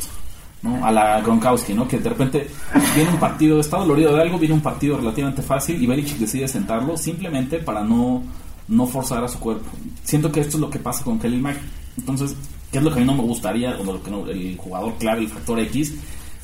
¿No? 0.62 0.86
A 0.86 0.92
la 0.92 1.22
Gronkowski, 1.22 1.74
¿no? 1.74 1.88
Que 1.88 2.00
de 2.00 2.10
repente 2.10 2.48
viene 2.96 3.12
un 3.12 3.20
partido, 3.20 3.60
está 3.60 3.78
dolorido 3.78 4.16
de 4.16 4.22
algo, 4.22 4.40
viene 4.40 4.56
un 4.56 4.62
partido 4.62 4.98
relativamente 4.98 5.42
fácil 5.42 5.82
y 5.82 5.86
Belichick 5.86 6.18
decide 6.18 6.48
sentarlo 6.48 6.98
simplemente 6.98 7.60
para 7.60 7.84
no, 7.84 8.24
no 8.68 8.88
forzar 8.88 9.24
a 9.24 9.28
su 9.28 9.40
cuerpo. 9.40 9.70
Siento 10.04 10.32
que 10.32 10.42
esto 10.42 10.58
es 10.58 10.62
lo 10.62 10.70
que 10.70 10.80
pasa 10.80 11.04
con 11.04 11.20
Kelly 11.20 11.38
Mack. 11.38 11.58
Entonces, 11.98 12.36
¿qué 12.72 12.80
es 12.80 12.84
lo 12.84 12.92
que 12.92 12.98
a 12.98 13.02
mí 13.02 13.06
no 13.06 13.16
me 13.16 13.24
gustaría? 13.24 13.78
O 13.80 13.84
lo 13.84 14.02
que 14.02 14.12
el 14.32 14.58
jugador 14.58 14.96
clave, 14.98 15.22
el 15.22 15.30
factor 15.30 15.60
X. 15.60 15.96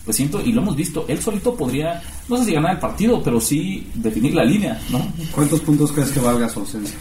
Pues 0.05 0.17
siento, 0.17 0.41
y 0.41 0.51
lo 0.51 0.61
hemos 0.61 0.75
visto, 0.75 1.05
él 1.07 1.21
solito 1.21 1.55
podría, 1.55 2.01
no 2.27 2.35
sé 2.35 2.43
si 2.43 2.53
ganar 2.53 2.73
el 2.73 2.79
partido, 2.79 3.23
pero 3.23 3.39
sí 3.39 3.87
definir 3.93 4.35
la 4.35 4.43
línea, 4.43 4.77
¿no? 4.89 4.99
¿Cuántos 5.31 5.61
puntos 5.61 5.93
crees 5.93 6.11
que 6.11 6.19
valga 6.19 6.49
su 6.49 6.59
ausencia? 6.59 6.97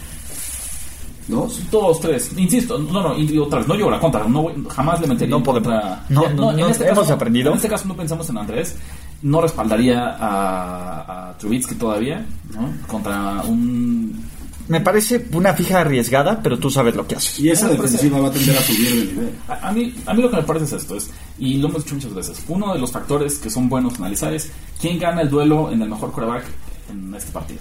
¿Dos? 1.32 1.60
Dos, 1.70 2.00
tres. 2.00 2.30
Insisto, 2.36 2.78
no, 2.78 3.02
no, 3.02 3.18
y 3.18 3.36
otra 3.38 3.58
vez, 3.58 3.66
no 3.68 3.74
llevo 3.74 3.90
la 3.90 3.98
contra. 3.98 4.24
No, 4.28 4.42
voy- 4.42 4.64
jamás 4.68 5.00
le 5.00 5.06
metería 5.08 5.36
No 5.36 5.42
contra. 5.42 6.04
No, 6.08 6.28
no, 6.30 6.50
en 6.52 6.56
no, 6.58 6.68
este 6.68 6.84
hemos 6.84 7.00
caso- 7.00 7.14
aprendido. 7.14 7.50
En 7.50 7.56
este 7.56 7.68
caso 7.68 7.88
no 7.88 7.96
pensamos 7.96 8.28
en 8.30 8.38
Andrés. 8.38 8.76
No 9.22 9.40
respaldaría 9.40 10.16
a, 10.18 11.30
a 11.30 11.38
Trubitsky 11.38 11.74
todavía, 11.76 12.24
¿no? 12.54 12.70
Contra 12.86 13.42
un. 13.48 14.30
Me 14.68 14.80
parece 14.80 15.26
una 15.32 15.52
fija 15.54 15.80
arriesgada, 15.80 16.40
pero 16.42 16.58
tú 16.58 16.70
sabes 16.70 16.94
lo 16.94 17.06
que 17.06 17.16
haces. 17.16 17.38
Y 17.40 17.50
esa 17.50 17.68
defensiva 17.68 18.20
va 18.20 18.28
a 18.28 18.30
tender 18.30 18.56
a 18.56 18.60
subir 18.62 18.88
de 18.90 19.04
nivel. 19.12 19.30
A, 19.48 19.68
a 19.68 19.72
mí, 19.72 19.92
a 20.06 20.14
mí 20.14 20.22
lo 20.22 20.30
que 20.30 20.36
me 20.36 20.42
parece 20.44 20.66
es 20.66 20.72
esto, 20.74 20.96
es, 20.96 21.10
y 21.38 21.54
lo 21.58 21.68
hemos 21.68 21.82
dicho 21.84 21.96
muchas 21.96 22.14
veces, 22.14 22.42
uno 22.48 22.72
de 22.72 22.78
los 22.78 22.92
factores 22.92 23.38
que 23.38 23.50
son 23.50 23.68
buenos 23.68 23.96
analizar 23.98 24.32
es 24.32 24.50
quién 24.80 24.98
gana 25.00 25.20
el 25.22 25.28
duelo 25.30 25.70
en 25.72 25.82
el 25.82 25.88
mejor 25.88 26.12
quarterback 26.12 26.44
en 26.90 27.12
este 27.14 27.32
partido. 27.32 27.60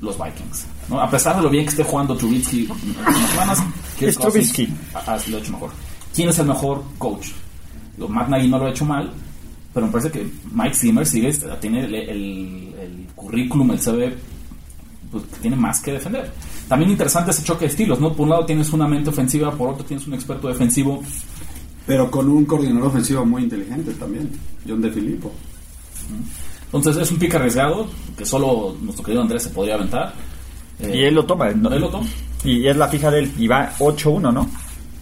Los 0.00 0.16
Vikings. 0.16 0.66
¿no? 0.88 1.00
A 1.00 1.10
pesar 1.10 1.36
de 1.36 1.42
lo 1.42 1.50
bien 1.50 1.64
que 1.64 1.70
esté 1.70 1.84
jugando 1.84 2.16
Trubisky 2.16 2.64
en 2.64 2.94
las 3.04 3.30
semanas, 3.30 3.58
que 3.98 4.08
Es 4.08 4.16
Trubisky. 4.18 4.68
Ah, 4.94 5.18
lo 5.28 5.36
ha 5.36 5.40
hecho 5.40 5.52
mejor. 5.52 5.70
¿Quién 6.14 6.28
es 6.30 6.38
el 6.38 6.46
mejor 6.46 6.82
coach? 6.98 7.28
Lo- 7.98 8.08
Matt 8.08 8.28
Nagy 8.28 8.48
no 8.48 8.58
lo 8.58 8.66
ha 8.66 8.70
hecho 8.70 8.84
mal, 8.86 9.12
pero 9.74 9.86
me 9.86 9.92
parece 9.92 10.10
que 10.10 10.26
Mike 10.52 10.74
Zimmer 10.74 11.06
sigue, 11.06 11.32
tiene 11.60 11.84
el, 11.84 11.94
el- 11.94 12.74
el 12.80 13.06
currículum, 13.14 13.70
el 13.72 13.78
CV, 13.78 14.16
pues, 15.10 15.24
que 15.24 15.36
tiene 15.42 15.56
más 15.56 15.80
que 15.80 15.92
defender. 15.92 16.32
También 16.68 16.90
interesante 16.92 17.30
ese 17.32 17.42
choque 17.42 17.66
de 17.66 17.70
estilos, 17.72 18.00
¿no? 18.00 18.12
Por 18.12 18.24
un 18.24 18.30
lado 18.30 18.46
tienes 18.46 18.72
una 18.72 18.88
mente 18.88 19.10
ofensiva, 19.10 19.50
por 19.52 19.68
otro 19.70 19.84
tienes 19.84 20.06
un 20.06 20.14
experto 20.14 20.48
defensivo. 20.48 21.02
Pero 21.86 22.10
con 22.10 22.28
un 22.28 22.44
coordinador 22.44 22.88
ofensivo 22.88 23.26
muy 23.26 23.42
inteligente 23.42 23.92
también, 23.94 24.30
John 24.66 24.80
De 24.80 24.90
Filippo. 24.90 25.32
Entonces 26.72 26.96
es 27.02 27.10
un 27.10 27.18
pick 27.18 27.34
arriesgado 27.34 27.86
que 28.16 28.24
solo 28.24 28.76
nuestro 28.80 29.04
querido 29.04 29.22
Andrés 29.22 29.42
se 29.42 29.50
podría 29.50 29.74
aventar. 29.74 30.14
Eh, 30.78 30.92
Y 30.94 31.04
él 31.04 31.14
lo 31.14 31.24
toma. 31.24 31.50
¿no? 31.50 31.70
Él 31.72 31.80
lo 31.80 31.88
toma. 31.88 32.06
Y 32.44 32.66
es 32.66 32.76
la 32.76 32.88
fija 32.88 33.10
de 33.10 33.20
él. 33.20 33.32
Y 33.38 33.46
va 33.48 33.72
8-1, 33.78 34.32
¿no? 34.32 34.48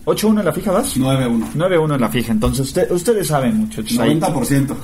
¿8-1 0.06 0.38
en 0.40 0.44
la 0.46 0.52
fija 0.52 0.72
vas? 0.72 0.96
9-1. 0.96 1.52
9-1 1.54 1.94
en 1.94 2.00
la 2.00 2.08
fija. 2.08 2.32
Entonces 2.32 2.66
usted- 2.66 2.90
ustedes 2.90 3.26
saben, 3.28 3.58
muchachos. 3.58 3.98
ahí. 3.98 4.18
90%. 4.18 4.74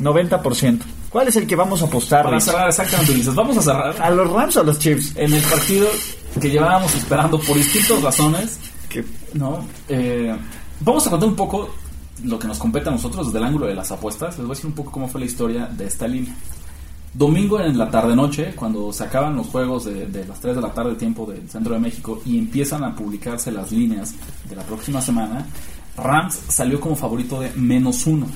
90%. 0.00 0.80
¿Cuál 1.08 1.28
es 1.28 1.36
el 1.36 1.46
que 1.46 1.54
vamos 1.54 1.80
a 1.82 1.84
apostar? 1.84 2.24
Para 2.24 2.40
cerrar 2.40 2.68
exactamente, 2.68 3.14
dices, 3.14 3.34
vamos 3.34 3.56
a 3.56 3.62
cerrar 3.62 3.94
¿A 4.02 4.10
los 4.10 4.28
Rams 4.30 4.56
o 4.56 4.60
a 4.60 4.64
los 4.64 4.78
Chiefs? 4.80 5.12
en 5.16 5.32
el 5.32 5.42
partido 5.42 5.86
que 6.40 6.50
llevábamos 6.50 6.92
esperando 6.96 7.38
por 7.38 7.56
distintas 7.56 8.02
razones. 8.02 8.58
Que- 8.88 9.04
¿no? 9.34 9.64
Eh, 9.88 10.34
vamos 10.80 11.06
a 11.06 11.10
contar 11.10 11.28
un 11.28 11.36
poco 11.36 11.72
lo 12.22 12.38
que 12.38 12.46
nos 12.46 12.58
compete 12.58 12.88
a 12.88 12.92
nosotros 12.92 13.26
desde 13.26 13.38
el 13.38 13.44
ángulo 13.44 13.66
de 13.66 13.74
las 13.74 13.90
apuestas. 13.90 14.38
Les 14.38 14.46
voy 14.46 14.52
a 14.52 14.56
decir 14.56 14.66
un 14.66 14.72
poco 14.72 14.90
cómo 14.92 15.08
fue 15.08 15.20
la 15.20 15.26
historia 15.26 15.66
de 15.66 15.86
esta 15.86 16.06
línea. 16.06 16.34
Domingo 17.12 17.60
en 17.60 17.78
la 17.78 17.90
tarde-noche, 17.90 18.54
cuando 18.56 18.92
se 18.92 19.04
acaban 19.04 19.36
los 19.36 19.46
juegos 19.46 19.84
de, 19.84 20.06
de 20.06 20.26
las 20.26 20.40
3 20.40 20.56
de 20.56 20.62
la 20.62 20.72
tarde, 20.72 20.94
tiempo 20.96 21.24
del 21.26 21.48
centro 21.48 21.74
de 21.74 21.80
México, 21.80 22.20
y 22.24 22.38
empiezan 22.38 22.82
a 22.82 22.94
publicarse 22.94 23.52
las 23.52 23.70
líneas 23.70 24.14
de 24.48 24.56
la 24.56 24.62
próxima 24.64 25.00
semana, 25.00 25.46
Rams 25.96 26.40
salió 26.48 26.80
como 26.80 26.96
favorito 26.96 27.40
de 27.40 27.50
menos 27.54 28.06
uno. 28.06 28.26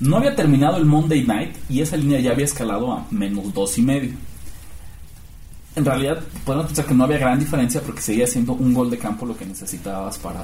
No 0.00 0.16
había 0.16 0.34
terminado 0.34 0.78
el 0.78 0.86
Monday 0.86 1.26
Night 1.26 1.56
y 1.68 1.82
esa 1.82 1.96
línea 1.98 2.20
ya 2.20 2.30
había 2.30 2.46
escalado 2.46 2.90
a 2.90 3.04
menos 3.10 3.52
dos 3.52 3.76
y 3.76 3.82
medio. 3.82 4.12
En 5.76 5.84
realidad, 5.84 6.20
podemos 6.44 6.66
pensar 6.66 6.86
que 6.86 6.94
no 6.94 7.04
había 7.04 7.18
gran 7.18 7.38
diferencia 7.38 7.82
porque 7.82 8.00
seguía 8.00 8.26
siendo 8.26 8.54
un 8.54 8.72
gol 8.72 8.90
de 8.90 8.98
campo 8.98 9.26
lo 9.26 9.36
que 9.36 9.44
necesitabas 9.44 10.18
para, 10.18 10.42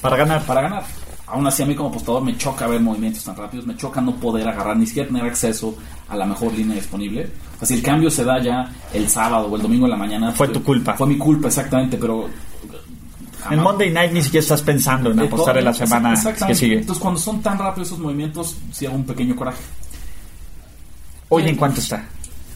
Para 0.00 0.16
ganar. 0.16 0.42
para 0.44 0.62
ganar. 0.62 0.84
Aún 1.28 1.44
así, 1.46 1.62
a 1.62 1.66
mí 1.66 1.74
como 1.74 1.88
apostador 1.88 2.22
me 2.22 2.36
choca 2.36 2.68
ver 2.68 2.80
movimientos 2.80 3.24
tan 3.24 3.34
rápidos, 3.34 3.66
me 3.66 3.76
choca 3.76 4.00
no 4.00 4.14
poder 4.14 4.46
agarrar, 4.46 4.76
ni 4.76 4.86
siquiera 4.86 5.08
tener 5.08 5.24
acceso 5.24 5.76
a 6.08 6.16
la 6.16 6.24
mejor 6.24 6.52
línea 6.52 6.76
disponible. 6.76 7.28
O 7.56 7.58
sea, 7.58 7.66
si 7.66 7.74
el 7.74 7.82
cambio 7.82 8.10
se 8.10 8.24
da 8.24 8.40
ya 8.40 8.70
el 8.94 9.08
sábado 9.08 9.48
o 9.48 9.56
el 9.56 9.62
domingo 9.62 9.86
en 9.86 9.90
la 9.90 9.96
mañana... 9.96 10.32
Fue 10.32 10.48
tu 10.48 10.62
culpa. 10.62 10.94
Fue 10.94 11.08
mi 11.08 11.18
culpa, 11.18 11.48
exactamente, 11.48 11.96
pero... 11.96 12.28
En 13.50 13.60
Monday 13.60 13.90
Night 13.92 14.12
ni 14.12 14.22
siquiera 14.22 14.42
estás 14.42 14.62
pensando 14.62 15.10
en 15.10 15.20
apostar 15.20 15.58
en 15.58 15.64
la 15.64 15.74
semana 15.74 16.10
que 16.10 16.14
exactamente. 16.14 16.58
sigue. 16.58 16.78
Entonces, 16.78 17.02
cuando 17.02 17.20
son 17.20 17.40
tan 17.42 17.58
rápidos 17.58 17.88
esos 17.88 17.98
movimientos, 17.98 18.56
sí 18.72 18.86
hago 18.86 18.96
un 18.96 19.04
pequeño 19.04 19.36
coraje. 19.36 19.62
Hoy 21.28 21.48
en 21.48 21.56
cuánto 21.56 21.80
está. 21.80 22.04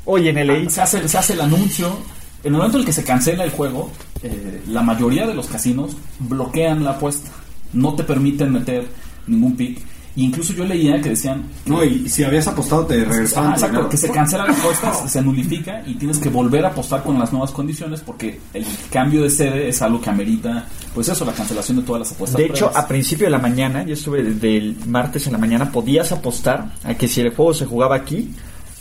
Hoy 0.04 0.28
en 0.28 0.46
LA. 0.46 0.70
se 0.70 0.80
hace, 0.80 1.08
se 1.08 1.18
hace 1.18 1.32
el 1.32 1.40
anuncio. 1.40 1.96
En 2.42 2.52
el 2.54 2.58
momento 2.58 2.78
en 2.78 2.80
el 2.82 2.86
que 2.86 2.92
se 2.92 3.04
cancela 3.04 3.44
el 3.44 3.50
juego, 3.50 3.90
eh, 4.22 4.62
la 4.68 4.82
mayoría 4.82 5.26
de 5.26 5.34
los 5.34 5.46
casinos 5.46 5.96
bloquean 6.18 6.84
la 6.84 6.92
apuesta. 6.92 7.30
No 7.72 7.94
te 7.94 8.04
permiten 8.04 8.52
meter 8.52 8.86
ningún 9.26 9.56
pick. 9.56 9.78
E 10.16 10.22
incluso 10.22 10.52
yo 10.52 10.64
leía 10.64 11.00
que 11.00 11.10
decían. 11.10 11.44
No, 11.66 11.84
y 11.84 12.08
si 12.08 12.24
habías 12.24 12.46
apostado 12.48 12.84
te 12.84 13.04
regresaban 13.04 13.52
Ah, 13.52 13.54
tu 13.54 13.64
exacto, 13.64 13.88
que 13.88 13.96
se 13.96 14.10
cancela 14.10 14.44
la 14.44 14.52
apuesta, 14.52 14.92
se 15.08 15.22
nulifica 15.22 15.82
y 15.86 15.94
tienes 15.94 16.18
que 16.18 16.28
volver 16.28 16.64
a 16.64 16.68
apostar 16.68 17.04
con 17.04 17.16
las 17.18 17.30
nuevas 17.32 17.52
condiciones 17.52 18.00
porque 18.00 18.40
el 18.52 18.66
cambio 18.90 19.22
de 19.22 19.30
sede 19.30 19.68
es 19.68 19.80
algo 19.82 20.00
que 20.00 20.10
amerita, 20.10 20.66
pues 20.94 21.08
eso, 21.08 21.24
la 21.24 21.32
cancelación 21.32 21.76
de 21.78 21.84
todas 21.84 22.00
las 22.00 22.12
apuestas. 22.12 22.38
De 22.38 22.46
hecho, 22.46 22.72
a 22.74 22.88
principio 22.88 23.26
de 23.26 23.30
la 23.30 23.38
mañana, 23.38 23.84
yo 23.84 23.94
estuve 23.94 24.24
desde 24.24 24.56
el 24.56 24.76
martes 24.88 25.26
en 25.28 25.32
la 25.32 25.38
mañana, 25.38 25.70
podías 25.70 26.10
apostar 26.10 26.72
a 26.82 26.94
que 26.94 27.06
si 27.06 27.20
el 27.20 27.30
juego 27.32 27.54
se 27.54 27.66
jugaba 27.66 27.94
aquí 27.94 28.30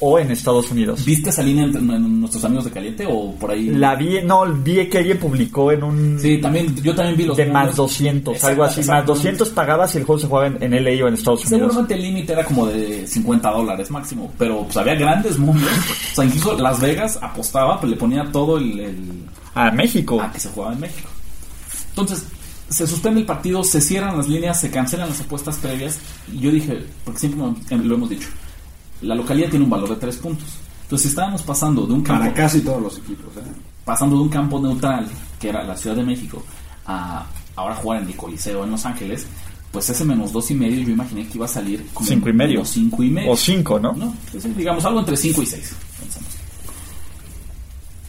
o 0.01 0.17
en 0.17 0.31
Estados 0.31 0.71
Unidos. 0.71 1.03
¿Viste 1.03 1.29
esa 1.29 1.43
línea 1.43 1.65
entre 1.65 1.81
en 1.81 2.19
nuestros 2.21 2.43
amigos 2.45 2.65
de 2.65 2.71
Caliente 2.71 3.05
o 3.09 3.33
por 3.35 3.51
ahí? 3.51 3.67
La 3.69 3.95
vi, 3.95 4.21
no, 4.23 4.45
vi 4.53 4.87
que 4.87 4.99
alguien 4.99 5.17
publicó 5.17 5.71
en 5.73 5.83
un 5.83 6.19
Sí, 6.19 6.37
también, 6.39 6.73
yo 6.81 6.95
también 6.95 7.17
vi 7.17 7.25
los 7.25 7.35
de 7.35 7.45
más 7.47 7.53
números. 7.67 7.75
200, 7.75 8.33
Exacto, 8.35 8.47
algo 8.51 8.63
así, 8.63 8.79
más 8.79 8.87
exacto. 8.87 9.13
200 9.15 9.49
pagabas 9.49 9.91
si 9.91 9.97
el 9.97 10.05
juego 10.05 10.19
se 10.21 10.27
jugaba 10.27 10.47
en, 10.47 10.63
en 10.73 10.83
LA 10.83 11.03
o 11.03 11.07
en 11.09 11.13
Estados 11.15 11.41
Unidos. 11.45 11.49
Seguramente 11.59 11.93
el 11.95 12.01
límite 12.01 12.31
era 12.33 12.45
como 12.45 12.65
de 12.67 13.05
50 13.07 13.51
dólares 13.51 13.91
máximo, 13.91 14.31
pero 14.37 14.63
pues 14.63 14.77
había 14.77 14.95
grandes 14.95 15.37
momios. 15.37 15.69
O 16.13 16.15
sea, 16.15 16.23
incluso 16.25 16.57
Las 16.57 16.79
Vegas 16.79 17.19
apostaba, 17.21 17.79
pues 17.79 17.91
le 17.91 17.97
ponía 17.97 18.23
todo 18.31 18.57
el, 18.57 18.79
el- 18.79 19.23
A 19.55 19.69
México. 19.71 20.21
a 20.21 20.31
que 20.31 20.39
se 20.39 20.47
jugaba 20.49 20.73
en 20.73 20.79
México. 20.79 21.09
Entonces, 21.89 22.25
se 22.69 22.87
suspende 22.87 23.19
el 23.19 23.25
partido, 23.25 23.63
se 23.63 23.81
cierran 23.81 24.15
las 24.15 24.27
líneas, 24.29 24.61
se 24.61 24.69
cancelan 24.69 25.09
las 25.09 25.19
apuestas 25.21 25.57
previas. 25.57 25.99
Y 26.31 26.39
yo 26.39 26.51
dije, 26.51 26.83
porque 27.03 27.19
siempre 27.19 27.51
lo 27.83 27.95
hemos 27.95 28.09
dicho, 28.09 28.27
la 29.01 29.15
localidad 29.15 29.49
tiene 29.49 29.65
un 29.65 29.71
valor 29.71 29.89
de 29.89 29.95
3 29.95 30.17
puntos. 30.17 30.47
Entonces, 30.83 31.03
si 31.03 31.07
estábamos 31.09 31.41
pasando 31.43 31.85
de 31.85 31.93
un 31.93 32.01
campo 32.01 32.21
Para 32.23 32.33
casi 32.33 32.61
todos 32.61 32.81
los 32.81 32.97
equipos. 32.97 33.35
¿eh? 33.37 33.41
pasando 33.85 34.17
de 34.17 34.21
un 34.23 34.29
campo 34.29 34.59
neutral, 34.59 35.07
que 35.39 35.49
era 35.49 35.63
la 35.63 35.75
Ciudad 35.75 35.95
de 35.95 36.03
México, 36.03 36.43
a 36.85 37.25
ahora 37.55 37.75
jugar 37.75 38.01
en 38.03 38.07
el 38.07 38.15
Coliseo 38.15 38.63
en 38.63 38.71
Los 38.71 38.85
Ángeles, 38.85 39.25
pues 39.71 39.89
ese 39.89 40.05
menos 40.05 40.31
dos 40.31 40.49
y 40.51 40.55
medio 40.55 40.81
yo 40.83 40.91
imaginé 40.91 41.27
que 41.27 41.35
iba 41.37 41.45
a 41.45 41.49
salir 41.49 41.87
como 41.93 42.07
Cinco 42.07 42.29
y 42.29 42.33
medio. 42.33 42.63
cinco 42.65 43.03
y 43.03 43.09
medio. 43.09 43.31
O 43.31 43.35
cinco, 43.37 43.79
¿no? 43.79 43.93
¿no? 43.93 44.13
Pues, 44.31 44.55
digamos 44.55 44.85
algo 44.85 44.99
entre 44.99 45.17
5 45.17 45.41
y 45.41 45.45
6. 45.45 45.73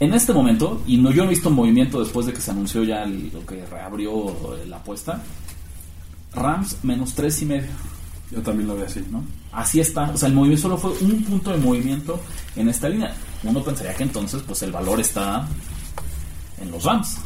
En 0.00 0.14
este 0.14 0.32
momento, 0.32 0.80
y 0.86 0.96
no 0.96 1.10
yo 1.10 1.24
no 1.24 1.30
he 1.30 1.34
visto 1.34 1.50
movimiento 1.50 2.00
después 2.02 2.26
de 2.26 2.32
que 2.32 2.40
se 2.40 2.50
anunció 2.50 2.82
ya 2.84 3.02
el- 3.02 3.30
lo 3.32 3.44
que 3.44 3.64
reabrió 3.66 4.56
la 4.66 4.76
apuesta, 4.76 5.22
Rams 6.32 6.78
menos 6.84 7.12
tres 7.14 7.42
y 7.42 7.46
medio. 7.46 7.68
Yo 8.30 8.40
también 8.42 8.68
lo 8.68 8.76
veo 8.76 8.86
así. 8.86 9.02
¿no? 9.10 9.24
Así 9.52 9.80
está, 9.80 10.10
o 10.10 10.16
sea, 10.16 10.28
el 10.28 10.34
movimiento 10.34 10.62
solo 10.62 10.76
fue 10.78 10.92
un 11.00 11.22
punto 11.24 11.50
de 11.50 11.56
movimiento 11.58 12.20
en 12.56 12.68
esta 12.68 12.88
línea. 12.88 13.12
Uno 13.42 13.62
pensaría 13.62 13.94
que 13.94 14.04
entonces, 14.04 14.42
pues 14.46 14.62
el 14.62 14.70
valor 14.72 15.00
está 15.00 15.46
en 16.62 16.70
los 16.70 16.84
Rams, 16.84 17.16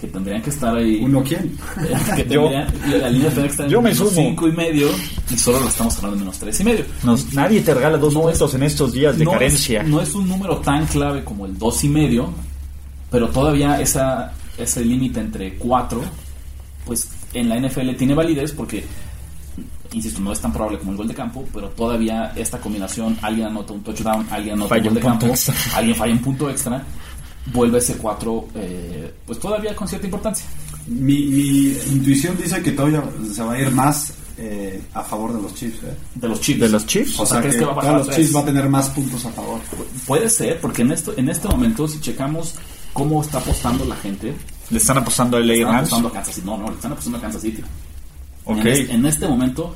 que 0.00 0.06
tendrían 0.06 0.40
que 0.40 0.50
estar 0.50 0.74
ahí. 0.76 1.00
¿Uno 1.02 1.22
quién? 1.22 1.56
que 2.16 2.24
tendrían, 2.24 2.66
la 3.00 3.08
línea 3.10 3.26
tendría 3.28 3.42
que 3.46 3.50
estar 3.50 3.66
en 3.66 3.72
Yo 3.72 3.82
me 3.82 3.90
menos 3.90 4.08
sumo. 4.08 4.10
cinco 4.28 4.48
y 4.48 4.52
medio 4.52 4.88
y 5.30 5.36
solo 5.36 5.60
la 5.60 5.66
estamos 5.68 5.96
hablando 5.96 6.16
en 6.16 6.20
menos 6.20 6.38
tres 6.38 6.60
y 6.60 6.64
medio. 6.64 6.84
Nos- 7.02 7.32
nadie 7.34 7.60
te 7.60 7.74
regala 7.74 7.98
dos 7.98 8.14
No 8.14 8.22
puntos 8.22 8.48
es- 8.50 8.54
en 8.54 8.62
estos 8.62 8.92
días 8.92 9.18
de 9.18 9.24
no 9.24 9.32
carencia. 9.32 9.82
Es, 9.82 9.88
no 9.88 10.00
es 10.00 10.14
un 10.14 10.28
número 10.28 10.58
tan 10.58 10.86
clave 10.86 11.24
como 11.24 11.44
el 11.46 11.58
dos 11.58 11.82
y 11.84 11.88
medio, 11.88 12.30
pero 13.10 13.28
todavía 13.28 13.80
esa, 13.80 14.32
ese 14.56 14.84
límite 14.84 15.20
entre 15.20 15.56
4, 15.56 16.00
pues 16.86 17.08
en 17.34 17.48
la 17.48 17.56
NFL 17.58 17.94
tiene 17.96 18.14
validez 18.14 18.52
porque, 18.52 18.84
insisto, 19.92 20.20
no 20.20 20.32
es 20.32 20.40
tan 20.40 20.52
probable 20.52 20.78
como 20.78 20.92
el 20.92 20.96
gol 20.96 21.08
de 21.08 21.14
campo, 21.14 21.44
pero 21.52 21.68
todavía 21.70 22.32
esta 22.36 22.58
combinación, 22.58 23.16
alguien 23.22 23.48
anota 23.48 23.72
un 23.72 23.82
touchdown, 23.82 24.26
alguien 24.30 24.54
anota 24.54 24.68
Falla 24.70 24.82
un 24.82 24.88
gol 24.88 24.94
de 24.94 25.00
campo, 25.00 25.26
extra. 25.26 25.54
alguien 25.74 25.96
falla 25.96 26.12
un 26.12 26.18
punto 26.20 26.50
extra, 26.50 26.82
vuelve 27.52 27.78
ese 27.78 27.96
4, 27.96 28.48
pues 29.26 29.38
todavía 29.38 29.74
con 29.74 29.88
cierta 29.88 30.06
importancia. 30.06 30.46
Mi, 30.86 31.26
mi 31.26 31.76
intuición 31.90 32.36
dice 32.36 32.62
que 32.62 32.72
todavía 32.72 33.02
se 33.32 33.42
va 33.42 33.52
a 33.54 33.60
ir 33.60 33.70
más 33.70 34.14
eh, 34.40 34.80
a 34.94 35.02
favor 35.02 35.34
de 35.34 35.42
los 35.42 35.54
Chiefs. 35.54 35.82
¿eh? 35.82 35.96
De 36.14 36.28
los 36.28 36.40
Chiefs. 36.40 36.60
¿De 36.60 36.68
los 36.68 36.86
Chiefs? 36.86 37.18
O 37.20 37.26
sea, 37.26 37.40
¿crees 37.40 37.54
que, 37.54 37.60
que 37.60 37.66
va 37.66 37.72
a 37.72 37.74
bajar 37.74 37.94
los? 37.98 38.10
Chiefs 38.10 38.36
va 38.36 38.40
a 38.40 38.44
tener 38.44 38.68
más 38.68 38.88
puntos 38.90 39.24
a 39.26 39.30
favor. 39.30 39.60
Puede 40.06 40.30
ser, 40.30 40.60
porque 40.60 40.82
en, 40.82 40.92
esto, 40.92 41.12
en 41.16 41.28
este 41.28 41.48
momento, 41.48 41.88
si 41.88 42.00
checamos 42.00 42.54
cómo 42.92 43.20
está 43.20 43.38
apostando 43.38 43.84
la 43.84 43.96
gente, 43.96 44.34
Le 44.70 44.78
están 44.78 44.98
apostando 44.98 45.36
a 45.36 45.40
le 45.40 45.46
LA 45.46 45.52
están 45.54 45.72
Rams. 45.72 45.78
apostando 45.88 46.08
a 46.08 46.12
Kansas 46.12 46.34
City. 46.36 46.46
No, 46.46 46.56
no, 46.56 46.68
le 46.68 46.74
están 46.76 46.92
apostando 46.92 47.18
a 47.18 47.20
Kansas 47.20 47.42
City. 47.42 47.64
Ok. 48.48 48.58
En, 48.58 48.66
es- 48.66 48.90
en 48.90 49.06
este 49.06 49.28
momento, 49.28 49.74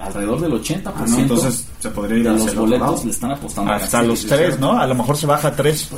alrededor 0.00 0.40
del 0.40 0.52
80% 0.52 0.92
Ah, 0.94 1.04
no, 1.08 1.18
entonces 1.18 1.66
se 1.80 1.88
podría 1.90 2.18
ir 2.18 2.24
de 2.24 2.30
los 2.30 2.54
boletos 2.54 2.80
lado. 2.88 3.02
le 3.04 3.10
están 3.10 3.30
apostando 3.32 3.72
Hasta 3.72 4.02
los 4.02 4.26
tres, 4.26 4.58
¿no? 4.60 4.78
A 4.78 4.86
lo 4.86 4.94
mejor 4.94 5.16
se 5.16 5.26
baja 5.26 5.48
a 5.48 5.56
tres. 5.56 5.88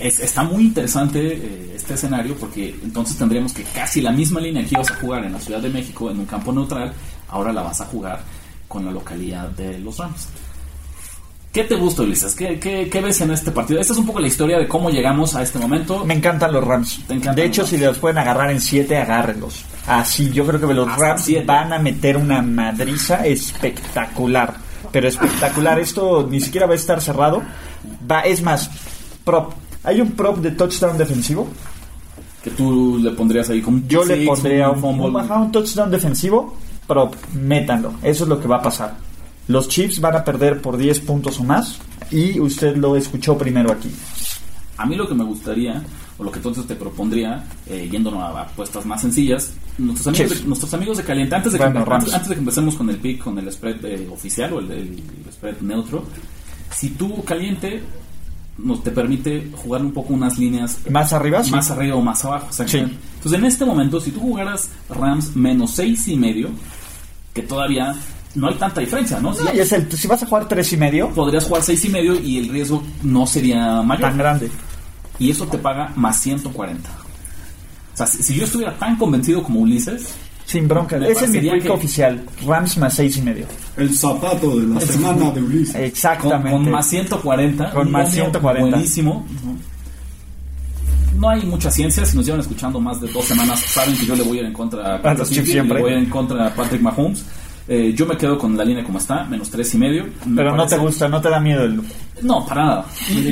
Es- 0.00 0.20
está 0.20 0.42
muy 0.44 0.64
interesante 0.64 1.18
eh, 1.34 1.72
este 1.74 1.94
escenario 1.94 2.36
porque 2.36 2.78
entonces 2.84 3.16
tendríamos 3.16 3.52
que 3.52 3.62
casi 3.64 4.00
la 4.00 4.12
misma 4.12 4.40
línea 4.40 4.62
que 4.64 4.74
ibas 4.74 4.90
a 4.90 4.94
jugar 4.96 5.24
en 5.24 5.32
la 5.32 5.40
Ciudad 5.40 5.60
de 5.60 5.70
México 5.70 6.10
en 6.10 6.18
un 6.20 6.26
campo 6.26 6.52
neutral, 6.52 6.92
ahora 7.28 7.52
la 7.52 7.62
vas 7.62 7.80
a 7.80 7.86
jugar 7.86 8.20
con 8.68 8.84
la 8.84 8.92
localidad 8.92 9.48
de 9.50 9.78
los 9.78 9.96
Rams. 9.98 10.28
¿Qué 11.58 11.64
te 11.64 11.74
gusta, 11.74 12.02
Ulises? 12.02 12.36
¿Qué, 12.36 12.60
qué, 12.60 12.88
qué 12.88 13.00
ves 13.00 13.20
en 13.20 13.32
este 13.32 13.50
partido? 13.50 13.80
Esta 13.80 13.92
es 13.92 13.98
un 13.98 14.06
poco 14.06 14.20
la 14.20 14.28
historia 14.28 14.60
de 14.60 14.68
cómo 14.68 14.90
llegamos 14.90 15.34
a 15.34 15.42
este 15.42 15.58
momento. 15.58 16.04
Me 16.04 16.14
encantan 16.14 16.52
los 16.52 16.62
Rams. 16.62 17.00
Te 17.08 17.14
encantan 17.14 17.34
de 17.34 17.46
hecho, 17.46 17.62
los 17.62 17.70
si 17.70 17.78
los 17.78 17.98
pueden 17.98 18.18
agarrar 18.18 18.52
en 18.52 18.60
siete, 18.60 18.96
agárrenlos. 18.96 19.64
Así, 19.84 20.30
yo 20.30 20.46
creo 20.46 20.60
que 20.60 20.72
los 20.72 20.86
Hasta 20.88 21.02
Rams 21.02 21.22
siete. 21.22 21.44
van 21.44 21.72
a 21.72 21.80
meter 21.80 22.16
una 22.16 22.42
madriza 22.42 23.26
espectacular. 23.26 24.54
Pero 24.92 25.08
espectacular. 25.08 25.80
Esto 25.80 26.28
ni 26.30 26.40
siquiera 26.40 26.68
va 26.68 26.74
a 26.74 26.76
estar 26.76 27.00
cerrado. 27.00 27.42
Va, 28.08 28.20
es 28.20 28.40
más, 28.40 28.70
prop. 29.24 29.52
Hay 29.82 30.00
un 30.00 30.12
prop 30.12 30.38
de 30.38 30.52
touchdown 30.52 30.96
defensivo. 30.96 31.48
Que 32.40 32.52
tú 32.52 33.00
le 33.02 33.10
pondrías 33.10 33.50
ahí 33.50 33.62
como 33.62 33.78
un 33.78 33.88
Yo 33.88 34.04
le 34.04 34.14
six, 34.14 34.28
pondría 34.28 34.70
un, 34.70 34.84
un, 34.84 35.16
ajá, 35.16 35.38
un 35.38 35.50
touchdown 35.50 35.90
defensivo. 35.90 36.56
Prop, 36.86 37.16
métanlo. 37.34 37.94
Eso 38.04 38.22
es 38.22 38.28
lo 38.28 38.38
que 38.40 38.46
va 38.46 38.58
a 38.58 38.62
pasar. 38.62 39.07
Los 39.48 39.68
Chiefs 39.68 40.00
van 40.00 40.14
a 40.14 40.24
perder 40.24 40.60
por 40.60 40.76
10 40.76 41.00
puntos 41.00 41.40
o 41.40 41.44
más. 41.44 41.78
Y 42.10 42.40
usted 42.40 42.76
lo 42.76 42.96
escuchó 42.96 43.36
primero 43.36 43.72
aquí. 43.72 43.90
A 44.76 44.86
mí 44.86 44.94
lo 44.94 45.08
que 45.08 45.14
me 45.14 45.24
gustaría, 45.24 45.82
o 46.16 46.24
lo 46.24 46.30
que 46.30 46.38
entonces 46.38 46.66
te 46.66 46.74
propondría, 46.74 47.44
eh, 47.66 47.88
yéndonos 47.90 48.22
a 48.22 48.42
apuestas 48.42 48.86
más 48.86 49.00
sencillas, 49.00 49.52
nuestros 49.76 50.06
amigos, 50.06 50.28
Chiefs. 50.28 50.42
de, 50.42 50.48
nuestros 50.48 50.74
amigos 50.74 50.96
de 50.98 51.02
Caliente, 51.02 51.34
antes 51.34 51.52
de, 51.52 51.58
Bueno, 51.58 51.84
antes, 51.90 52.14
antes 52.14 52.28
de 52.28 52.34
que 52.34 52.40
empecemos 52.40 52.76
con 52.76 52.88
el 52.88 52.96
pick, 52.96 53.22
con 53.22 53.38
el 53.38 53.50
spread 53.52 53.84
eh, 53.84 54.08
oficial 54.10 54.52
o 54.52 54.60
el, 54.60 54.70
el 54.70 55.02
spread 55.32 55.60
neutro, 55.60 56.04
si 56.70 56.90
tú 56.90 57.24
Caliente 57.24 57.82
nos 58.58 58.82
te 58.82 58.90
permite 58.90 59.50
jugar 59.54 59.82
un 59.82 59.92
poco 59.92 60.12
unas 60.12 60.36
líneas 60.38 60.78
Más 60.90 61.12
arriba, 61.12 61.42
sí. 61.44 61.50
más 61.52 61.70
arriba 61.70 61.94
o 61.96 62.02
más 62.02 62.24
abajo. 62.24 62.48
Sí. 62.50 62.78
Entonces, 62.78 63.38
en 63.38 63.44
este 63.44 63.64
momento, 63.64 64.00
si 64.00 64.10
tú 64.10 64.20
jugaras 64.20 64.70
Rams 64.88 65.36
menos 65.36 65.72
seis 65.72 66.08
y 66.08 66.16
medio, 66.16 66.50
que 67.32 67.42
todavía 67.42 67.94
no 68.38 68.48
hay 68.48 68.54
tanta 68.54 68.80
diferencia, 68.80 69.20
¿no? 69.20 69.34
Si 69.34 69.44
No, 69.44 69.52
y 69.54 69.58
es 69.60 69.72
el- 69.72 69.90
si 69.92 70.06
vas 70.08 70.22
a 70.22 70.26
jugar 70.26 70.46
tres 70.48 70.72
y 70.72 70.76
medio, 70.76 71.08
podrías 71.10 71.44
jugar 71.44 71.62
seis 71.62 71.84
y 71.84 71.88
medio 71.88 72.18
y 72.18 72.38
el 72.38 72.48
riesgo 72.48 72.82
no 73.02 73.26
sería 73.26 73.82
mayor. 73.82 74.08
tan 74.10 74.18
grande. 74.18 74.50
Y 75.18 75.30
eso 75.30 75.46
te 75.46 75.58
paga 75.58 75.92
más 75.96 76.20
140. 76.20 76.88
O 77.94 77.96
sea, 77.96 78.06
si, 78.06 78.22
si 78.22 78.34
yo 78.36 78.44
estuviera 78.44 78.76
tan 78.78 78.96
convencido 78.96 79.42
como 79.42 79.60
Ulises, 79.60 80.14
Sin 80.46 80.66
bronca. 80.68 80.96
Ese 80.96 81.24
es 81.26 81.30
mi 81.30 81.40
pick 81.40 81.62
que- 81.64 81.68
oficial. 81.70 82.24
Rams 82.46 82.78
más 82.78 82.94
seis 82.94 83.16
y 83.18 83.22
medio. 83.22 83.44
El 83.76 83.94
zapato 83.94 84.56
de 84.58 84.66
la 84.66 84.80
semana 84.80 85.30
de 85.32 85.42
Ulises. 85.42 85.74
con, 85.74 85.82
Exactamente. 85.84 86.50
con 86.52 86.70
más 86.70 86.86
140, 86.88 87.70
Con 87.72 87.90
más 87.90 88.06
año 88.06 88.12
140. 88.14 88.70
buenísimo. 88.76 89.26
No 91.18 91.28
hay 91.30 91.44
mucha 91.44 91.70
ciencia, 91.70 92.04
si 92.06 92.16
nos 92.16 92.24
llevan 92.24 92.40
escuchando 92.40 92.78
más 92.80 93.00
de 93.00 93.08
dos 93.08 93.24
semanas, 93.24 93.58
saben 93.60 93.96
que 93.96 94.06
yo 94.06 94.14
le 94.14 94.22
voy 94.22 94.38
a 94.38 94.40
ir 94.42 94.46
en 94.46 94.52
contra 94.52 94.96
a, 94.96 95.14
los 95.14 95.28
Chiefs 95.30 95.50
siempre. 95.50 95.76
le 95.78 95.82
voy 95.82 95.92
a 95.92 95.96
ir 95.96 96.04
en 96.04 96.10
contra 96.10 96.46
a 96.46 96.54
Patrick 96.54 96.80
Mahomes. 96.80 97.24
Eh, 97.68 97.92
yo 97.94 98.06
me 98.06 98.16
quedo 98.16 98.38
con 98.38 98.56
la 98.56 98.64
línea 98.64 98.82
como 98.82 98.98
está, 98.98 99.24
menos 99.24 99.50
tres 99.50 99.74
y 99.74 99.78
medio. 99.78 100.06
Me 100.26 100.36
Pero 100.36 100.56
no 100.56 100.66
te 100.66 100.78
gusta, 100.78 101.06
no 101.08 101.20
te 101.20 101.28
da 101.28 101.38
miedo 101.38 101.64
el... 101.64 101.82
No, 102.22 102.44
para 102.46 102.64
nada. 102.64 102.86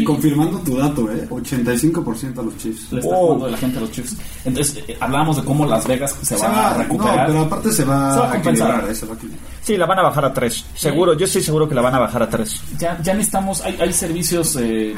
Confirmando 0.05 0.59
tu 0.61 0.77
dato, 0.77 1.11
¿eh? 1.11 1.27
85% 1.29 2.39
a 2.39 2.43
los 2.43 2.57
Chiefs. 2.59 2.93
Le 2.93 3.01
está 3.01 3.15
Oh. 3.15 3.27
jugando 3.27 3.47
de 3.47 3.51
la 3.53 3.59
gente 3.59 3.79
a 3.79 3.81
los 3.81 3.91
Chiefs. 3.93 4.17
Entonces, 4.45 4.85
eh, 4.89 4.97
hablábamos 5.01 5.37
de 5.37 5.43
cómo 5.45 5.67
Las 5.67 5.87
Vegas 5.87 6.17
se, 6.23 6.37
va, 6.37 6.71
a 6.71 6.75
recuperar. 6.79 7.21
No, 7.21 7.27
pero 7.27 7.41
aparte 7.41 7.73
se 7.73 7.85
va, 7.85 8.13
Se 8.15 8.19
va 8.21 8.27
a 8.29 8.31
compensar. 8.33 8.69
equilibrar, 8.69 8.91
¿eh? 8.91 8.95
Se 8.95 9.07
va 9.07 9.13
a 9.13 9.17
equilibrar. 9.17 9.45
Sí, 9.63 9.77
la 9.77 9.87
van 9.87 9.99
a 9.99 10.03
bajar 10.03 10.25
a 10.27 10.33
tres. 10.33 10.65
Seguro, 10.75 11.15
yo 11.15 11.25
estoy 11.27 11.43
seguro 11.43 11.69
que 11.69 11.75
la 11.75 11.83
van 11.83 11.95
a 11.95 11.99
bajar 11.99 12.23
a 12.23 12.29
tres. 12.31 12.61
ya, 12.79 13.01
ya 13.03 13.15
necesitamos, 13.15 13.61
hay, 13.63 13.77
hay 13.81 13.93
servicios 13.93 14.57
eh, 14.61 14.95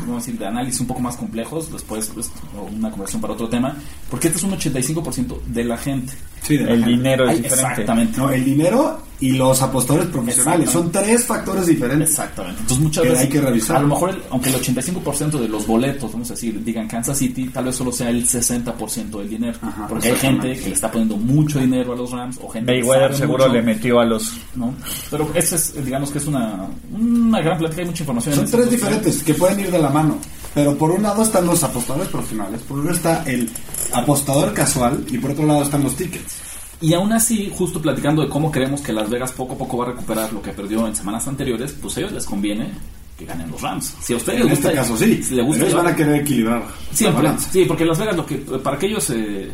vamos 0.00 0.10
a 0.10 0.16
decir, 0.26 0.38
de 0.38 0.46
análisis 0.46 0.80
un 0.82 0.86
poco 0.86 1.00
más 1.00 1.16
complejos, 1.16 1.72
después 1.72 2.10
pues, 2.12 2.30
una 2.76 2.90
conversación 2.90 3.22
para 3.22 3.32
otro 3.34 3.48
tema, 3.48 3.74
porque 4.10 4.28
este 4.28 4.38
es 4.38 4.44
un 4.44 4.52
85% 4.52 5.40
de 5.46 5.64
la 5.64 5.76
gente. 5.78 6.12
Sí, 6.42 6.56
de 6.58 6.64
la 6.64 6.70
El 6.72 6.78
gente. 6.84 6.90
dinero 6.96 7.24
es 7.24 7.30
Hay- 7.30 7.36
diferente. 7.42 7.70
Exactamente. 7.70 8.18
No, 8.18 8.30
el 8.30 8.44
dinero 8.44 9.00
y 9.20 9.32
los 9.32 9.60
apostadores 9.60 10.08
profesionales. 10.08 10.70
Son 10.70 10.90
tres 10.90 11.24
factores 11.26 11.66
diferentes. 11.66 12.08
Exactamente. 12.10 12.60
Entonces 12.62 12.84
muchas 12.84 13.02
Que 13.02 13.08
veces 13.10 13.24
hay 13.24 13.30
que 13.30 13.40
revisar. 13.40 13.76
A 13.76 13.80
lo 13.80 13.88
mejor, 13.88 14.10
el- 14.10 14.22
aunque 14.30 14.48
el 14.48 14.54
85% 14.56 15.38
de 15.38 15.48
los 15.48 15.66
boletos, 15.66 16.10
vamos 16.12 16.30
a 16.30 16.34
decir, 16.34 16.62
digan 16.64 16.88
Kansas 16.88 17.18
City, 17.18 17.48
tal 17.48 17.66
vez 17.66 17.76
solo 17.76 17.92
sea 17.92 18.08
el 18.08 18.26
60% 18.26 19.18
del 19.18 19.28
dinero. 19.28 19.58
Ajá, 19.62 19.86
porque 19.88 20.08
hay 20.08 20.16
gente 20.16 20.54
que 20.54 20.68
le 20.68 20.74
está 20.74 20.90
poniendo 20.90 21.16
mucho 21.18 21.58
dinero 21.58 21.92
a 21.92 21.96
los 21.96 22.10
Rams 22.10 22.38
o 22.42 22.48
gente 22.48 22.72
que 22.72 22.78
Mayweather 22.80 23.08
sabe 23.08 23.18
seguro 23.18 23.44
mucho, 23.44 23.54
le 23.56 23.62
metió 23.62 24.00
a 24.00 24.04
los... 24.06 24.32
¿no? 24.54 24.74
Pero 25.10 25.30
ese 25.34 25.56
es, 25.56 25.84
digamos 25.84 26.10
que 26.10 26.18
es 26.18 26.26
una, 26.26 26.66
una 26.90 27.40
gran 27.42 27.58
plática, 27.58 27.82
hay 27.82 27.88
mucha 27.88 28.02
información. 28.02 28.34
Son 28.36 28.50
tres 28.50 28.70
diferentes 28.70 29.22
que 29.22 29.34
pueden 29.34 29.60
ir 29.60 29.70
de 29.70 29.78
la 29.78 29.90
mano. 29.90 30.18
Pero 30.54 30.76
por 30.76 30.90
un 30.90 31.02
lado 31.02 31.22
están 31.22 31.46
los 31.46 31.62
apostadores 31.62 32.08
profesionales, 32.08 32.60
por 32.66 32.80
otro 32.80 32.92
está 32.92 33.22
el 33.24 33.48
apostador 33.92 34.52
casual 34.52 35.04
y 35.10 35.18
por 35.18 35.30
otro 35.32 35.46
lado 35.46 35.62
están 35.62 35.82
los 35.84 35.94
tickets. 35.94 36.34
Y 36.80 36.94
aún 36.94 37.12
así, 37.12 37.52
justo 37.54 37.80
platicando 37.80 38.22
de 38.22 38.28
cómo 38.28 38.50
creemos 38.50 38.80
que 38.80 38.92
Las 38.92 39.10
Vegas 39.10 39.32
poco 39.32 39.54
a 39.54 39.58
poco 39.58 39.76
va 39.76 39.86
a 39.86 39.88
recuperar 39.88 40.32
lo 40.32 40.40
que 40.40 40.50
perdió 40.50 40.86
en 40.86 40.96
semanas 40.96 41.28
anteriores, 41.28 41.76
pues 41.80 41.96
a 41.96 42.00
ellos 42.00 42.12
les 42.12 42.24
conviene 42.24 42.70
que 43.18 43.26
ganen 43.26 43.50
los 43.50 43.60
Rams. 43.60 43.96
Si 44.00 44.14
a 44.14 44.16
ustedes 44.16 44.40
En 44.40 44.46
les 44.46 44.56
gusta, 44.56 44.68
este 44.68 44.80
caso 44.80 44.96
sí. 44.96 45.22
si 45.22 45.34
les 45.34 45.44
gusta 45.44 45.64
Ellos 45.64 45.76
van 45.76 45.86
a 45.88 45.94
querer 45.94 46.22
equilibrar 46.22 46.62
Siempre, 46.90 47.30
sí, 47.38 47.64
porque 47.66 47.84
Las 47.84 47.98
Vegas 47.98 48.16
lo 48.16 48.24
que 48.24 48.36
para 48.36 48.78
que 48.78 48.86
ellos 48.86 49.10
eh, 49.10 49.50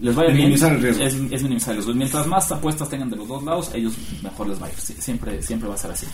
les 0.00 0.14
vaya 0.14 0.32
Minimizar 0.32 0.76
bien 0.76 0.86
el 0.86 0.96
riesgo. 0.96 1.26
Es, 1.26 1.32
es 1.32 1.42
minimizar 1.42 1.70
el 1.70 1.76
riesgo. 1.76 1.94
Mientras 1.94 2.26
más 2.26 2.52
apuestas 2.52 2.88
tengan 2.88 3.08
de 3.08 3.16
los 3.16 3.28
dos 3.28 3.42
lados, 3.44 3.70
ellos 3.72 3.94
mejor 4.22 4.48
les 4.48 4.60
va 4.60 4.66
a 4.66 4.70
ir. 4.70 4.76
Siempre, 4.76 5.42
siempre 5.42 5.68
va 5.68 5.74
a 5.74 5.78
ser 5.78 5.90
así. 5.90 6.06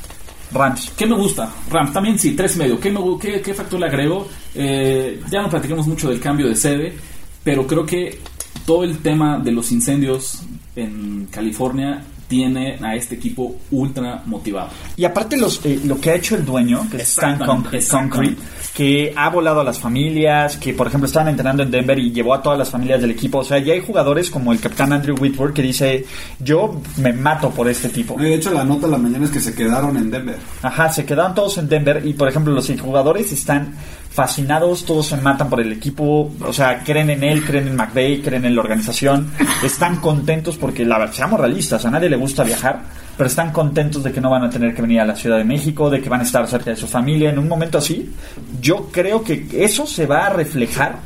Rams. 0.53 0.93
¿Qué 0.97 1.07
me 1.07 1.17
gusta? 1.17 1.51
Rams, 1.71 1.93
también 1.93 2.19
sí, 2.19 2.33
tres 2.33 2.55
y 2.57 2.59
medio. 2.61 2.79
¿Qué, 2.79 2.91
me 2.91 3.01
qué, 3.21 3.41
qué 3.41 3.55
factor 3.55 3.81
le 3.81 3.87
agrego? 3.87 4.29
Eh, 4.55 5.21
ya 5.31 5.43
no 5.43 5.51
platicamos 5.51 5.87
mucho 5.89 6.11
del 6.11 6.21
cambio 6.21 6.49
de 6.49 6.55
sede, 6.55 6.95
pero 7.43 7.67
creo 7.67 7.85
que 7.85 8.21
todo 8.67 8.85
el 8.85 8.99
tema 8.99 9.39
de 9.39 9.53
los 9.53 9.73
incendios 9.73 10.43
en 10.77 11.27
California 11.31 12.03
tiene 12.33 12.79
a 12.81 12.95
este 12.95 13.17
equipo 13.17 13.57
ultra 13.73 14.23
motivado. 14.25 14.71
Y 14.97 15.05
aparte 15.05 15.37
los, 15.37 15.61
eh, 15.67 15.81
lo 15.85 16.01
que 16.01 16.13
ha 16.13 16.15
hecho 16.15 16.35
el 16.35 16.47
dueño, 16.47 16.89
que 16.91 16.97
es 16.97 17.11
Stan. 17.11 17.39
Concrete, 17.39 18.37
que 18.75 19.13
ha 19.15 19.29
volado 19.29 19.61
a 19.61 19.65
las 19.65 19.79
familias, 19.79 20.57
que 20.57 20.73
por 20.73 20.87
ejemplo 20.87 21.07
estaban 21.07 21.29
entrenando 21.29 21.63
en 21.63 21.71
Denver 21.71 21.99
y 21.99 22.11
llevó 22.11 22.33
a 22.33 22.41
todas 22.41 22.59
las 22.59 22.71
familias 22.71 23.03
del 23.03 23.11
equipo. 23.11 23.41
O 23.41 23.45
sea, 23.45 23.59
ya 23.59 23.75
hay 23.75 23.83
jugadores 23.83 24.31
como 24.31 24.51
el 24.51 24.61
capitán 24.61 24.95
Andrew 24.95 25.15
Whitworth 25.21 25.53
que 25.53 25.61
dice, 25.61 26.07
yo 26.41 26.81
me 26.97 27.13
mato 27.13 27.51
por 27.51 27.69
este 27.69 27.91
tipo. 27.91 28.19
De 28.19 28.35
hecho, 28.35 28.51
la 28.51 28.65
nota 28.65 28.87
de 28.87 28.93
la 28.93 28.99
mañana 28.99 29.27
es 29.27 29.31
que 29.31 29.41
se 29.41 29.55
quedaron 29.55 29.99
en 29.99 30.11
Denver. 30.11 30.39
Ajá, 30.63 30.89
se 30.89 31.05
quedaron 31.05 31.35
todos 31.35 31.59
en 31.59 31.69
Denver 31.69 32.01
y 32.03 32.15
por 32.15 32.29
ejemplo 32.29 32.55
los 32.55 32.73
jugadores 32.81 33.31
están 33.31 33.75
fascinados, 34.13 34.85
todos 34.85 35.07
se 35.07 35.17
matan 35.17 35.49
por 35.49 35.61
el 35.61 35.73
equipo, 35.73 36.31
o 36.45 36.53
sea, 36.53 36.83
creen 36.85 37.11
en 37.11 37.25
él, 37.25 37.45
creen 37.45 37.69
en 37.69 37.77
McVeigh, 37.77 38.23
creen 38.23 38.45
en 38.45 38.55
la 38.55 38.61
organización, 38.61 39.33
están 39.65 39.97
contentos 39.97 40.57
porque 40.59 40.85
la 40.85 40.99
verdad, 40.99 41.15
seamos 41.15 41.41
realistas, 41.41 41.85
a 41.87 41.91
nadie 41.91 42.11
le 42.11 42.17
gusta 42.17 42.45
viajar, 42.45 42.83
pero 43.17 43.29
están 43.29 43.53
contentos 43.53 44.03
de 44.03 44.13
que 44.13 44.21
no 44.21 44.31
van 44.31 44.45
a 44.45 44.51
tener 44.51 44.75
que 44.75 44.83
venir 44.83 45.01
a 45.01 45.07
la 45.07 45.17
Ciudad 45.17 45.39
de 45.39 45.45
México, 45.45 45.89
de 45.89 46.03
que 46.03 46.09
van 46.09 46.21
a 46.21 46.25
estar 46.25 46.47
cerca 46.47 46.71
de 46.71 46.77
su 46.77 46.87
familia 46.87 47.31
en 47.31 47.39
un 47.39 47.49
momento 47.49 47.79
así. 47.79 48.13
Yo 48.61 48.89
creo 48.93 49.23
que 49.23 49.47
eso 49.53 49.87
se 49.87 50.07
va 50.07 50.27
a 50.27 50.31
reflejar 50.31 50.99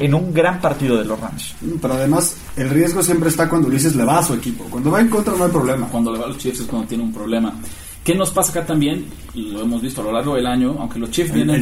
en 0.00 0.14
un 0.14 0.32
gran 0.32 0.60
partido 0.60 0.96
de 0.96 1.04
los 1.04 1.18
Rams. 1.18 1.54
Pero 1.80 1.94
además, 1.94 2.36
el 2.56 2.70
riesgo 2.70 3.02
siempre 3.02 3.28
está 3.28 3.48
cuando 3.48 3.68
Ulises 3.68 3.96
le 3.96 4.04
va 4.04 4.18
a 4.18 4.22
su 4.22 4.34
equipo. 4.34 4.64
Cuando 4.64 4.90
va 4.90 5.00
en 5.00 5.08
contra 5.08 5.34
no 5.34 5.44
hay 5.44 5.50
problema. 5.50 5.88
Cuando 5.88 6.12
le 6.12 6.18
va 6.18 6.26
a 6.26 6.28
los 6.28 6.38
Chiefs 6.38 6.60
es 6.60 6.66
cuando 6.66 6.86
tiene 6.86 7.04
un 7.04 7.12
problema. 7.12 7.54
¿Qué 8.08 8.14
nos 8.14 8.30
pasa 8.30 8.52
acá 8.52 8.64
también? 8.64 9.04
Y 9.34 9.50
lo 9.50 9.60
hemos 9.60 9.82
visto 9.82 10.00
a 10.00 10.04
lo 10.04 10.12
largo 10.12 10.34
del 10.34 10.46
año, 10.46 10.76
aunque 10.78 10.98
los 10.98 11.10
Chiefs 11.10 11.30
vienen 11.30 11.60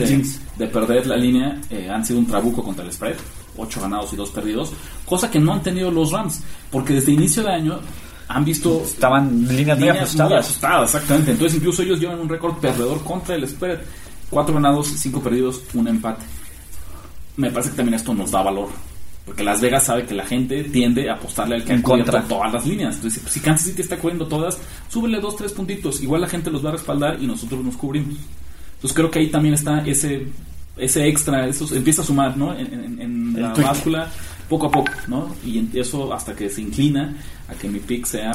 de, 0.56 0.66
perder 0.68 1.04
la 1.08 1.16
línea, 1.16 1.60
eh, 1.70 1.90
han 1.90 2.06
sido 2.06 2.20
un 2.20 2.26
trabuco 2.28 2.62
contra 2.62 2.84
el 2.84 2.92
spread, 2.92 3.16
8 3.56 3.80
ganados 3.80 4.12
y 4.12 4.16
2 4.16 4.30
perdidos, 4.30 4.72
cosa 5.04 5.28
que 5.28 5.40
no 5.40 5.54
han 5.54 5.60
tenido 5.60 5.90
los 5.90 6.12
Rams, 6.12 6.44
porque 6.70 6.92
desde 6.92 7.10
inicio 7.10 7.42
de 7.42 7.50
año 7.50 7.80
han 8.28 8.44
visto 8.44 8.80
Estaban 8.84 9.28
líneas 9.48 9.48
muy 9.48 9.56
líneas 9.56 9.78
muy 9.80 9.88
ajustadas. 9.88 10.46
ajustadas, 10.46 10.94
exactamente. 10.94 11.32
Entonces 11.32 11.58
incluso 11.58 11.82
ellos 11.82 11.98
llevan 11.98 12.20
un 12.20 12.28
récord 12.28 12.54
perdedor 12.58 13.02
contra 13.02 13.34
el 13.34 13.48
spread, 13.48 13.80
4 14.30 14.54
ganados, 14.54 14.86
5 14.86 15.20
perdidos, 15.20 15.62
un 15.74 15.88
empate. 15.88 16.24
Me 17.38 17.50
parece 17.50 17.70
que 17.70 17.76
también 17.78 17.94
esto 17.94 18.14
nos 18.14 18.30
da 18.30 18.42
valor. 18.42 18.68
Porque 19.26 19.42
Las 19.42 19.60
Vegas 19.60 19.82
sabe 19.84 20.06
que 20.06 20.14
la 20.14 20.24
gente 20.24 20.62
tiende 20.64 21.10
a 21.10 21.14
apostarle 21.14 21.56
al 21.56 21.64
que 21.64 21.72
En 21.72 21.80
ha 21.80 21.82
cubierto 21.82 22.12
contra. 22.12 22.28
todas 22.28 22.52
las 22.52 22.64
líneas. 22.64 22.94
Entonces, 22.94 23.20
si 23.28 23.40
Kansas 23.40 23.66
City 23.66 23.82
está 23.82 23.98
cubriendo 23.98 24.26
todas, 24.28 24.56
súbele 24.88 25.20
dos, 25.20 25.34
tres 25.36 25.52
puntitos. 25.52 26.00
Igual 26.00 26.20
la 26.20 26.28
gente 26.28 26.48
los 26.50 26.64
va 26.64 26.68
a 26.70 26.72
respaldar 26.74 27.20
y 27.20 27.26
nosotros 27.26 27.62
nos 27.64 27.76
cubrimos. 27.76 28.14
Entonces 28.76 28.94
creo 28.96 29.10
que 29.10 29.18
ahí 29.18 29.28
también 29.28 29.54
está 29.54 29.80
ese 29.84 30.26
ese 30.78 31.08
extra, 31.08 31.46
eso 31.48 31.66
empieza 31.74 32.02
a 32.02 32.04
sumar, 32.04 32.36
¿no? 32.36 32.52
En, 32.56 32.66
en- 32.72 33.00
en 33.00 33.42
la 33.42 33.52
tweak. 33.54 33.66
báscula, 33.66 34.10
poco 34.48 34.66
a 34.66 34.70
poco, 34.70 34.92
¿no? 35.08 35.34
Y 35.44 35.66
eso 35.78 36.12
hasta 36.12 36.34
que 36.36 36.48
se 36.50 36.60
inclina 36.60 37.16
a 37.48 37.54
que 37.54 37.66
mi 37.68 37.80
pick 37.80 38.04
sea 38.04 38.30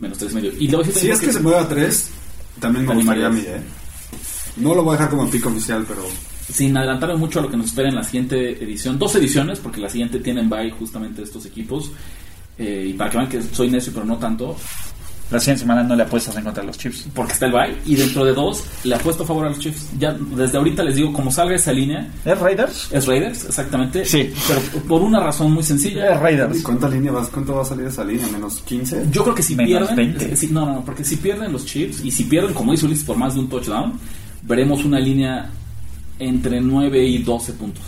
menos 0.00 0.18
tres 0.18 0.34
medio. 0.34 0.52
Y 0.58 0.66
luego 0.68 0.84
sí 0.84 0.90
Si 0.92 1.00
tengo 1.02 1.14
es 1.14 1.20
que 1.20 1.32
se 1.32 1.40
mueve 1.40 1.58
a 1.60 1.68
3, 1.68 2.10
también 2.60 2.84
me 2.84 2.94
gustaría 2.94 3.26
a 3.28 3.30
mí. 3.30 3.40
¿eh? 3.46 3.60
No 4.56 4.74
lo 4.74 4.82
voy 4.82 4.94
a 4.94 4.98
dejar 4.98 5.10
como 5.10 5.30
pico 5.30 5.48
oficial, 5.48 5.84
pero 5.88 6.02
sin 6.52 6.76
adelantarme 6.76 7.16
mucho 7.16 7.38
a 7.38 7.42
lo 7.42 7.50
que 7.50 7.56
nos 7.56 7.66
espera 7.66 7.88
en 7.88 7.94
la 7.94 8.04
siguiente 8.04 8.62
edición, 8.62 8.98
dos 8.98 9.14
ediciones, 9.16 9.58
porque 9.60 9.80
la 9.80 9.88
siguiente 9.88 10.18
tienen 10.20 10.48
bye 10.48 10.70
justamente 10.72 11.22
estos 11.22 11.46
equipos. 11.46 11.90
eh, 12.58 12.86
y 12.90 12.92
para 12.92 13.10
que 13.10 13.16
vean 13.18 13.28
que 13.28 13.42
soy 13.42 13.68
necio, 13.70 13.92
pero 13.92 14.06
no 14.06 14.16
tanto, 14.16 14.56
La 15.30 15.40
siguiente 15.40 15.62
semana 15.62 15.82
no 15.82 15.96
le 15.96 16.02
apuestas 16.02 16.36
en 16.36 16.44
contra 16.44 16.60
de 16.62 16.66
los 16.66 16.76
Chiefs. 16.78 17.06
porque 17.14 17.32
está 17.32 17.46
el 17.46 17.52
bye, 17.52 17.74
y 17.86 17.96
dentro 17.96 18.24
de 18.26 18.32
dos 18.34 18.62
le 18.84 18.94
apuesto 18.94 19.22
a 19.24 19.26
favor 19.26 19.46
a 19.46 19.48
los 19.48 19.58
Chiefs. 19.58 19.88
Ya 19.98 20.12
desde 20.12 20.58
ahorita 20.58 20.84
les 20.84 20.96
digo, 20.96 21.12
como 21.14 21.32
salga 21.32 21.56
esa 21.56 21.72
línea, 21.72 22.06
¿Es 22.26 22.38
Raiders? 22.38 22.88
es 22.92 23.06
Raiders, 23.06 23.44
exactamente. 23.46 24.04
Sí. 24.04 24.30
Pero 24.46 24.60
por 24.86 25.00
una 25.02 25.20
razón 25.20 25.50
muy 25.50 25.62
Es 25.62 25.68
sencilla. 25.68 26.18
Raiders. 26.20 26.60
¿Y 26.60 26.62
cuánta 26.62 26.88
línea 26.90 27.10
vas, 27.10 27.28
cuánto 27.30 27.54
va 27.54 27.62
a 27.62 27.64
salir 27.64 27.86
esa 27.86 28.04
línea? 28.04 28.26
¿Menos 28.28 28.60
15? 28.60 29.06
Yo 29.10 29.22
creo 29.24 29.34
que 29.34 29.42
si 29.42 29.56
Menos 29.56 29.88
pierden, 29.88 29.96
20. 29.96 30.32
es 30.34 30.38
si- 30.38 30.48
no, 30.48 30.66
no, 30.66 30.84
porque 30.84 31.02
si 31.04 31.16
pierden 31.16 31.50
los 31.52 31.64
Chiefs 31.64 32.04
y 32.04 32.10
si 32.10 32.24
pierden, 32.24 32.52
como 32.52 32.72
dice 32.72 32.84
Ulises, 32.84 33.04
por 33.04 33.16
más 33.16 33.32
de 33.34 33.40
un 33.40 33.48
touchdown, 33.48 33.94
veremos 34.42 34.84
una 34.84 35.00
línea 35.00 35.50
entre 36.18 36.60
9 36.60 37.04
y 37.04 37.18
12 37.18 37.52
puntos. 37.54 37.84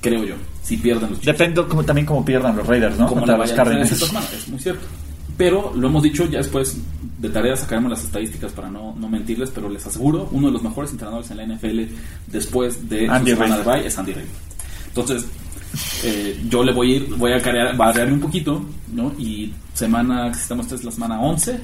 Creo 0.00 0.24
yo, 0.24 0.34
si 0.62 0.76
pierden 0.76 1.10
los 1.10 1.20
Chiefs. 1.20 1.38
Depende 1.38 1.66
como, 1.66 1.84
también 1.84 2.06
cómo 2.06 2.24
pierdan 2.24 2.56
los 2.56 2.66
Raiders, 2.66 2.96
¿no? 2.98 3.06
como 3.08 3.20
Contra 3.22 3.36
los 3.36 3.52
Cardinals. 3.52 3.90
es 3.92 4.48
muy 4.48 4.60
cierto. 4.60 4.86
Pero 5.36 5.72
lo 5.76 5.88
hemos 5.88 6.02
dicho, 6.02 6.24
ya 6.26 6.38
después 6.38 6.76
de 7.18 7.28
tarea 7.30 7.56
sacaremos 7.56 7.90
las 7.90 8.02
estadísticas 8.04 8.52
para 8.52 8.70
no, 8.70 8.94
no 8.96 9.08
mentirles, 9.08 9.50
pero 9.50 9.68
les 9.68 9.84
aseguro, 9.86 10.28
uno 10.32 10.48
de 10.48 10.52
los 10.52 10.62
mejores 10.62 10.90
entrenadores 10.92 11.30
en 11.30 11.36
la 11.36 11.46
NFL 11.46 11.82
después 12.26 12.88
de 12.88 13.08
Andy 13.08 13.30
su 13.32 13.36
semana 13.36 13.58
de 13.58 13.64
bye 13.64 13.86
es 13.86 13.98
Andy 13.98 14.12
Reid. 14.14 14.26
Entonces, 14.88 15.26
eh, 16.04 16.40
yo 16.48 16.64
le 16.64 16.72
voy 16.72 16.92
a 16.92 16.96
ir, 16.96 17.14
voy 17.16 17.32
a 17.32 17.40
carear- 17.40 17.76
variar 17.76 18.12
un 18.12 18.20
poquito, 18.20 18.64
¿no? 18.92 19.12
Y 19.18 19.52
semana, 19.74 20.30
que 20.32 20.38
estamos 20.38 20.66
esta 20.66 20.76
es 20.76 20.84
la 20.84 20.90
semana 20.92 21.20
11, 21.20 21.58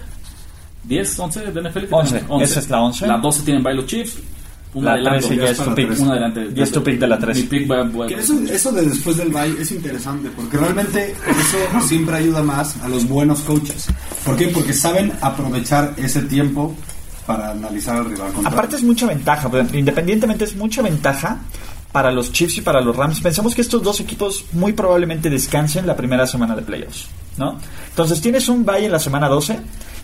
10, 0.84 1.18
11 1.18 1.40
de 1.40 1.60
NFL. 1.62 1.80
que 1.86 1.94
11, 1.94 2.14
tenemos? 2.18 2.42
esa 2.42 2.60
es 2.60 2.70
la 2.70 2.80
11. 2.82 3.06
La 3.08 3.18
12 3.18 3.42
tienen 3.42 3.62
bye 3.62 3.74
los 3.74 3.86
Chiefs. 3.86 4.18
Un 4.74 4.84
La 4.84 4.92
adelanto, 4.94 5.28
13 5.28 5.36
ya 5.42 5.50
es 5.50 5.58
tu 5.58 5.74
pick. 5.74 6.00
un 6.00 6.10
adelante. 6.10 6.48
Y 6.54 6.60
es 6.62 6.72
tu 6.72 6.82
pick 6.82 6.98
de 6.98 7.06
la 7.06 7.18
13. 7.18 7.40
Mi 7.42 7.46
pick 7.46 7.70
va- 7.70 8.06
Que 8.08 8.14
eso, 8.14 8.34
eso 8.50 8.72
de 8.72 8.82
después 8.82 9.16
del 9.16 9.28
bye 9.30 9.54
es 9.60 9.70
interesante, 9.70 10.30
porque 10.34 10.56
realmente 10.56 11.12
eso 11.12 11.86
siempre 11.86 12.16
ayuda 12.16 12.42
más 12.42 12.76
a 12.82 12.88
los 12.88 13.06
buenos 13.08 13.40
coaches. 13.40 13.86
¿Por 14.24 14.36
qué? 14.36 14.48
Porque 14.48 14.72
saben 14.72 15.12
aprovechar 15.20 15.94
ese 15.96 16.22
tiempo 16.22 16.74
para 17.26 17.50
analizar 17.52 17.96
al 17.96 18.04
rival. 18.06 18.32
contrario. 18.32 18.48
Aparte 18.48 18.76
es 18.76 18.82
mucha 18.82 19.06
ventaja, 19.06 19.48
pero 19.50 19.64
independientemente 19.72 20.44
es 20.44 20.56
mucha 20.56 20.82
ventaja 20.82 21.38
para 21.92 22.10
los 22.10 22.32
Chiefs 22.32 22.58
y 22.58 22.60
para 22.60 22.80
los 22.80 22.96
Rams. 22.96 23.20
Pensamos 23.20 23.54
que 23.54 23.60
estos 23.62 23.80
dos 23.82 24.00
equipos 24.00 24.44
muy 24.52 24.72
probablemente 24.72 25.30
descansen 25.30 25.86
la 25.86 25.94
primera 25.96 26.26
semana 26.26 26.56
de 26.56 26.62
playoffs, 26.62 27.06
¿no? 27.36 27.58
Entonces 27.90 28.20
tienes 28.20 28.48
un 28.48 28.64
bye 28.64 28.84
en 28.84 28.90
la 28.92 28.98
semana 28.98 29.28
12 29.28 29.56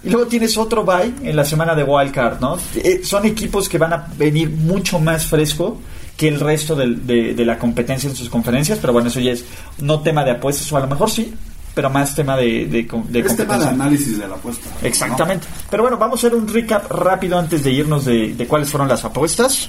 y 0.02 0.10
luego 0.10 0.26
tienes 0.26 0.56
otro 0.56 0.84
bye 0.84 1.12
en 1.22 1.36
la 1.36 1.44
semana 1.44 1.74
de 1.74 1.84
wild 1.84 2.12
card, 2.12 2.40
¿no? 2.40 2.58
Eh, 2.76 3.00
son 3.04 3.26
equipos 3.26 3.68
que 3.68 3.78
van 3.78 3.92
a 3.92 4.06
venir 4.16 4.50
mucho 4.50 4.98
más 4.98 5.26
fresco 5.26 5.78
que 6.16 6.28
el 6.28 6.38
resto 6.40 6.74
de, 6.76 7.34
de 7.34 7.44
la 7.44 7.58
competencia 7.58 8.08
en 8.10 8.14
sus 8.14 8.28
conferencias, 8.28 8.78
pero 8.78 8.92
bueno, 8.92 9.08
eso 9.08 9.20
ya 9.20 9.32
es 9.32 9.44
no 9.78 10.00
tema 10.00 10.22
de 10.22 10.32
apuestas, 10.32 10.70
o 10.70 10.76
a 10.76 10.80
lo 10.80 10.86
mejor 10.86 11.10
sí, 11.10 11.32
pero 11.74 11.90
más 11.90 12.14
tema 12.14 12.36
de, 12.36 12.66
de, 12.66 12.88
de 13.08 13.20
es 13.20 13.36
tema 13.36 13.58
de 13.58 13.66
análisis 13.66 14.18
de 14.18 14.28
la 14.28 14.34
apuesta. 14.34 14.68
¿no? 14.68 14.86
Exactamente. 14.86 15.46
Pero 15.70 15.82
bueno, 15.82 15.96
vamos 15.98 16.22
a 16.22 16.26
hacer 16.26 16.36
un 16.36 16.48
recap 16.48 16.90
rápido 16.90 17.38
antes 17.38 17.62
de 17.62 17.70
irnos 17.70 18.04
de, 18.04 18.34
de 18.34 18.46
cuáles 18.46 18.68
fueron 18.70 18.88
las 18.88 19.04
apuestas. 19.04 19.68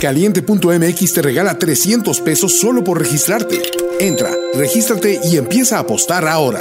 Caliente.mx 0.00 1.12
te 1.12 1.22
regala 1.22 1.58
300 1.58 2.20
pesos 2.20 2.58
solo 2.58 2.84
por 2.84 2.98
registrarte. 2.98 3.60
Entra, 4.00 4.30
regístrate 4.54 5.20
y 5.24 5.36
empieza 5.36 5.76
a 5.76 5.80
apostar 5.80 6.26
ahora. 6.26 6.58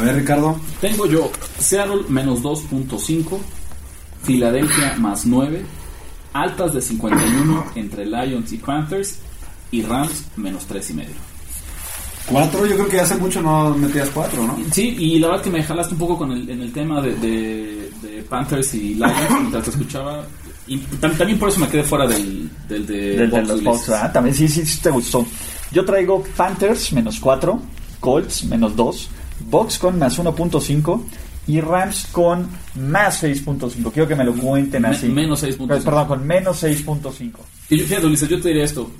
A 0.00 0.04
ver, 0.04 0.16
Ricardo. 0.16 0.58
Tengo 0.80 1.06
yo 1.06 1.30
Seattle 1.58 2.02
menos 2.08 2.40
2.5, 2.42 3.38
Filadelfia 4.22 4.96
más 4.98 5.26
9, 5.26 5.62
altas 6.32 6.72
de 6.74 6.80
51 6.80 7.64
entre 7.74 8.06
Lions 8.06 8.52
y 8.52 8.56
Panthers 8.58 9.18
y 9.70 9.82
Rams 9.82 10.24
menos 10.36 10.64
3 10.66 10.90
y 10.90 10.94
medio. 10.94 11.14
Cuatro, 12.26 12.64
yo 12.66 12.76
creo 12.76 12.88
que 12.88 13.00
hace 13.00 13.16
mucho 13.16 13.42
no 13.42 13.74
metías 13.74 14.08
cuatro, 14.10 14.46
¿no? 14.46 14.56
Sí, 14.72 14.94
y 14.98 15.18
la 15.18 15.28
verdad 15.28 15.42
que 15.42 15.50
me 15.50 15.62
jalaste 15.64 15.94
un 15.94 15.98
poco 15.98 16.16
con 16.18 16.30
el, 16.30 16.48
en 16.48 16.60
el 16.62 16.72
tema 16.72 17.00
de, 17.00 17.14
de- 17.16 17.90
de 18.02 18.22
Panthers 18.22 18.74
y 18.74 18.94
Lions 18.94 19.12
mientras 19.40 19.64
te 19.64 19.70
escuchaba. 19.70 20.24
Y 20.68 20.78
tam- 21.00 21.16
también 21.16 21.38
por 21.38 21.48
eso 21.48 21.58
me 21.60 21.68
quedé 21.68 21.82
fuera 21.82 22.06
del, 22.06 22.48
del 22.68 22.86
de, 22.86 22.94
Del, 23.16 23.30
de 23.30 23.36
Bucks 23.36 23.48
los 23.48 23.62
Lions. 23.62 23.86
¿verdad? 23.88 24.12
También 24.12 24.34
sí, 24.36 24.46
sí, 24.48 24.64
sí 24.64 24.78
te 24.80 24.90
gustó. 24.90 25.26
Yo 25.72 25.84
traigo 25.84 26.22
Panthers 26.36 26.92
menos 26.92 27.18
4, 27.18 27.60
Colts 27.98 28.44
menos 28.44 28.76
2, 28.76 29.08
Bucks 29.50 29.78
con 29.78 29.98
más 29.98 30.18
1.5 30.18 31.02
y 31.46 31.60
Rams 31.60 32.06
con 32.12 32.48
más 32.76 33.22
6.5. 33.24 33.92
Quiero 33.92 34.06
que 34.08 34.14
me 34.14 34.24
lo 34.24 34.32
cuenten 34.34 34.84
así. 34.86 35.08
menos 35.08 35.42
6.5. 35.42 35.76
Eh, 35.78 35.80
Perdón, 35.84 36.06
con 36.06 36.26
menos 36.26 36.62
6.5. 36.62 37.32
Y 37.70 37.78
yo, 37.78 37.86
fíjate, 37.86 38.06
Ulises, 38.06 38.28
yo 38.28 38.40
te 38.40 38.48
diría 38.48 38.64
esto, 38.64 38.90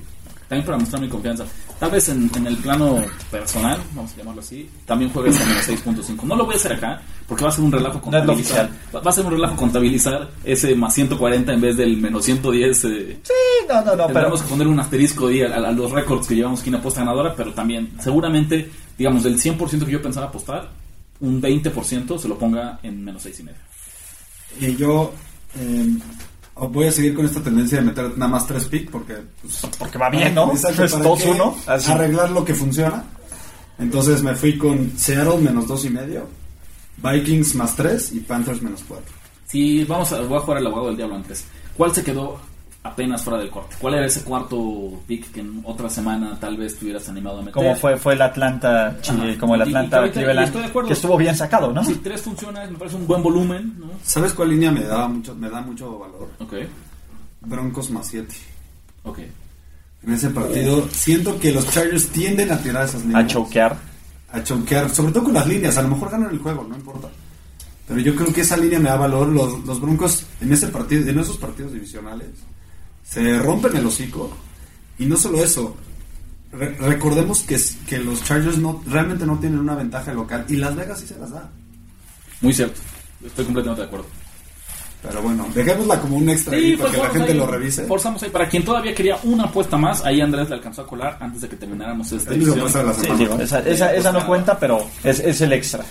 también 0.49 0.67
para 0.67 0.79
mostrar 0.79 1.01
mi 1.03 1.09
confianza. 1.09 1.45
Tal 1.79 1.91
vez 1.93 2.09
en, 2.09 2.31
en 2.37 2.47
el 2.47 2.57
plano 2.59 3.03
personal, 3.31 3.79
vamos 3.95 4.13
a 4.13 4.17
llamarlo 4.17 4.41
así, 4.43 4.69
también 4.85 5.11
juegues 5.13 5.41
a 5.41 5.47
menos 5.47 5.69
6.5. 5.69 6.23
No 6.25 6.37
lo 6.37 6.45
voy 6.45 6.55
a 6.55 6.57
hacer 6.57 6.73
acá, 6.73 7.01
porque 7.27 7.45
va 7.45 7.51
a 7.51 7.53
ser 7.53 7.65
un 7.65 7.73
relajo 7.73 8.01
contabilizar. 8.01 8.69
va, 8.95 9.01
a 9.09 9.13
ser 9.13 9.25
un 9.27 9.33
relajo 9.33 9.57
contabilizar 9.57 10.29
ese 10.45 10.75
más 10.75 10.93
140 10.95 11.53
en 11.53 11.61
vez 11.61 11.77
del 11.77 11.97
menos 11.99 12.25
110. 12.25 12.85
Eh, 12.85 13.19
Sí, 13.23 13.33
no, 13.69 13.77
no, 13.77 13.85
no, 13.85 13.97
pero 13.97 14.07
Tendremos 14.09 14.43
que 14.43 14.49
poner 14.49 14.67
un 14.67 14.81
asterisco 14.81 15.29
ahí 15.29 15.43
a, 15.43 15.55
a- 15.55 15.69
a 15.69 15.73
los 15.73 15.91
récords 15.93 16.27
que 16.27 16.35
llevamos 16.35 16.61
aquí 16.61 16.69
en 16.71 16.75
apuesta 16.77 17.01
ganadora, 17.01 17.35
pero 17.37 17.53
también, 17.55 17.91
seguramente, 18.01 18.69
digamos, 19.01 19.23
del 19.23 19.41
100% 19.41 19.87
que 19.87 19.93
yo 19.93 20.03
pensaba 20.03 20.27
apostar, 20.27 20.69
un 21.21 21.41
20% 21.41 22.19
se 22.19 22.29
lo 22.29 22.39
ponga 22.39 22.81
en 22.83 23.03
menos 23.03 23.23
6 23.23 23.41
y 23.41 23.43
medio. 23.45 23.59
Y 24.61 24.77
yo 24.77 25.15
eh, 25.59 25.87
voy 26.55 26.87
a 26.87 26.93
seguir 26.93 27.15
con 27.15 27.25
esta 27.25 27.43
tendencia 27.43 27.79
de 27.79 27.85
meter 27.87 28.19
nada 28.19 28.31
más 28.31 28.47
tres 28.47 28.67
pick 28.67 28.91
porque... 28.91 29.17
Pues, 29.41 29.63
porque 29.79 29.97
va 29.97 30.11
bien, 30.11 30.35
¿no? 30.35 30.51
Exacto, 30.53 30.85
Es 30.85 30.93
¿para 30.93 31.05
2-1. 31.07 31.55
qué 31.65 31.71
así. 31.71 31.91
Arreglar 31.91 32.31
lo 32.31 32.45
que 32.45 32.53
funciona. 32.53 33.03
Entonces 33.79 34.23
me 34.23 34.35
fui 34.35 34.59
con 34.59 34.93
Seattle 34.99 35.39
menos 35.39 35.67
dos 35.67 35.83
y 35.87 35.89
medio, 35.89 36.29
Vikings 36.99 37.55
más 37.55 37.75
tres 37.75 38.13
y 38.13 38.21
Panthers 38.21 38.61
menos 38.61 38.85
cuatro. 38.87 39.15
Si 39.47 39.83
vamos 39.85 40.13
a, 40.13 40.21
voy 40.21 40.37
a 40.37 40.41
jugar 40.41 40.59
al 40.59 40.67
abogado 40.67 40.89
del 40.89 40.99
diablo 40.99 41.17
antes. 41.17 41.47
¿Cuál 41.75 41.95
se 41.95 42.05
quedó 42.05 42.39
apenas 42.83 43.23
fuera 43.23 43.39
del 43.39 43.51
corte? 43.51 43.77
¿Cuál 43.79 43.95
era 43.95 44.07
ese 44.07 44.23
cuarto 44.23 45.01
pick 45.07 45.33
que 45.33 45.41
en 45.41 45.63
otra 45.65 45.89
semana 45.91 46.39
tal 46.41 46.57
vez 46.57 46.77
te 46.79 46.85
hubieras 46.87 47.09
animado 47.09 47.37
a 47.39 47.41
meter? 47.41 47.53
Como 47.55 47.75
fue, 47.77 47.97
fue 47.97 48.15
el 48.15 48.23
Atlanta, 48.23 48.97
chi- 49.03 49.11
Ajá. 49.13 49.39
como 49.39 49.55
el 49.55 49.61
Y- 49.61 49.65
y 49.65 49.67
Atlanta 49.69 50.07
y 50.07 50.11
Cleveland, 50.11 50.47
estoy 50.47 50.63
de 50.63 50.69
acuerdo. 50.69 50.89
que 50.89 50.95
estuvo 50.95 51.17
bien 51.17 51.37
sacado, 51.37 51.73
¿no? 51.73 51.85
Si 51.85 51.95
tres 51.97 52.23
funciones, 52.23 52.71
me 52.71 52.79
parece 52.79 52.97
un 52.97 53.07
buen 53.07 53.23
volumen, 53.23 53.75
¿no? 53.79 53.91
¿Sabes 54.03 54.33
cuál 54.33 54.51
línea 54.51 54.71
me 54.71 54.83
da 54.83 55.07
mucho, 55.09 55.35
me 55.35 55.51
da 55.51 55.61
mucho 55.61 55.99
valor? 55.99 56.31
Ok, 56.39 56.55
Broncos 57.43 57.91
más 57.91 58.07
siete. 58.07 58.35
ok. 59.05 59.19
En 60.03 60.15
ese 60.15 60.31
partido 60.31 60.89
siento 60.91 61.39
que 61.39 61.53
los 61.53 61.69
Chargers 61.71 62.09
tienden 62.09 62.51
a 62.51 62.57
tirar 62.59 62.87
esas 62.87 63.03
líneas. 63.03 63.25
A 63.25 63.27
choquear. 63.27 63.77
a 64.33 64.43
choquear, 64.43 64.89
sobre 64.89 65.13
todo 65.13 65.25
con 65.25 65.35
las 65.35 65.47
líneas, 65.47 65.77
a 65.77 65.83
lo 65.83 65.89
mejor 65.89 66.11
ganan 66.11 66.31
el 66.31 66.39
juego, 66.39 66.65
no 66.67 66.75
importa. 66.75 67.09
Pero 67.87 68.01
yo 68.01 68.15
creo 68.17 68.33
que 68.33 68.41
esa 68.43 68.57
línea 68.57 68.79
me 68.79 68.89
da 68.89 68.97
valor. 68.97 69.29
Los, 69.29 69.63
los 69.67 69.79
Broncos 69.81 70.25
en 70.41 70.53
ese 70.53 70.69
partido, 70.69 71.07
en 71.11 71.19
esos 71.19 71.37
partidos 71.37 71.73
divisionales, 71.73 72.29
se 73.11 73.39
rompen 73.39 73.77
el 73.77 73.87
hocico. 73.87 74.31
Y 74.99 75.07
no 75.07 75.17
solo 75.17 75.43
eso, 75.43 75.77
re- 76.53 76.77
recordemos 76.79 77.41
que, 77.41 77.59
que 77.89 77.99
los 77.99 78.23
Chargers 78.25 78.59
no, 78.59 78.83
realmente 78.87 79.25
no 79.27 79.39
tienen 79.39 79.59
una 79.59 79.75
ventaja 79.75 80.13
local 80.13 80.45
y 80.49 80.57
Las 80.57 80.77
Vegas 80.77 81.01
sí 81.01 81.07
se 81.07 81.19
las 81.19 81.31
da. 81.31 81.49
Muy 82.41 82.53
cierto. 82.55 82.81
Estoy 83.25 83.45
completamente 83.47 83.83
de 83.83 83.87
acuerdo. 83.89 84.07
Pero 85.03 85.23
bueno, 85.23 85.47
dejémosla 85.55 85.99
como 85.99 86.17
un 86.19 86.29
extra 86.29 86.55
ahí 86.57 86.77
para 86.77 86.91
que 86.91 86.97
la 86.99 87.09
gente 87.09 87.33
ahí, 87.33 87.39
lo 87.39 87.47
revise. 87.47 87.87
Forzamos 87.87 88.23
ahí. 88.23 88.29
Para 88.29 88.47
quien 88.51 88.63
todavía 88.65 88.95
quería 88.95 89.19
una 89.23 89.45
apuesta 89.45 89.79
más, 89.79 90.05
ahí 90.05 90.21
Andrés 90.21 90.51
le 90.51 90.57
alcanzó 90.57 90.83
a 90.83 90.87
colar 90.87 91.17
antes 91.21 91.41
de 91.41 91.49
que 91.49 91.57
termináramos 91.57 92.13
esta 92.13 92.35
edición. 92.35 92.59
la 92.87 92.93
Sí, 92.93 93.09
digo, 93.17 93.39
esa, 93.41 93.61
esa, 93.61 93.95
esa 93.95 94.13
no 94.13 94.27
cuenta, 94.27 94.59
pero 94.59 94.87
es, 95.03 95.21
es 95.21 95.41
el 95.41 95.55
extra. 95.55 95.83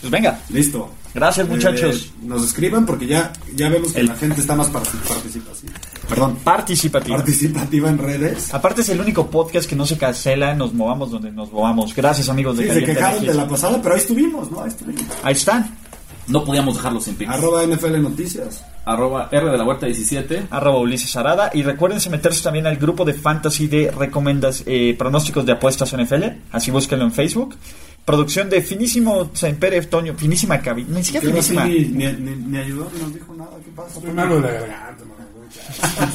Pues 0.00 0.10
venga, 0.10 0.40
Listo. 0.48 0.90
gracias 1.14 1.46
muchachos. 1.46 2.06
Eh, 2.06 2.10
nos 2.22 2.44
escriban 2.46 2.86
porque 2.86 3.06
ya, 3.06 3.30
ya 3.54 3.68
vemos 3.68 3.92
que 3.92 4.00
El- 4.00 4.06
la 4.06 4.16
gente 4.16 4.40
está 4.40 4.54
más 4.54 4.70
partic- 4.72 5.06
participativa. 5.06 5.72
Perdón, 6.08 6.36
Participativo. 6.44 7.16
participativa 7.16 7.88
en 7.88 7.98
redes. 7.98 8.52
Aparte 8.52 8.82
es 8.82 8.88
el 8.90 9.00
único 9.00 9.28
podcast 9.30 9.68
que 9.68 9.76
no 9.76 9.86
se 9.86 9.96
cancela, 9.96 10.54
nos 10.54 10.72
movamos 10.74 11.10
donde 11.10 11.30
nos 11.32 11.50
movamos. 11.52 11.94
Gracias 11.94 12.28
amigos 12.28 12.56
de 12.56 12.64
Sí, 12.64 12.68
se 12.68 12.74
Caliente 12.74 12.94
quejaron 12.94 13.26
de 13.26 13.34
la 13.34 13.48
pasada, 13.48 13.80
pero 13.82 13.94
ahí 13.94 14.00
estuvimos, 14.00 14.50
¿no? 14.50 14.62
Ahí 14.62 14.68
estuvimos. 14.68 15.02
Ahí 15.22 15.32
están. 15.32 15.76
No 16.26 16.44
podíamos 16.44 16.76
dejarlo 16.76 17.00
sin 17.00 17.16
picks. 17.16 17.30
Arroba 17.30 17.66
NFL 17.66 18.00
Noticias. 18.00 18.64
Arroba 18.86 19.28
R 19.30 19.50
de 19.50 19.58
la 19.58 19.64
Huerta 19.64 19.86
17. 19.86 20.46
Arroba 20.50 20.78
Ulises 20.78 21.14
Arada. 21.16 21.50
Y 21.52 21.62
recuérdense 21.62 22.08
meterse 22.10 22.42
también 22.42 22.66
al 22.66 22.76
grupo 22.76 23.04
de 23.04 23.14
fantasy 23.14 23.66
de 23.66 23.90
recomendas 23.90 24.62
eh, 24.66 24.94
pronósticos 24.98 25.44
de 25.44 25.52
apuestas 25.52 25.94
NFL. 25.94 26.24
Así 26.52 26.70
búsquenlo 26.70 27.04
en 27.04 27.12
Facebook. 27.12 27.56
Producción 28.04 28.50
de 28.50 28.60
finísimo 28.60 29.30
Pere 29.58 29.80
Toño, 29.82 30.14
finísima 30.14 30.60
cabina. 30.60 30.88
Ni 30.98 31.04
siquiera 31.04 31.26
finísima. 31.26 31.64
ni, 31.64 31.84
ni, 31.84 32.58
ayudó, 32.58 32.90
ni 32.94 33.00
nos 33.00 33.14
dijo 33.14 33.34
nada. 33.34 33.50
¿Qué 33.64 33.70
pasa? 33.74 33.98
Estoy 33.98 34.12
malo 34.12 34.36
de 34.36 34.42
la 34.42 34.52
garganta. 34.52 35.04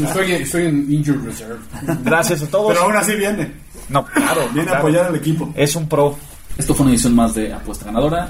Estoy, 0.03 0.31
estoy 0.33 0.65
en 0.67 0.91
injured 0.91 1.23
reserve. 1.23 1.59
Gracias 2.03 2.43
a 2.43 2.47
todos. 2.47 2.69
Pero 2.69 2.85
aún 2.85 2.95
así 2.95 3.15
viene. 3.15 3.53
No, 3.89 4.05
claro. 4.05 4.47
Viene 4.49 4.63
claro. 4.63 4.77
a 4.77 4.79
apoyar 4.79 5.05
al 5.07 5.15
equipo. 5.15 5.51
Es 5.55 5.75
un 5.75 5.87
pro. 5.87 6.17
Esto 6.57 6.73
fue 6.73 6.85
una 6.85 6.93
edición 6.93 7.15
más 7.15 7.33
de 7.35 7.53
Apuesta 7.53 7.85
Ganadora. 7.85 8.29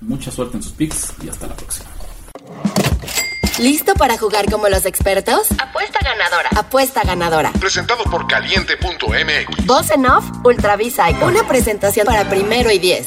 Mucha 0.00 0.30
suerte 0.30 0.56
en 0.56 0.62
sus 0.62 0.72
picks 0.72 1.14
y 1.24 1.28
hasta 1.28 1.46
la 1.46 1.54
próxima. 1.54 1.86
¿Listo 3.58 3.94
para 3.94 4.16
jugar 4.18 4.50
como 4.50 4.68
los 4.68 4.86
expertos? 4.86 5.48
Apuesta 5.58 6.00
ganadora. 6.02 6.48
Apuesta 6.56 7.02
ganadora. 7.04 7.52
Presentado 7.52 8.02
por 8.04 8.26
caliente.mx. 8.26 9.66
Voz 9.66 9.90
en 9.90 10.06
off, 10.06 10.24
Ultravisa. 10.42 11.08
Una 11.22 11.46
presentación 11.46 12.06
para 12.06 12.28
primero 12.28 12.70
y 12.70 12.78
diez. 12.78 13.06